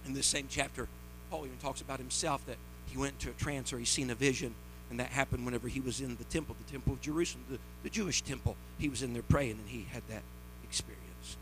in 0.04 0.12
this 0.12 0.26
same 0.26 0.48
chapter, 0.50 0.86
Paul 1.30 1.46
even 1.46 1.56
talks 1.56 1.80
about 1.80 1.98
himself 1.98 2.44
that 2.44 2.58
he 2.94 3.00
went 3.00 3.14
into 3.14 3.28
a 3.28 3.32
trance 3.32 3.72
or 3.72 3.78
he 3.80 3.84
seen 3.84 4.08
a 4.10 4.14
vision, 4.14 4.54
and 4.88 5.00
that 5.00 5.08
happened 5.08 5.44
whenever 5.44 5.66
he 5.66 5.80
was 5.80 6.00
in 6.00 6.14
the 6.14 6.24
temple, 6.24 6.54
the 6.64 6.70
temple 6.70 6.92
of 6.92 7.00
Jerusalem, 7.00 7.42
the, 7.50 7.58
the 7.82 7.90
Jewish 7.90 8.22
temple. 8.22 8.54
He 8.78 8.88
was 8.88 9.02
in 9.02 9.14
there 9.14 9.22
praying, 9.22 9.58
and 9.58 9.68
he 9.68 9.88
had 9.90 10.02
that 10.08 10.22
experience. 10.62 11.36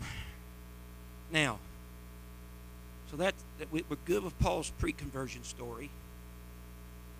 Now, 1.30 1.58
so 3.10 3.18
that, 3.18 3.34
that 3.58 3.70
we, 3.70 3.84
we're 3.90 3.98
good 4.06 4.24
with 4.24 4.38
Paul's 4.38 4.70
pre-conversion 4.78 5.44
story, 5.44 5.90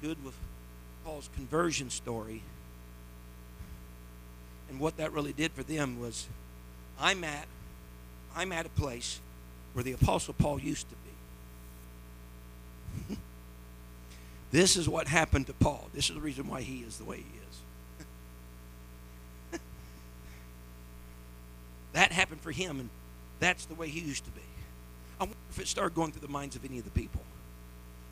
good 0.00 0.24
with 0.24 0.34
Paul's 1.04 1.28
conversion 1.34 1.90
story, 1.90 2.40
and 4.70 4.80
what 4.80 4.96
that 4.96 5.12
really 5.12 5.34
did 5.34 5.52
for 5.52 5.62
them 5.62 6.00
was, 6.00 6.26
I'm 6.98 7.24
at, 7.24 7.46
I'm 8.34 8.52
at 8.52 8.64
a 8.64 8.70
place 8.70 9.20
where 9.74 9.82
the 9.82 9.92
Apostle 9.92 10.32
Paul 10.32 10.58
used 10.58 10.88
to 10.88 10.94
be. 10.94 11.07
This 14.50 14.76
is 14.76 14.88
what 14.88 15.08
happened 15.08 15.46
to 15.48 15.52
Paul. 15.52 15.88
This 15.92 16.08
is 16.08 16.14
the 16.14 16.20
reason 16.20 16.48
why 16.48 16.62
he 16.62 16.78
is 16.78 16.98
the 16.98 17.04
way 17.04 17.18
he 17.18 19.58
is. 19.58 19.60
that 21.92 22.12
happened 22.12 22.40
for 22.40 22.50
him, 22.50 22.80
and 22.80 22.88
that's 23.40 23.66
the 23.66 23.74
way 23.74 23.88
he 23.88 24.00
used 24.00 24.24
to 24.24 24.30
be. 24.30 24.40
I 25.20 25.24
wonder 25.24 25.36
if 25.50 25.58
it 25.58 25.68
started 25.68 25.94
going 25.94 26.12
through 26.12 26.26
the 26.26 26.32
minds 26.32 26.56
of 26.56 26.64
any 26.64 26.78
of 26.78 26.84
the 26.84 26.90
people. 26.90 27.20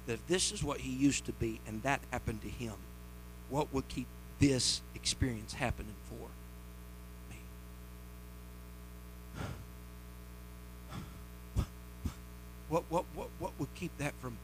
That 0.07 0.15
if 0.15 0.27
this 0.27 0.53
is 0.53 0.63
what 0.63 0.81
he 0.81 0.91
used 0.91 1.25
to 1.27 1.33
be 1.33 1.61
and 1.67 1.83
that 1.83 2.01
happened 2.11 2.43
to 2.43 2.49
him, 2.49 2.75
what 3.49 3.73
would 3.73 3.89
keep 3.89 4.07
this 4.39 4.83
experience 4.95 5.55
happening 5.55 5.95
for 6.09 6.29
me? 7.31 7.39
What, 12.69 12.85
what, 12.89 13.05
what, 13.15 13.29
what 13.39 13.53
would 13.59 13.73
keep 13.75 13.97
that 13.99 14.15
from, 14.21 14.37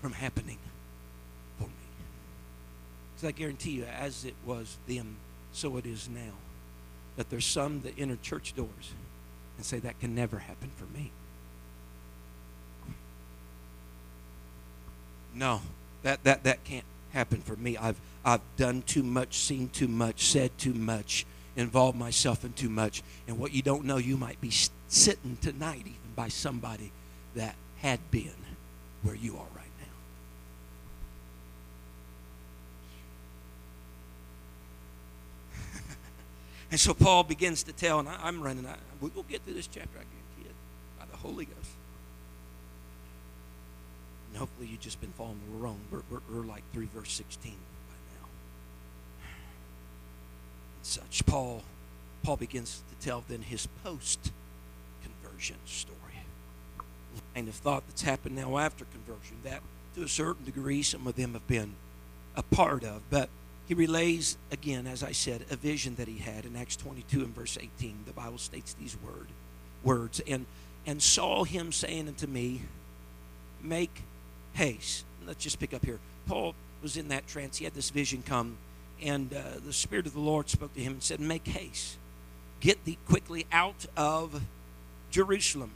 from 0.00 0.12
happening? 0.12 0.58
Because 3.20 3.34
I 3.34 3.38
guarantee 3.38 3.72
you, 3.72 3.84
as 3.84 4.24
it 4.24 4.34
was 4.46 4.78
then, 4.88 5.16
so 5.52 5.76
it 5.76 5.84
is 5.84 6.08
now. 6.08 6.32
That 7.16 7.28
there's 7.28 7.44
some 7.44 7.82
that 7.82 7.98
enter 7.98 8.16
church 8.16 8.54
doors 8.54 8.94
and 9.58 9.66
say 9.66 9.78
that 9.80 10.00
can 10.00 10.14
never 10.14 10.38
happen 10.38 10.70
for 10.76 10.86
me. 10.96 11.10
No, 15.34 15.60
that, 16.02 16.24
that, 16.24 16.44
that 16.44 16.64
can't 16.64 16.86
happen 17.12 17.42
for 17.42 17.56
me. 17.56 17.76
I've, 17.76 18.00
I've 18.24 18.40
done 18.56 18.82
too 18.86 19.02
much, 19.02 19.36
seen 19.36 19.68
too 19.68 19.88
much, 19.88 20.24
said 20.24 20.56
too 20.56 20.72
much, 20.72 21.26
involved 21.56 21.98
myself 21.98 22.42
in 22.42 22.54
too 22.54 22.70
much. 22.70 23.02
And 23.28 23.38
what 23.38 23.52
you 23.52 23.60
don't 23.60 23.84
know, 23.84 23.98
you 23.98 24.16
might 24.16 24.40
be 24.40 24.50
sitting 24.88 25.36
tonight 25.42 25.80
even 25.80 26.14
by 26.16 26.28
somebody 26.28 26.90
that 27.34 27.54
had 27.80 28.00
been 28.10 28.32
where 29.02 29.14
you 29.14 29.34
are 29.36 29.46
right 29.54 29.66
now. 29.78 29.86
And 36.70 36.78
so 36.78 36.94
Paul 36.94 37.24
begins 37.24 37.62
to 37.64 37.72
tell, 37.72 37.98
and 37.98 38.08
I, 38.08 38.28
am 38.28 38.42
running, 38.42 38.66
I, 38.66 38.76
we'll 39.00 39.24
get 39.24 39.42
through 39.42 39.54
this 39.54 39.66
chapter, 39.66 39.98
I 39.98 40.02
guarantee 40.02 40.48
it, 40.48 40.54
by 40.98 41.06
the 41.10 41.16
Holy 41.16 41.44
Ghost. 41.44 41.70
And 44.28 44.38
hopefully 44.38 44.68
you've 44.68 44.80
just 44.80 45.00
been 45.00 45.12
following 45.12 45.40
along. 45.58 45.80
We're, 45.90 46.02
we're, 46.10 46.20
we're 46.30 46.46
like 46.46 46.62
through 46.72 46.86
verse 46.94 47.12
16 47.12 47.52
by 47.52 47.94
now. 48.20 48.28
And 50.78 50.86
such. 50.86 51.26
Paul, 51.26 51.64
Paul 52.22 52.36
begins 52.36 52.82
to 52.88 53.06
tell 53.06 53.24
then 53.28 53.42
his 53.42 53.66
post 53.82 54.30
conversion 55.02 55.56
story. 55.64 55.96
Line 57.34 57.48
of 57.48 57.54
thought 57.54 57.82
that's 57.88 58.02
happened 58.02 58.36
now 58.36 58.58
after 58.58 58.84
conversion. 58.84 59.38
That 59.42 59.62
to 59.96 60.04
a 60.04 60.08
certain 60.08 60.44
degree, 60.44 60.82
some 60.82 61.06
of 61.08 61.16
them 61.16 61.32
have 61.32 61.46
been 61.48 61.74
a 62.36 62.42
part 62.42 62.84
of. 62.84 63.02
But 63.10 63.28
he 63.70 63.74
relays, 63.74 64.36
again, 64.50 64.88
as 64.88 65.04
I 65.04 65.12
said, 65.12 65.44
a 65.48 65.54
vision 65.54 65.94
that 65.94 66.08
he 66.08 66.18
had 66.18 66.44
in 66.44 66.56
Acts 66.56 66.74
22 66.74 67.20
and 67.20 67.32
verse 67.32 67.56
18. 67.56 68.00
The 68.04 68.12
Bible 68.12 68.38
states 68.38 68.74
these 68.74 68.96
word, 69.00 69.28
words. 69.84 70.20
And, 70.26 70.46
and 70.86 71.00
saw 71.00 71.44
him 71.44 71.70
saying 71.70 72.08
unto 72.08 72.26
me, 72.26 72.62
Make 73.62 74.02
haste. 74.54 75.04
Let's 75.24 75.44
just 75.44 75.60
pick 75.60 75.72
up 75.72 75.84
here. 75.84 76.00
Paul 76.26 76.56
was 76.82 76.96
in 76.96 77.06
that 77.10 77.28
trance. 77.28 77.58
He 77.58 77.64
had 77.64 77.74
this 77.74 77.90
vision 77.90 78.24
come, 78.26 78.56
and 79.00 79.32
uh, 79.32 79.60
the 79.64 79.72
Spirit 79.72 80.04
of 80.08 80.14
the 80.14 80.20
Lord 80.20 80.50
spoke 80.50 80.74
to 80.74 80.80
him 80.80 80.94
and 80.94 81.02
said, 81.04 81.20
Make 81.20 81.46
haste. 81.46 81.96
Get 82.58 82.84
thee 82.84 82.98
quickly 83.06 83.46
out 83.52 83.86
of 83.96 84.42
Jerusalem, 85.12 85.70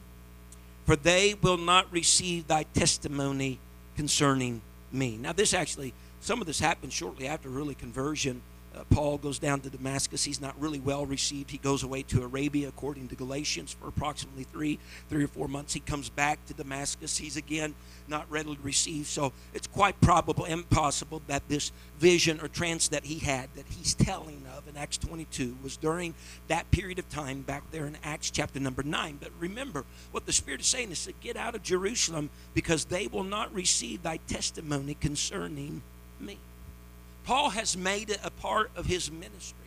for 0.85 0.97
they 0.97 1.35
will 1.41 1.59
not 1.59 1.87
receive 1.93 2.49
thy 2.49 2.65
testimony 2.65 3.61
concerning 3.97 4.63
me. 4.91 5.17
Now, 5.17 5.33
this 5.33 5.55
actually, 5.55 5.95
some 6.25 6.41
of 6.41 6.47
this 6.47 6.59
happened 6.59 6.91
shortly 6.91 7.27
after 7.27 7.55
early 7.55 7.75
conversion. 7.75 8.41
Uh, 8.75 8.83
Paul 8.89 9.19
goes 9.19 9.39
down 9.39 9.61
to 9.61 9.69
Damascus. 9.69 10.25
He's 10.25 10.41
not 10.41 10.59
really 10.59 10.81
well 10.81 11.05
received. 11.05 11.51
He 11.51 11.59
goes 11.59 11.83
away 11.83 12.03
to 12.05 12.23
Arabia, 12.23 12.67
according 12.67 13.09
to 13.09 13.15
Galatians, 13.15 13.77
for 13.79 13.89
approximately 13.89 14.45
three, 14.45 14.79
three 15.11 15.23
or 15.23 15.29
four 15.29 15.49
months. 15.49 15.75
He 15.75 15.81
comes 15.81 16.09
back 16.09 16.43
to 16.47 16.55
Damascus. 16.55 17.19
He's 17.19 17.37
again 17.37 17.75
not 18.09 18.25
readily 18.31 18.57
received. 18.63 19.07
So 19.09 19.35
it's 19.53 19.67
quite 19.67 20.01
probable 20.01 20.47
and 20.47 20.69
possible 20.71 21.21
that 21.27 21.47
this 21.47 21.73
vision 21.99 22.41
or 22.41 22.49
trance 22.49 22.89
that 22.89 23.05
he 23.05 23.19
had, 23.19 23.51
that 23.55 23.67
he's 23.69 23.93
telling 23.93 24.43
of 24.57 24.67
in 24.67 24.79
Acts 24.79 24.97
22, 24.97 25.59
was 25.63 25.77
during 25.77 26.15
that 26.49 26.71
period 26.71 26.99
of 26.99 27.07
time 27.11 27.43
back 27.43 27.71
there 27.71 27.85
in 27.85 27.99
Acts 28.03 28.31
chapter 28.31 28.59
number 28.59 28.83
9. 28.83 29.19
But 29.21 29.31
remember, 29.39 29.85
what 30.11 30.25
the 30.25 30.33
Spirit 30.33 30.63
is 30.63 30.67
saying 30.67 30.91
is 30.91 31.05
to 31.05 31.13
get 31.13 31.37
out 31.37 31.55
of 31.55 31.63
Jerusalem 31.63 32.31
because 32.55 32.87
they 32.87 33.09
will 33.09 33.25
not 33.25 33.55
receive 33.55 34.03
thy 34.03 34.17
testimony 34.27 34.95
concerning 34.95 35.83
me. 36.21 36.39
Paul 37.25 37.51
has 37.51 37.77
made 37.77 38.11
it 38.11 38.21
a 38.23 38.31
part 38.31 38.71
of 38.77 38.87
his 38.87 39.11
ministry. 39.11 39.59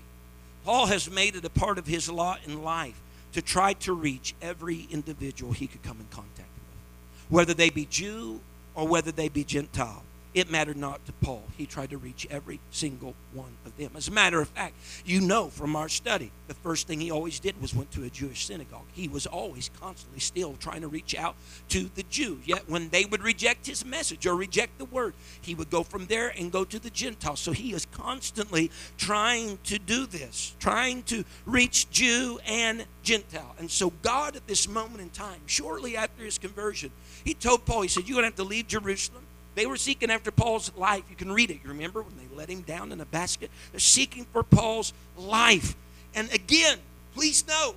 Paul 0.64 0.88
has 0.88 1.10
made 1.10 1.36
it 1.36 1.46
a 1.46 1.50
part 1.50 1.78
of 1.78 1.88
his 1.88 2.10
lot 2.10 2.42
in 2.46 2.64
life 2.64 3.00
to 3.34 3.42
try 3.42 3.74
to 3.74 3.94
reach 3.94 4.36
every 4.42 4.88
individual 4.92 5.54
he 5.54 5.68
could 5.68 5.84
come 5.84 5.98
in 6.00 6.08
contact 6.12 6.38
with, 6.38 7.30
whether 7.30 7.54
they 7.54 7.70
be 7.70 7.86
Jew 7.86 8.42
or 8.76 8.88
whether 8.88 9.12
they 9.12 9.30
be 9.30 9.44
Gentile. 9.44 10.04
It 10.34 10.52
mattered 10.52 10.78
not 10.78 11.06
to 11.06 11.14
Paul. 11.14 11.44
He 11.58 11.66
tried 11.66 11.90
to 11.92 11.98
reach 11.98 12.28
every 12.30 12.60
single 12.72 13.16
one 13.34 13.58
of 13.66 13.76
them. 13.78 13.92
As 13.96 14.08
a 14.08 14.12
matter 14.12 14.42
of 14.42 14.50
fact, 14.50 14.76
you 15.06 15.22
know 15.22 15.50
from 15.50 15.76
our 15.76 15.90
study, 15.90 16.32
the 16.48 16.54
first 16.54 16.88
thing 16.88 17.00
he 17.00 17.12
always 17.12 17.40
did 17.40 17.60
was 17.62 17.74
went 17.74 17.92
to 17.92 18.04
a 18.04 18.10
Jewish 18.10 18.46
synagogue. 18.46 18.86
He 18.94 19.08
was 19.08 19.26
always 19.26 19.70
constantly 19.80 20.20
still 20.20 20.56
trying 20.60 20.82
to 20.82 20.88
reach 20.88 21.16
out 21.16 21.36
to 21.70 21.90
the 21.96 22.04
Jew. 22.04 22.40
Yet 22.46 22.70
when 22.70 22.90
they 22.90 23.06
would 23.06 23.24
reject 23.24 23.66
his 23.68 23.84
message 23.86 24.26
or 24.26 24.36
reject 24.36 24.78
the 24.78 24.86
word, 24.86 25.14
he 25.42 25.56
would 25.56 25.70
go 25.70 25.84
from 25.84 26.06
there 26.06 26.34
and 26.38 26.52
go 26.52 26.64
to 26.66 26.80
the 26.80 26.90
Gentiles. 26.90 27.40
So 27.40 27.52
he 27.52 27.74
is 27.74 27.88
constantly 27.92 28.72
trying 28.98 29.60
to 29.66 29.80
do 29.80 30.06
this, 30.06 30.56
trying 30.60 31.04
to 31.04 31.24
reach 31.46 31.90
Jew 31.90 32.40
and 32.46 32.86
Gentile. 33.02 33.56
And 33.60 33.72
so 33.72 33.92
God 34.02 34.36
at 34.36 34.48
this 34.48 34.68
moment 34.68 35.02
in 35.02 35.10
time, 35.10 35.42
shortly 35.46 35.98
after 35.98 36.24
his 36.24 36.38
conversion, 36.38 36.92
he 37.24 37.34
told 37.34 37.66
Paul, 37.66 37.82
he 37.82 37.88
said, 37.88 38.08
You're 38.08 38.16
going 38.16 38.24
to 38.24 38.28
have 38.28 38.36
to 38.36 38.44
leave 38.44 38.68
Jerusalem. 38.68 39.24
They 39.58 39.66
were 39.66 39.76
seeking 39.76 40.12
after 40.12 40.30
Paul's 40.30 40.72
life. 40.78 41.02
You 41.10 41.16
can 41.16 41.32
read 41.32 41.50
it. 41.50 41.62
You 41.64 41.70
remember 41.70 42.04
when 42.04 42.16
they 42.16 42.36
let 42.36 42.48
him 42.48 42.62
down 42.62 42.92
in 42.92 43.02
a 43.02 43.06
basket? 43.06 43.50
They're 43.72 43.80
seeking 43.80 44.26
for 44.26 44.44
Paul's 44.44 44.94
life. 45.18 45.76
And 46.14 46.32
again, 46.32 46.78
please 47.16 47.48
know, 47.48 47.74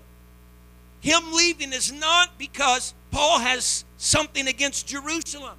him 1.01 1.33
leaving 1.33 1.73
is 1.73 1.91
not 1.91 2.37
because 2.37 2.93
Paul 3.11 3.39
has 3.39 3.87
something 3.97 4.47
against 4.47 4.89
Jerusalem. 4.89 5.57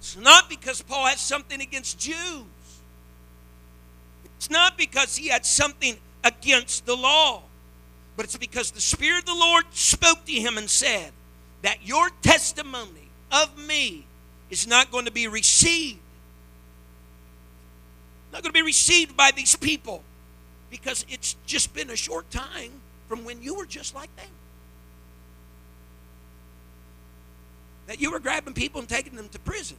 It's 0.00 0.18
not 0.18 0.50
because 0.50 0.82
Paul 0.82 1.06
has 1.06 1.18
something 1.18 1.62
against 1.62 1.98
Jews. 1.98 2.44
It's 4.36 4.50
not 4.50 4.76
because 4.76 5.16
he 5.16 5.28
had 5.28 5.46
something 5.46 5.96
against 6.24 6.84
the 6.84 6.94
law. 6.94 7.44
But 8.18 8.26
it's 8.26 8.36
because 8.36 8.70
the 8.70 8.82
Spirit 8.82 9.20
of 9.20 9.24
the 9.24 9.34
Lord 9.34 9.64
spoke 9.70 10.26
to 10.26 10.32
him 10.32 10.58
and 10.58 10.68
said 10.68 11.12
that 11.62 11.86
your 11.86 12.10
testimony 12.20 13.08
of 13.30 13.56
me 13.56 14.04
is 14.52 14.66
not 14.66 14.92
going 14.92 15.06
to 15.06 15.10
be 15.10 15.26
received. 15.26 15.98
Not 18.32 18.42
going 18.42 18.52
to 18.52 18.58
be 18.58 18.62
received 18.62 19.16
by 19.16 19.30
these 19.34 19.56
people 19.56 20.04
because 20.70 21.06
it's 21.08 21.36
just 21.46 21.72
been 21.74 21.88
a 21.88 21.96
short 21.96 22.30
time 22.30 22.70
from 23.08 23.24
when 23.24 23.42
you 23.42 23.54
were 23.54 23.64
just 23.64 23.94
like 23.94 24.14
them. 24.16 24.26
That 27.86 27.98
you 27.98 28.12
were 28.12 28.20
grabbing 28.20 28.52
people 28.52 28.80
and 28.80 28.88
taking 28.88 29.16
them 29.16 29.30
to 29.30 29.38
prison. 29.38 29.78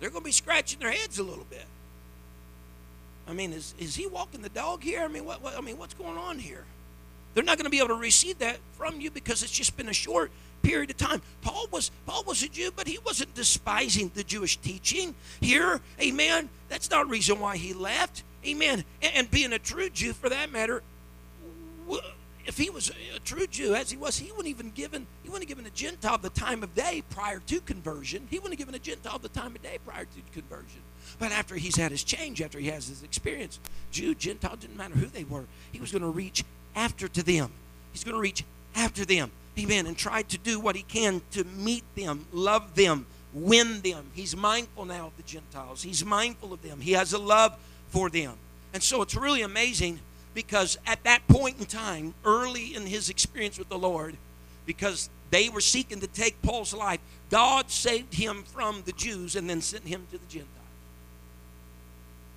They're 0.00 0.10
going 0.10 0.22
to 0.22 0.26
be 0.26 0.32
scratching 0.32 0.80
their 0.80 0.90
heads 0.90 1.18
a 1.18 1.22
little 1.22 1.46
bit. 1.50 1.66
I 3.28 3.34
mean, 3.34 3.52
is, 3.52 3.74
is 3.78 3.94
he 3.94 4.06
walking 4.06 4.40
the 4.40 4.48
dog 4.48 4.82
here? 4.82 5.02
I 5.02 5.08
mean, 5.08 5.26
what, 5.26 5.42
what 5.42 5.56
I 5.56 5.60
mean, 5.60 5.76
what's 5.76 5.94
going 5.94 6.16
on 6.16 6.38
here? 6.38 6.64
They're 7.34 7.44
not 7.44 7.58
going 7.58 7.64
to 7.64 7.70
be 7.70 7.78
able 7.78 7.88
to 7.88 7.94
receive 7.94 8.38
that 8.38 8.58
from 8.72 9.02
you 9.02 9.10
because 9.10 9.42
it's 9.42 9.52
just 9.52 9.76
been 9.76 9.88
a 9.88 9.92
short 9.92 10.30
period 10.62 10.90
of 10.90 10.96
time. 10.96 11.22
Paul 11.42 11.66
was 11.70 11.90
Paul 12.06 12.24
was 12.24 12.42
a 12.42 12.48
Jew, 12.48 12.70
but 12.74 12.86
he 12.86 12.98
wasn't 13.04 13.34
despising 13.34 14.10
the 14.14 14.24
Jewish 14.24 14.56
teaching 14.58 15.14
here. 15.40 15.80
Amen. 16.00 16.48
That's 16.68 16.90
not 16.90 17.06
a 17.06 17.08
reason 17.08 17.40
why 17.40 17.56
he 17.56 17.72
left. 17.72 18.24
Amen. 18.46 18.84
And, 19.02 19.14
and 19.14 19.30
being 19.30 19.52
a 19.52 19.58
true 19.58 19.90
Jew, 19.90 20.12
for 20.12 20.28
that 20.28 20.50
matter, 20.50 20.82
if 22.46 22.56
he 22.56 22.70
was 22.70 22.90
a 23.14 23.18
true 23.20 23.46
Jew 23.46 23.74
as 23.74 23.90
he 23.90 23.96
was, 23.96 24.18
he 24.18 24.30
wouldn't 24.32 24.48
even 24.48 24.70
given 24.70 25.06
he 25.22 25.28
wouldn't 25.28 25.48
have 25.48 25.56
given 25.56 25.66
a 25.66 25.74
Gentile 25.74 26.18
the 26.18 26.30
time 26.30 26.62
of 26.62 26.74
day 26.74 27.02
prior 27.10 27.38
to 27.38 27.60
conversion. 27.60 28.26
He 28.30 28.38
wouldn't 28.38 28.54
have 28.54 28.58
given 28.58 28.74
a 28.74 28.78
Gentile 28.78 29.18
the 29.18 29.28
time 29.28 29.54
of 29.54 29.62
day 29.62 29.78
prior 29.84 30.04
to 30.04 30.32
conversion. 30.32 30.80
But 31.18 31.32
after 31.32 31.56
he's 31.56 31.76
had 31.76 31.90
his 31.90 32.04
change, 32.04 32.40
after 32.40 32.58
he 32.58 32.68
has 32.68 32.88
his 32.88 33.02
experience, 33.02 33.60
Jew, 33.90 34.14
Gentile, 34.14 34.56
didn't 34.56 34.76
matter 34.76 34.94
who 34.94 35.06
they 35.06 35.24
were. 35.24 35.44
He 35.72 35.80
was 35.80 35.92
going 35.92 36.02
to 36.02 36.08
reach 36.08 36.44
after 36.74 37.08
to 37.08 37.22
them. 37.22 37.50
He's 37.92 38.04
going 38.04 38.14
to 38.14 38.20
reach 38.20 38.44
after 38.74 39.04
them. 39.04 39.30
Amen. 39.58 39.86
And 39.86 39.96
try 39.96 40.22
to 40.22 40.38
do 40.38 40.60
what 40.60 40.76
he 40.76 40.82
can 40.82 41.22
to 41.32 41.44
meet 41.44 41.84
them, 41.94 42.26
love 42.32 42.74
them, 42.74 43.06
win 43.32 43.80
them. 43.82 44.10
He's 44.14 44.36
mindful 44.36 44.84
now 44.84 45.08
of 45.08 45.16
the 45.16 45.22
Gentiles. 45.22 45.82
He's 45.82 46.04
mindful 46.04 46.52
of 46.52 46.62
them. 46.62 46.80
He 46.80 46.92
has 46.92 47.12
a 47.12 47.18
love 47.18 47.56
for 47.88 48.10
them. 48.10 48.34
And 48.72 48.82
so 48.82 49.02
it's 49.02 49.16
really 49.16 49.42
amazing 49.42 50.00
because 50.34 50.78
at 50.86 51.02
that 51.04 51.26
point 51.28 51.58
in 51.58 51.66
time, 51.66 52.14
early 52.24 52.74
in 52.74 52.86
his 52.86 53.10
experience 53.10 53.58
with 53.58 53.68
the 53.68 53.78
Lord, 53.78 54.16
because 54.64 55.10
they 55.30 55.48
were 55.48 55.60
seeking 55.60 56.00
to 56.00 56.06
take 56.06 56.40
Paul's 56.42 56.72
life, 56.72 57.00
God 57.30 57.70
saved 57.70 58.14
him 58.14 58.44
from 58.44 58.82
the 58.84 58.92
Jews 58.92 59.36
and 59.36 59.50
then 59.50 59.60
sent 59.60 59.84
him 59.84 60.06
to 60.12 60.18
the 60.18 60.26
Gentiles. 60.26 60.56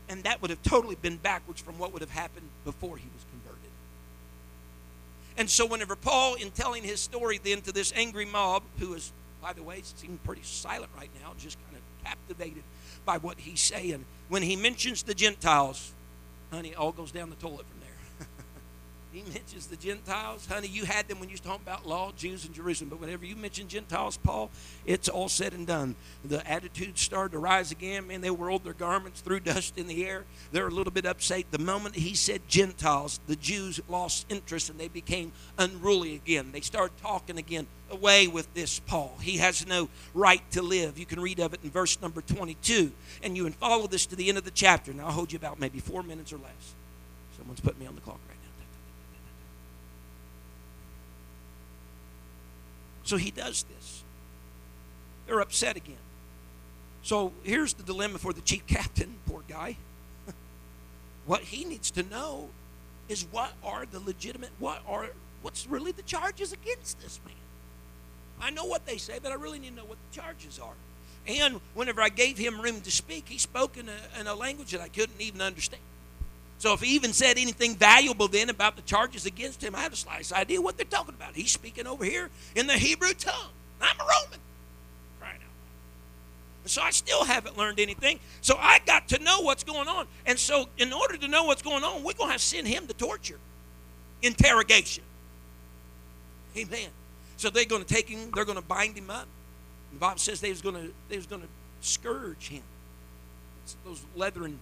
And 0.09 0.23
that 0.23 0.41
would 0.41 0.49
have 0.49 0.61
totally 0.63 0.95
been 0.95 1.17
backwards 1.17 1.61
from 1.61 1.77
what 1.77 1.93
would 1.93 2.01
have 2.01 2.11
happened 2.11 2.47
before 2.65 2.97
he 2.97 3.07
was 3.13 3.23
and 5.37 5.49
so, 5.49 5.65
whenever 5.65 5.95
Paul, 5.95 6.35
in 6.35 6.51
telling 6.51 6.83
his 6.83 6.99
story 6.99 7.39
then 7.43 7.61
to 7.61 7.71
this 7.71 7.91
angry 7.95 8.25
mob, 8.25 8.63
who 8.79 8.93
is, 8.93 9.11
by 9.41 9.53
the 9.53 9.63
way, 9.63 9.81
seeming 9.95 10.19
pretty 10.23 10.43
silent 10.43 10.91
right 10.97 11.09
now, 11.21 11.33
just 11.37 11.57
kind 11.65 11.77
of 11.77 12.05
captivated 12.05 12.63
by 13.05 13.17
what 13.17 13.37
he's 13.39 13.61
saying, 13.61 14.05
when 14.29 14.43
he 14.43 14.55
mentions 14.55 15.03
the 15.03 15.13
Gentiles, 15.13 15.93
honey, 16.51 16.75
all 16.75 16.91
goes 16.91 17.11
down 17.11 17.29
the 17.29 17.35
toilet 17.35 17.65
from 17.67 17.82
he 19.13 19.21
mentions 19.31 19.67
the 19.67 19.75
Gentiles. 19.75 20.47
Honey, 20.47 20.67
you 20.67 20.85
had 20.85 21.07
them 21.07 21.19
when 21.19 21.29
you 21.29 21.33
was 21.33 21.39
talking 21.39 21.61
about 21.61 21.85
law, 21.85 22.11
Jews, 22.17 22.45
and 22.45 22.53
Jerusalem. 22.53 22.89
But 22.89 22.99
whenever 22.99 23.25
you 23.25 23.35
mention 23.35 23.67
Gentiles, 23.67 24.17
Paul, 24.17 24.49
it's 24.87 25.07
all 25.07 25.29
said 25.29 25.53
and 25.53 25.67
done. 25.67 25.95
The 26.25 26.45
attitudes 26.49 26.99
started 26.99 27.33
to 27.33 27.39
rise 27.39 27.71
again. 27.71 28.07
Man, 28.07 28.21
they 28.21 28.31
whirled 28.31 28.63
their 28.63 28.73
garments, 28.73 29.21
threw 29.21 29.39
dust 29.39 29.77
in 29.77 29.85
the 29.85 30.03
air. 30.07 30.23
They're 30.51 30.67
a 30.67 30.71
little 30.71 30.91
bit 30.91 31.05
upset. 31.05 31.45
The 31.51 31.59
moment 31.59 31.95
he 31.95 32.15
said 32.15 32.41
Gentiles, 32.47 33.19
the 33.27 33.35
Jews 33.35 33.79
lost 33.87 34.25
interest 34.29 34.71
and 34.71 34.79
they 34.79 34.87
became 34.87 35.31
unruly 35.59 36.15
again. 36.15 36.51
They 36.51 36.61
started 36.61 36.97
talking 36.97 37.37
again 37.37 37.67
away 37.91 38.27
with 38.27 38.51
this 38.55 38.79
Paul. 38.79 39.15
He 39.21 39.37
has 39.37 39.67
no 39.67 39.89
right 40.15 40.41
to 40.51 40.63
live. 40.63 40.97
You 40.97 41.05
can 41.05 41.19
read 41.19 41.39
of 41.39 41.53
it 41.53 41.59
in 41.63 41.69
verse 41.69 42.01
number 42.01 42.21
22. 42.21 42.91
And 43.21 43.37
you 43.37 43.43
can 43.43 43.53
follow 43.53 43.85
this 43.85 44.07
to 44.07 44.15
the 44.15 44.29
end 44.29 44.39
of 44.39 44.43
the 44.43 44.51
chapter. 44.51 44.91
Now, 44.91 45.05
I'll 45.05 45.11
hold 45.11 45.31
you 45.31 45.37
about 45.37 45.59
maybe 45.59 45.79
four 45.79 46.01
minutes 46.01 46.33
or 46.33 46.37
less. 46.37 46.73
Someone's 47.37 47.59
put 47.59 47.79
me 47.79 47.85
on 47.85 47.93
the 47.93 48.01
clock 48.01 48.19
right 48.27 48.33
So 53.03 53.17
he 53.17 53.31
does 53.31 53.63
this. 53.63 54.03
They're 55.27 55.41
upset 55.41 55.77
again. 55.77 55.97
So 57.01 57.33
here's 57.43 57.73
the 57.73 57.83
dilemma 57.83 58.17
for 58.17 58.33
the 58.33 58.41
chief 58.41 58.65
captain, 58.65 59.15
poor 59.27 59.41
guy. 59.47 59.77
what 61.25 61.41
he 61.41 61.65
needs 61.65 61.91
to 61.91 62.03
know 62.03 62.49
is 63.09 63.25
what 63.31 63.51
are 63.63 63.85
the 63.85 63.99
legitimate, 63.99 64.51
what 64.59 64.81
are, 64.87 65.09
what's 65.41 65.67
really 65.67 65.91
the 65.91 66.01
charges 66.03 66.53
against 66.53 67.01
this 67.01 67.19
man? 67.25 67.35
I 68.41 68.49
know 68.49 68.65
what 68.65 68.85
they 68.85 68.97
say, 68.97 69.19
but 69.21 69.31
I 69.31 69.35
really 69.35 69.59
need 69.59 69.69
to 69.69 69.75
know 69.75 69.85
what 69.85 69.97
the 70.09 70.21
charges 70.21 70.59
are. 70.59 70.73
And 71.27 71.61
whenever 71.73 72.01
I 72.01 72.09
gave 72.09 72.37
him 72.37 72.59
room 72.59 72.81
to 72.81 72.91
speak, 72.91 73.29
he 73.29 73.37
spoke 73.37 73.77
in 73.77 73.87
a, 73.89 74.19
in 74.19 74.27
a 74.27 74.35
language 74.35 74.71
that 74.71 74.81
I 74.81 74.87
couldn't 74.87 75.19
even 75.19 75.41
understand. 75.41 75.81
So 76.63 76.71
if 76.71 76.79
he 76.79 76.95
even 76.95 77.11
said 77.11 77.37
anything 77.37 77.75
valuable 77.75 78.29
then 78.29 78.49
about 78.49 78.77
the 78.77 78.83
charges 78.83 79.25
against 79.25 79.61
him, 79.61 79.75
I 79.75 79.81
have 79.81 79.91
a 79.91 79.97
slight 79.97 80.31
idea 80.31 80.61
what 80.61 80.77
they're 80.77 80.85
talking 80.85 81.13
about. 81.13 81.35
He's 81.35 81.51
speaking 81.51 81.85
over 81.85 82.05
here 82.05 82.29
in 82.55 82.67
the 82.67 82.73
Hebrew 82.75 83.13
tongue. 83.15 83.51
I'm 83.81 83.99
a 83.99 84.03
Roman. 84.03 84.39
So 86.63 86.81
I 86.81 86.91
still 86.91 87.25
haven't 87.25 87.57
learned 87.57 87.81
anything. 87.81 88.17
So 88.39 88.55
I 88.57 88.79
got 88.85 89.09
to 89.09 89.19
know 89.21 89.41
what's 89.41 89.65
going 89.65 89.89
on. 89.89 90.07
And 90.25 90.39
so, 90.39 90.69
in 90.77 90.93
order 90.93 91.17
to 91.17 91.27
know 91.27 91.43
what's 91.43 91.61
going 91.61 91.83
on, 91.83 91.97
we're 92.01 92.13
going 92.13 92.29
to 92.29 92.31
have 92.31 92.39
to 92.39 92.47
send 92.47 92.65
him 92.65 92.87
to 92.87 92.93
torture, 92.93 93.39
interrogation. 94.21 95.03
Amen. 96.55 96.87
So 97.35 97.49
they're 97.49 97.65
going 97.65 97.83
to 97.83 97.93
take 97.93 98.07
him, 98.07 98.31
they're 98.33 98.45
going 98.45 98.57
to 98.57 98.63
bind 98.63 98.97
him 98.97 99.09
up. 99.09 99.27
The 99.91 99.99
Bible 99.99 100.17
says 100.17 100.39
they 100.39 100.51
was 100.51 100.61
going 100.61 100.75
to, 100.75 100.93
they 101.09 101.17
was 101.17 101.25
going 101.25 101.41
to 101.41 101.49
scourge 101.81 102.47
him. 102.47 102.63
It's 103.65 103.75
those 103.83 104.01
leathern, 104.15 104.59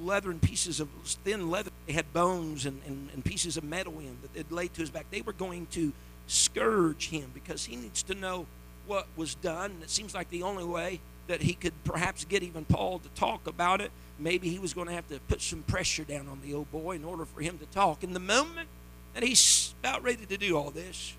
leathern 0.00 0.40
pieces 0.40 0.80
of 0.80 0.88
thin 1.24 1.50
leather, 1.50 1.70
they 1.86 1.92
had 1.92 2.12
bones 2.12 2.66
and, 2.66 2.80
and, 2.86 3.10
and 3.12 3.24
pieces 3.24 3.56
of 3.56 3.64
metal 3.64 3.98
in 3.98 4.16
that 4.22 4.32
they'd 4.34 4.50
laid 4.50 4.74
to 4.74 4.80
his 4.80 4.90
back. 4.90 5.06
They 5.10 5.22
were 5.22 5.32
going 5.32 5.66
to 5.72 5.92
scourge 6.26 7.08
him 7.08 7.30
because 7.34 7.64
he 7.64 7.76
needs 7.76 8.02
to 8.04 8.14
know 8.14 8.46
what 8.86 9.06
was 9.16 9.34
done. 9.36 9.72
And 9.72 9.82
it 9.82 9.90
seems 9.90 10.14
like 10.14 10.30
the 10.30 10.42
only 10.42 10.64
way 10.64 11.00
that 11.26 11.42
he 11.42 11.54
could 11.54 11.72
perhaps 11.84 12.24
get 12.24 12.42
even 12.42 12.64
Paul 12.64 12.98
to 12.98 13.08
talk 13.10 13.46
about 13.46 13.80
it, 13.80 13.90
maybe 14.18 14.48
he 14.48 14.58
was 14.58 14.74
going 14.74 14.88
to 14.88 14.94
have 14.94 15.08
to 15.08 15.18
put 15.20 15.40
some 15.40 15.62
pressure 15.62 16.04
down 16.04 16.28
on 16.28 16.40
the 16.42 16.54
old 16.54 16.70
boy 16.70 16.96
in 16.96 17.04
order 17.04 17.24
for 17.24 17.40
him 17.40 17.58
to 17.58 17.66
talk. 17.66 18.04
In 18.04 18.12
the 18.12 18.20
moment 18.20 18.68
that 19.14 19.22
he's 19.22 19.74
about 19.80 20.02
ready 20.02 20.26
to 20.26 20.36
do 20.36 20.56
all 20.56 20.70
this, 20.70 21.14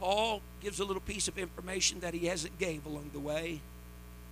Paul 0.00 0.42
gives 0.60 0.80
a 0.80 0.84
little 0.84 1.02
piece 1.02 1.28
of 1.28 1.38
information 1.38 2.00
that 2.00 2.14
he 2.14 2.26
hasn't 2.26 2.58
gave 2.58 2.86
along 2.86 3.10
the 3.12 3.20
way. 3.20 3.60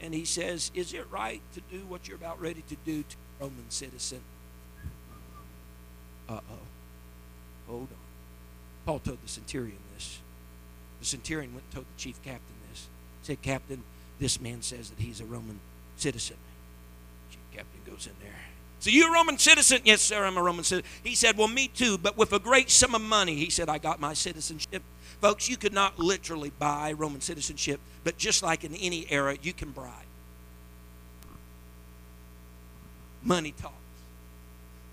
And 0.00 0.12
he 0.12 0.24
says, 0.24 0.70
Is 0.74 0.92
it 0.92 1.06
right 1.10 1.40
to 1.54 1.60
do 1.70 1.84
what 1.86 2.06
you're 2.06 2.16
about 2.16 2.40
ready 2.40 2.62
to 2.68 2.76
do 2.84 3.02
to 3.02 3.16
Roman 3.41 3.70
citizen? 3.70 4.20
Uh 6.28 6.41
oh. 6.51 6.66
Hold 7.68 7.89
on. 7.91 7.97
Paul 8.84 8.99
told 9.01 9.22
the 9.22 9.28
centurion 9.28 9.78
this. 9.95 10.20
The 11.01 11.07
centurion 11.07 11.53
went 11.53 11.64
and 11.64 11.74
told 11.74 11.87
the 11.87 12.01
chief 12.01 12.22
captain 12.22 12.55
this. 12.70 12.87
Said, 13.22 13.43
Captain, 13.43 13.82
this 14.20 14.41
man 14.41 14.62
says 14.62 14.91
that 14.91 15.01
he's 15.01 15.20
a 15.20 15.24
Roman 15.24 15.59
citizen. 15.97 16.37
Chief 17.30 17.41
captain 17.53 17.80
goes 17.84 18.07
in 18.07 18.12
there. 18.22 18.32
So 18.78 18.91
you 18.91 19.11
a 19.11 19.12
Roman 19.12 19.39
citizen? 19.39 19.80
Yes, 19.84 20.03
sir, 20.03 20.24
I'm 20.24 20.37
a 20.37 20.43
Roman 20.43 20.64
citizen. 20.64 20.89
He 21.03 21.14
said, 21.14 21.37
Well, 21.37 21.49
me 21.49 21.68
too, 21.68 21.99
but 21.99 22.16
with 22.16 22.32
a 22.32 22.39
great 22.39 22.70
sum 22.70 22.95
of 22.95 23.03
money. 23.03 23.34
He 23.34 23.51
said, 23.51 23.68
I 23.68 23.78
got 23.78 24.01
my 24.01 24.14
citizenship. 24.14 24.82
Folks, 25.20 25.49
you 25.49 25.57
could 25.57 25.72
not 25.72 25.99
literally 25.99 26.53
buy 26.59 26.93
Roman 26.93 27.20
citizenship, 27.20 27.80
but 28.05 28.16
just 28.18 28.43
like 28.43 28.64
in 28.64 28.74
any 28.74 29.07
era, 29.11 29.37
you 29.43 29.53
can 29.53 29.70
bribe. 29.70 30.05
Money 33.26 33.52
talks. 33.60 33.74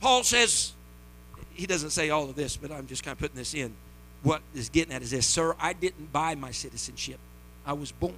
Paul 0.01 0.23
says, 0.23 0.73
he 1.53 1.67
doesn't 1.67 1.91
say 1.91 2.09
all 2.09 2.29
of 2.29 2.36
this, 2.36 2.57
but 2.57 2.71
I'm 2.71 2.88
just 2.88 3.03
kind 3.03 3.13
of 3.13 3.19
putting 3.19 3.38
this 3.38 3.53
in. 3.53 3.73
What 4.23 4.41
is 4.55 4.69
getting 4.69 4.93
at 4.93 5.03
is 5.03 5.11
this 5.11 5.27
Sir, 5.27 5.55
I 5.59 5.73
didn't 5.73 6.11
buy 6.11 6.36
my 6.36 6.51
citizenship, 6.51 7.19
I 7.65 7.73
was 7.73 7.91
born 7.91 8.15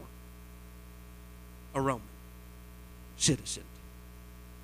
a 1.74 1.82
Roman 1.82 2.02
citizen. 3.18 3.64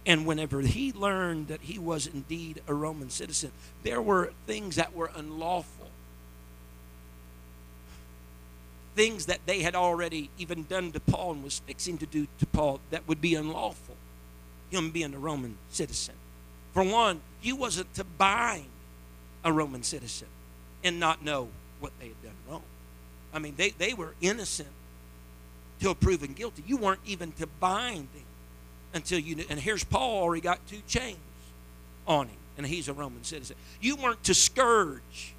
And 0.05 0.25
whenever 0.25 0.61
he 0.61 0.93
learned 0.93 1.49
that 1.49 1.61
he 1.61 1.77
was 1.77 2.07
indeed 2.07 2.61
a 2.67 2.73
Roman 2.73 3.09
citizen, 3.09 3.51
there 3.83 4.01
were 4.01 4.31
things 4.47 4.77
that 4.77 4.95
were 4.95 5.11
unlawful. 5.13 5.89
Things 8.95 9.27
that 9.27 9.41
they 9.45 9.61
had 9.61 9.75
already 9.75 10.29
even 10.37 10.63
done 10.63 10.91
to 10.93 10.99
Paul 10.99 11.33
and 11.33 11.43
was 11.43 11.59
fixing 11.59 11.97
to 11.99 12.05
do 12.05 12.27
to 12.39 12.45
Paul 12.47 12.79
that 12.89 13.07
would 13.07 13.21
be 13.21 13.35
unlawful. 13.35 13.95
Him 14.71 14.89
being 14.89 15.13
a 15.13 15.19
Roman 15.19 15.57
citizen. 15.69 16.15
For 16.73 16.83
one, 16.83 17.21
he 17.41 17.53
wasn't 17.53 17.93
to 17.95 18.03
bind 18.03 18.65
a 19.43 19.51
Roman 19.51 19.83
citizen 19.83 20.27
and 20.83 20.99
not 20.99 21.23
know 21.23 21.49
what 21.79 21.91
they 21.99 22.07
had 22.07 22.23
done 22.23 22.33
wrong. 22.49 22.63
I 23.33 23.39
mean, 23.39 23.55
they, 23.57 23.69
they 23.71 23.93
were 23.93 24.13
innocent 24.21 24.69
till 25.79 25.95
proven 25.95 26.33
guilty. 26.33 26.63
You 26.65 26.77
weren't 26.77 27.01
even 27.05 27.31
to 27.33 27.47
bind 27.47 28.07
them 28.13 28.23
until 28.93 29.19
you 29.19 29.35
knew. 29.35 29.45
And 29.49 29.59
here's 29.59 29.83
Paul 29.83 30.21
already 30.21 30.41
got 30.41 30.65
two 30.67 30.81
chains 30.87 31.17
on 32.07 32.27
him, 32.27 32.37
and 32.57 32.65
he's 32.65 32.87
a 32.87 32.93
Roman 32.93 33.23
citizen. 33.23 33.55
You 33.81 33.95
weren't 33.95 34.23
to 34.25 34.33
scourge 34.33 35.33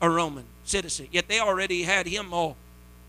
a 0.00 0.08
Roman 0.08 0.44
citizen, 0.64 1.08
yet 1.12 1.28
they 1.28 1.40
already 1.40 1.82
had 1.82 2.06
him 2.06 2.32
all 2.32 2.56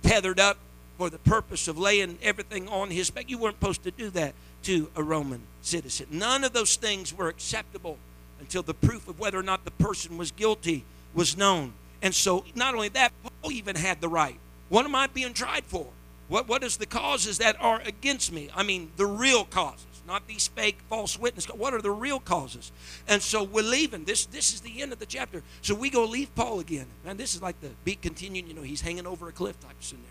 tethered 0.02 0.40
up 0.40 0.58
for 0.98 1.10
the 1.10 1.18
purpose 1.20 1.68
of 1.68 1.78
laying 1.78 2.18
everything 2.22 2.68
on 2.70 2.90
his 2.90 3.10
back. 3.10 3.30
You 3.30 3.38
weren't 3.38 3.56
supposed 3.60 3.84
to 3.84 3.92
do 3.92 4.10
that 4.12 4.34
to 4.66 4.90
a 4.96 5.04
Roman 5.04 5.42
citizen. 5.62 6.08
None 6.10 6.44
of 6.44 6.54
those 6.54 6.76
things 6.76 7.14
were 7.14 7.30
acceptable 7.30 7.98
until 8.40 8.64
the 8.64 8.74
proof 8.74 9.08
of 9.08 9.20
whether 9.20 9.40
or 9.40 9.44
not 9.44 9.64
the 9.64 9.72
person 9.72 10.18
was 10.18 10.32
guilty 10.32 10.84
was 11.14 11.38
known. 11.38 11.74
And 12.02 12.14
so, 12.14 12.46
not 12.56 12.74
only 12.74 12.90
that, 12.90 13.12
Paul 13.24 13.52
even 13.52 13.76
had 13.76 14.02
the 14.02 14.10
right. 14.10 14.38
What 14.70 14.86
am 14.86 14.96
I 14.96 15.08
being 15.08 15.34
tried 15.34 15.66
for? 15.66 15.88
What, 16.28 16.48
what 16.48 16.64
is 16.64 16.78
the 16.78 16.88
causes 16.88 17.38
that 17.38 17.56
are 17.60 17.82
against 17.82 18.32
me? 18.32 18.50
I 18.56 18.64
mean, 18.64 18.92
the 18.98 19.06
real 19.06 19.46
causes, 19.46 19.86
not 20.08 20.28
these 20.28 20.48
fake 20.48 20.80
false 20.90 21.20
witness. 21.20 21.46
What 21.46 21.76
are 21.76 21.82
the 21.82 21.92
real 21.92 22.20
causes? 22.20 22.72
And 23.08 23.22
so 23.22 23.44
we're 23.44 23.64
leaving. 23.64 24.06
This 24.06 24.26
this 24.26 24.52
is 24.52 24.62
the 24.62 24.82
end 24.82 24.92
of 24.92 24.98
the 24.98 25.06
chapter. 25.06 25.44
So 25.62 25.76
we 25.76 25.92
go 25.92 26.06
leave 26.06 26.34
Paul 26.34 26.60
again. 26.60 26.88
Man, 27.06 27.18
this 27.18 27.36
is 27.36 27.42
like 27.44 27.62
the 27.62 27.70
beat 27.84 28.02
continuing. 28.02 28.48
You 28.48 28.56
know, 28.56 28.64
he's 28.64 28.82
hanging 28.82 29.06
over 29.06 29.30
a 29.30 29.32
cliff 29.32 29.60
type 29.60 29.76
scenario 29.80 30.10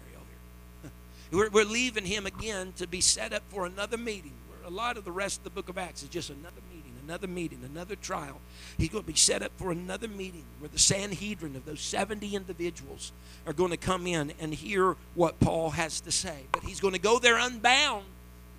here. 0.83 0.91
we're, 1.33 1.51
we're 1.51 1.65
leaving 1.65 2.05
him 2.05 2.27
again 2.27 2.73
to 2.77 2.87
be 2.87 3.01
set 3.01 3.33
up 3.33 3.43
for 3.49 3.67
another 3.67 3.97
meeting. 3.97 4.33
A 4.65 4.71
lot 4.71 4.97
of 4.97 5.05
the 5.05 5.13
rest 5.13 5.39
of 5.39 5.45
the 5.45 5.51
book 5.51 5.69
of 5.69 5.79
Acts 5.79 6.03
is 6.03 6.09
just 6.09 6.31
another 6.31 6.61
meeting 6.73 6.85
another 7.05 7.27
meeting, 7.27 7.61
another 7.65 7.97
trial. 7.97 8.41
He's 8.79 8.89
going 8.89 9.05
to 9.05 9.11
be 9.11 9.17
set 9.17 9.43
up 9.43 9.53
for 9.57 9.71
another 9.71 10.09
meeting 10.09 10.45
where 10.59 10.69
the 10.69 10.79
Sanhedrin 10.79 11.55
of 11.57 11.65
those 11.65 11.81
70 11.81 12.35
individuals 12.35 13.13
are 13.47 13.53
going 13.53 13.71
to 13.71 13.77
come 13.77 14.07
in 14.07 14.33
and 14.41 14.55
hear 14.55 14.97
what 15.15 15.39
Paul 15.41 15.71
has 15.71 16.01
to 16.03 16.13
say. 16.13 16.45
But 16.53 16.65
he's 16.65 16.81
going 16.81 16.95
to 16.95 17.01
go 17.01 17.19
there 17.19 17.39
unbound 17.39 18.05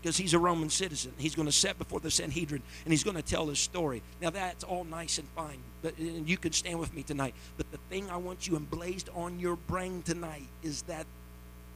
because 0.02 0.18
he's 0.18 0.34
a 0.36 0.40
Roman 0.40 0.70
citizen. 0.70 1.14
He's 1.18 1.34
going 1.34 1.48
to 1.48 1.52
set 1.52 1.78
before 1.80 2.00
the 2.00 2.12
Sanhedrin 2.12 2.62
and 2.84 2.94
he's 2.94 3.04
going 3.04 3.18
to 3.18 3.24
tell 3.24 3.48
his 3.48 3.60
story. 3.60 4.04
Now, 4.22 4.30
that's 4.30 4.64
all 4.64 4.84
nice 4.84 5.18
and 5.18 5.28
fine, 5.30 5.60
but 5.82 5.98
and 5.98 6.30
you 6.30 6.38
can 6.38 6.52
stand 6.52 6.80
with 6.80 6.94
me 6.94 7.02
tonight. 7.02 7.34
But 7.58 7.72
the 7.72 7.80
thing 7.90 8.10
I 8.12 8.18
want 8.18 8.48
you 8.48 8.56
emblazed 8.56 9.10
on 9.16 9.40
your 9.40 9.56
brain 9.56 10.04
tonight 10.04 10.48
is 10.62 10.84
that 10.84 11.08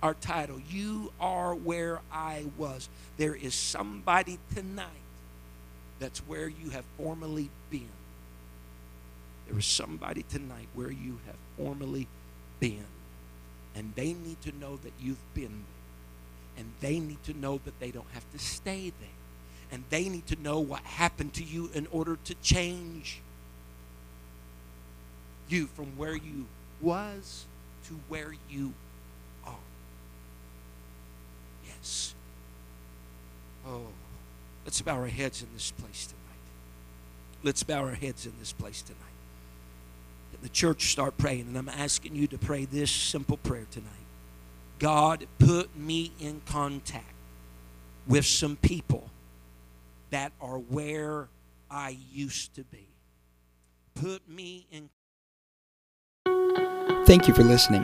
our 0.01 0.13
title, 0.13 0.61
You 0.69 1.11
Are 1.19 1.53
Where 1.53 2.01
I 2.11 2.45
Was. 2.57 2.89
There 3.17 3.35
is 3.35 3.53
somebody 3.53 4.39
tonight 4.55 4.87
that's 5.99 6.19
where 6.19 6.47
you 6.47 6.69
have 6.71 6.85
formerly 6.97 7.49
been. 7.69 7.89
There 9.47 9.57
is 9.57 9.65
somebody 9.65 10.23
tonight 10.23 10.67
where 10.73 10.91
you 10.91 11.19
have 11.25 11.35
formerly 11.57 12.07
been. 12.59 12.85
And 13.75 13.93
they 13.95 14.13
need 14.13 14.41
to 14.41 14.51
know 14.57 14.77
that 14.77 14.93
you've 14.99 15.33
been 15.33 15.63
there. 15.65 16.63
And 16.63 16.71
they 16.81 16.99
need 16.99 17.23
to 17.23 17.33
know 17.33 17.59
that 17.65 17.79
they 17.79 17.91
don't 17.91 18.09
have 18.13 18.29
to 18.31 18.39
stay 18.39 18.91
there. 18.99 19.09
And 19.71 19.83
they 19.89 20.09
need 20.09 20.27
to 20.27 20.41
know 20.41 20.59
what 20.59 20.81
happened 20.81 21.33
to 21.35 21.43
you 21.43 21.69
in 21.73 21.87
order 21.91 22.17
to 22.25 22.35
change 22.35 23.21
you 25.47 25.67
from 25.67 25.97
where 25.97 26.15
you 26.15 26.45
was 26.81 27.45
to 27.87 27.99
where 28.07 28.33
you. 28.49 28.73
Oh. 33.65 33.87
Let's 34.65 34.81
bow 34.81 34.97
our 34.97 35.07
heads 35.07 35.41
in 35.41 35.47
this 35.53 35.71
place 35.71 36.05
tonight. 36.05 36.19
Let's 37.43 37.63
bow 37.63 37.83
our 37.83 37.95
heads 37.95 38.25
in 38.25 38.33
this 38.37 38.51
place 38.51 38.81
tonight. 38.81 38.99
And 40.33 40.41
the 40.41 40.49
church 40.49 40.91
start 40.91 41.17
praying, 41.17 41.47
and 41.47 41.57
I'm 41.57 41.69
asking 41.69 42.15
you 42.15 42.27
to 42.27 42.37
pray 42.37 42.65
this 42.65 42.91
simple 42.91 43.37
prayer 43.37 43.65
tonight. 43.71 43.89
God, 44.77 45.25
put 45.39 45.75
me 45.75 46.11
in 46.19 46.41
contact 46.45 47.13
with 48.07 48.25
some 48.25 48.57
people 48.57 49.09
that 50.11 50.31
are 50.39 50.57
where 50.57 51.27
I 51.69 51.97
used 52.11 52.55
to 52.55 52.63
be. 52.63 52.87
Put 53.95 54.27
me 54.29 54.67
in. 54.71 54.89
Thank 57.05 57.27
you 57.27 57.33
for 57.33 57.43
listening. 57.43 57.83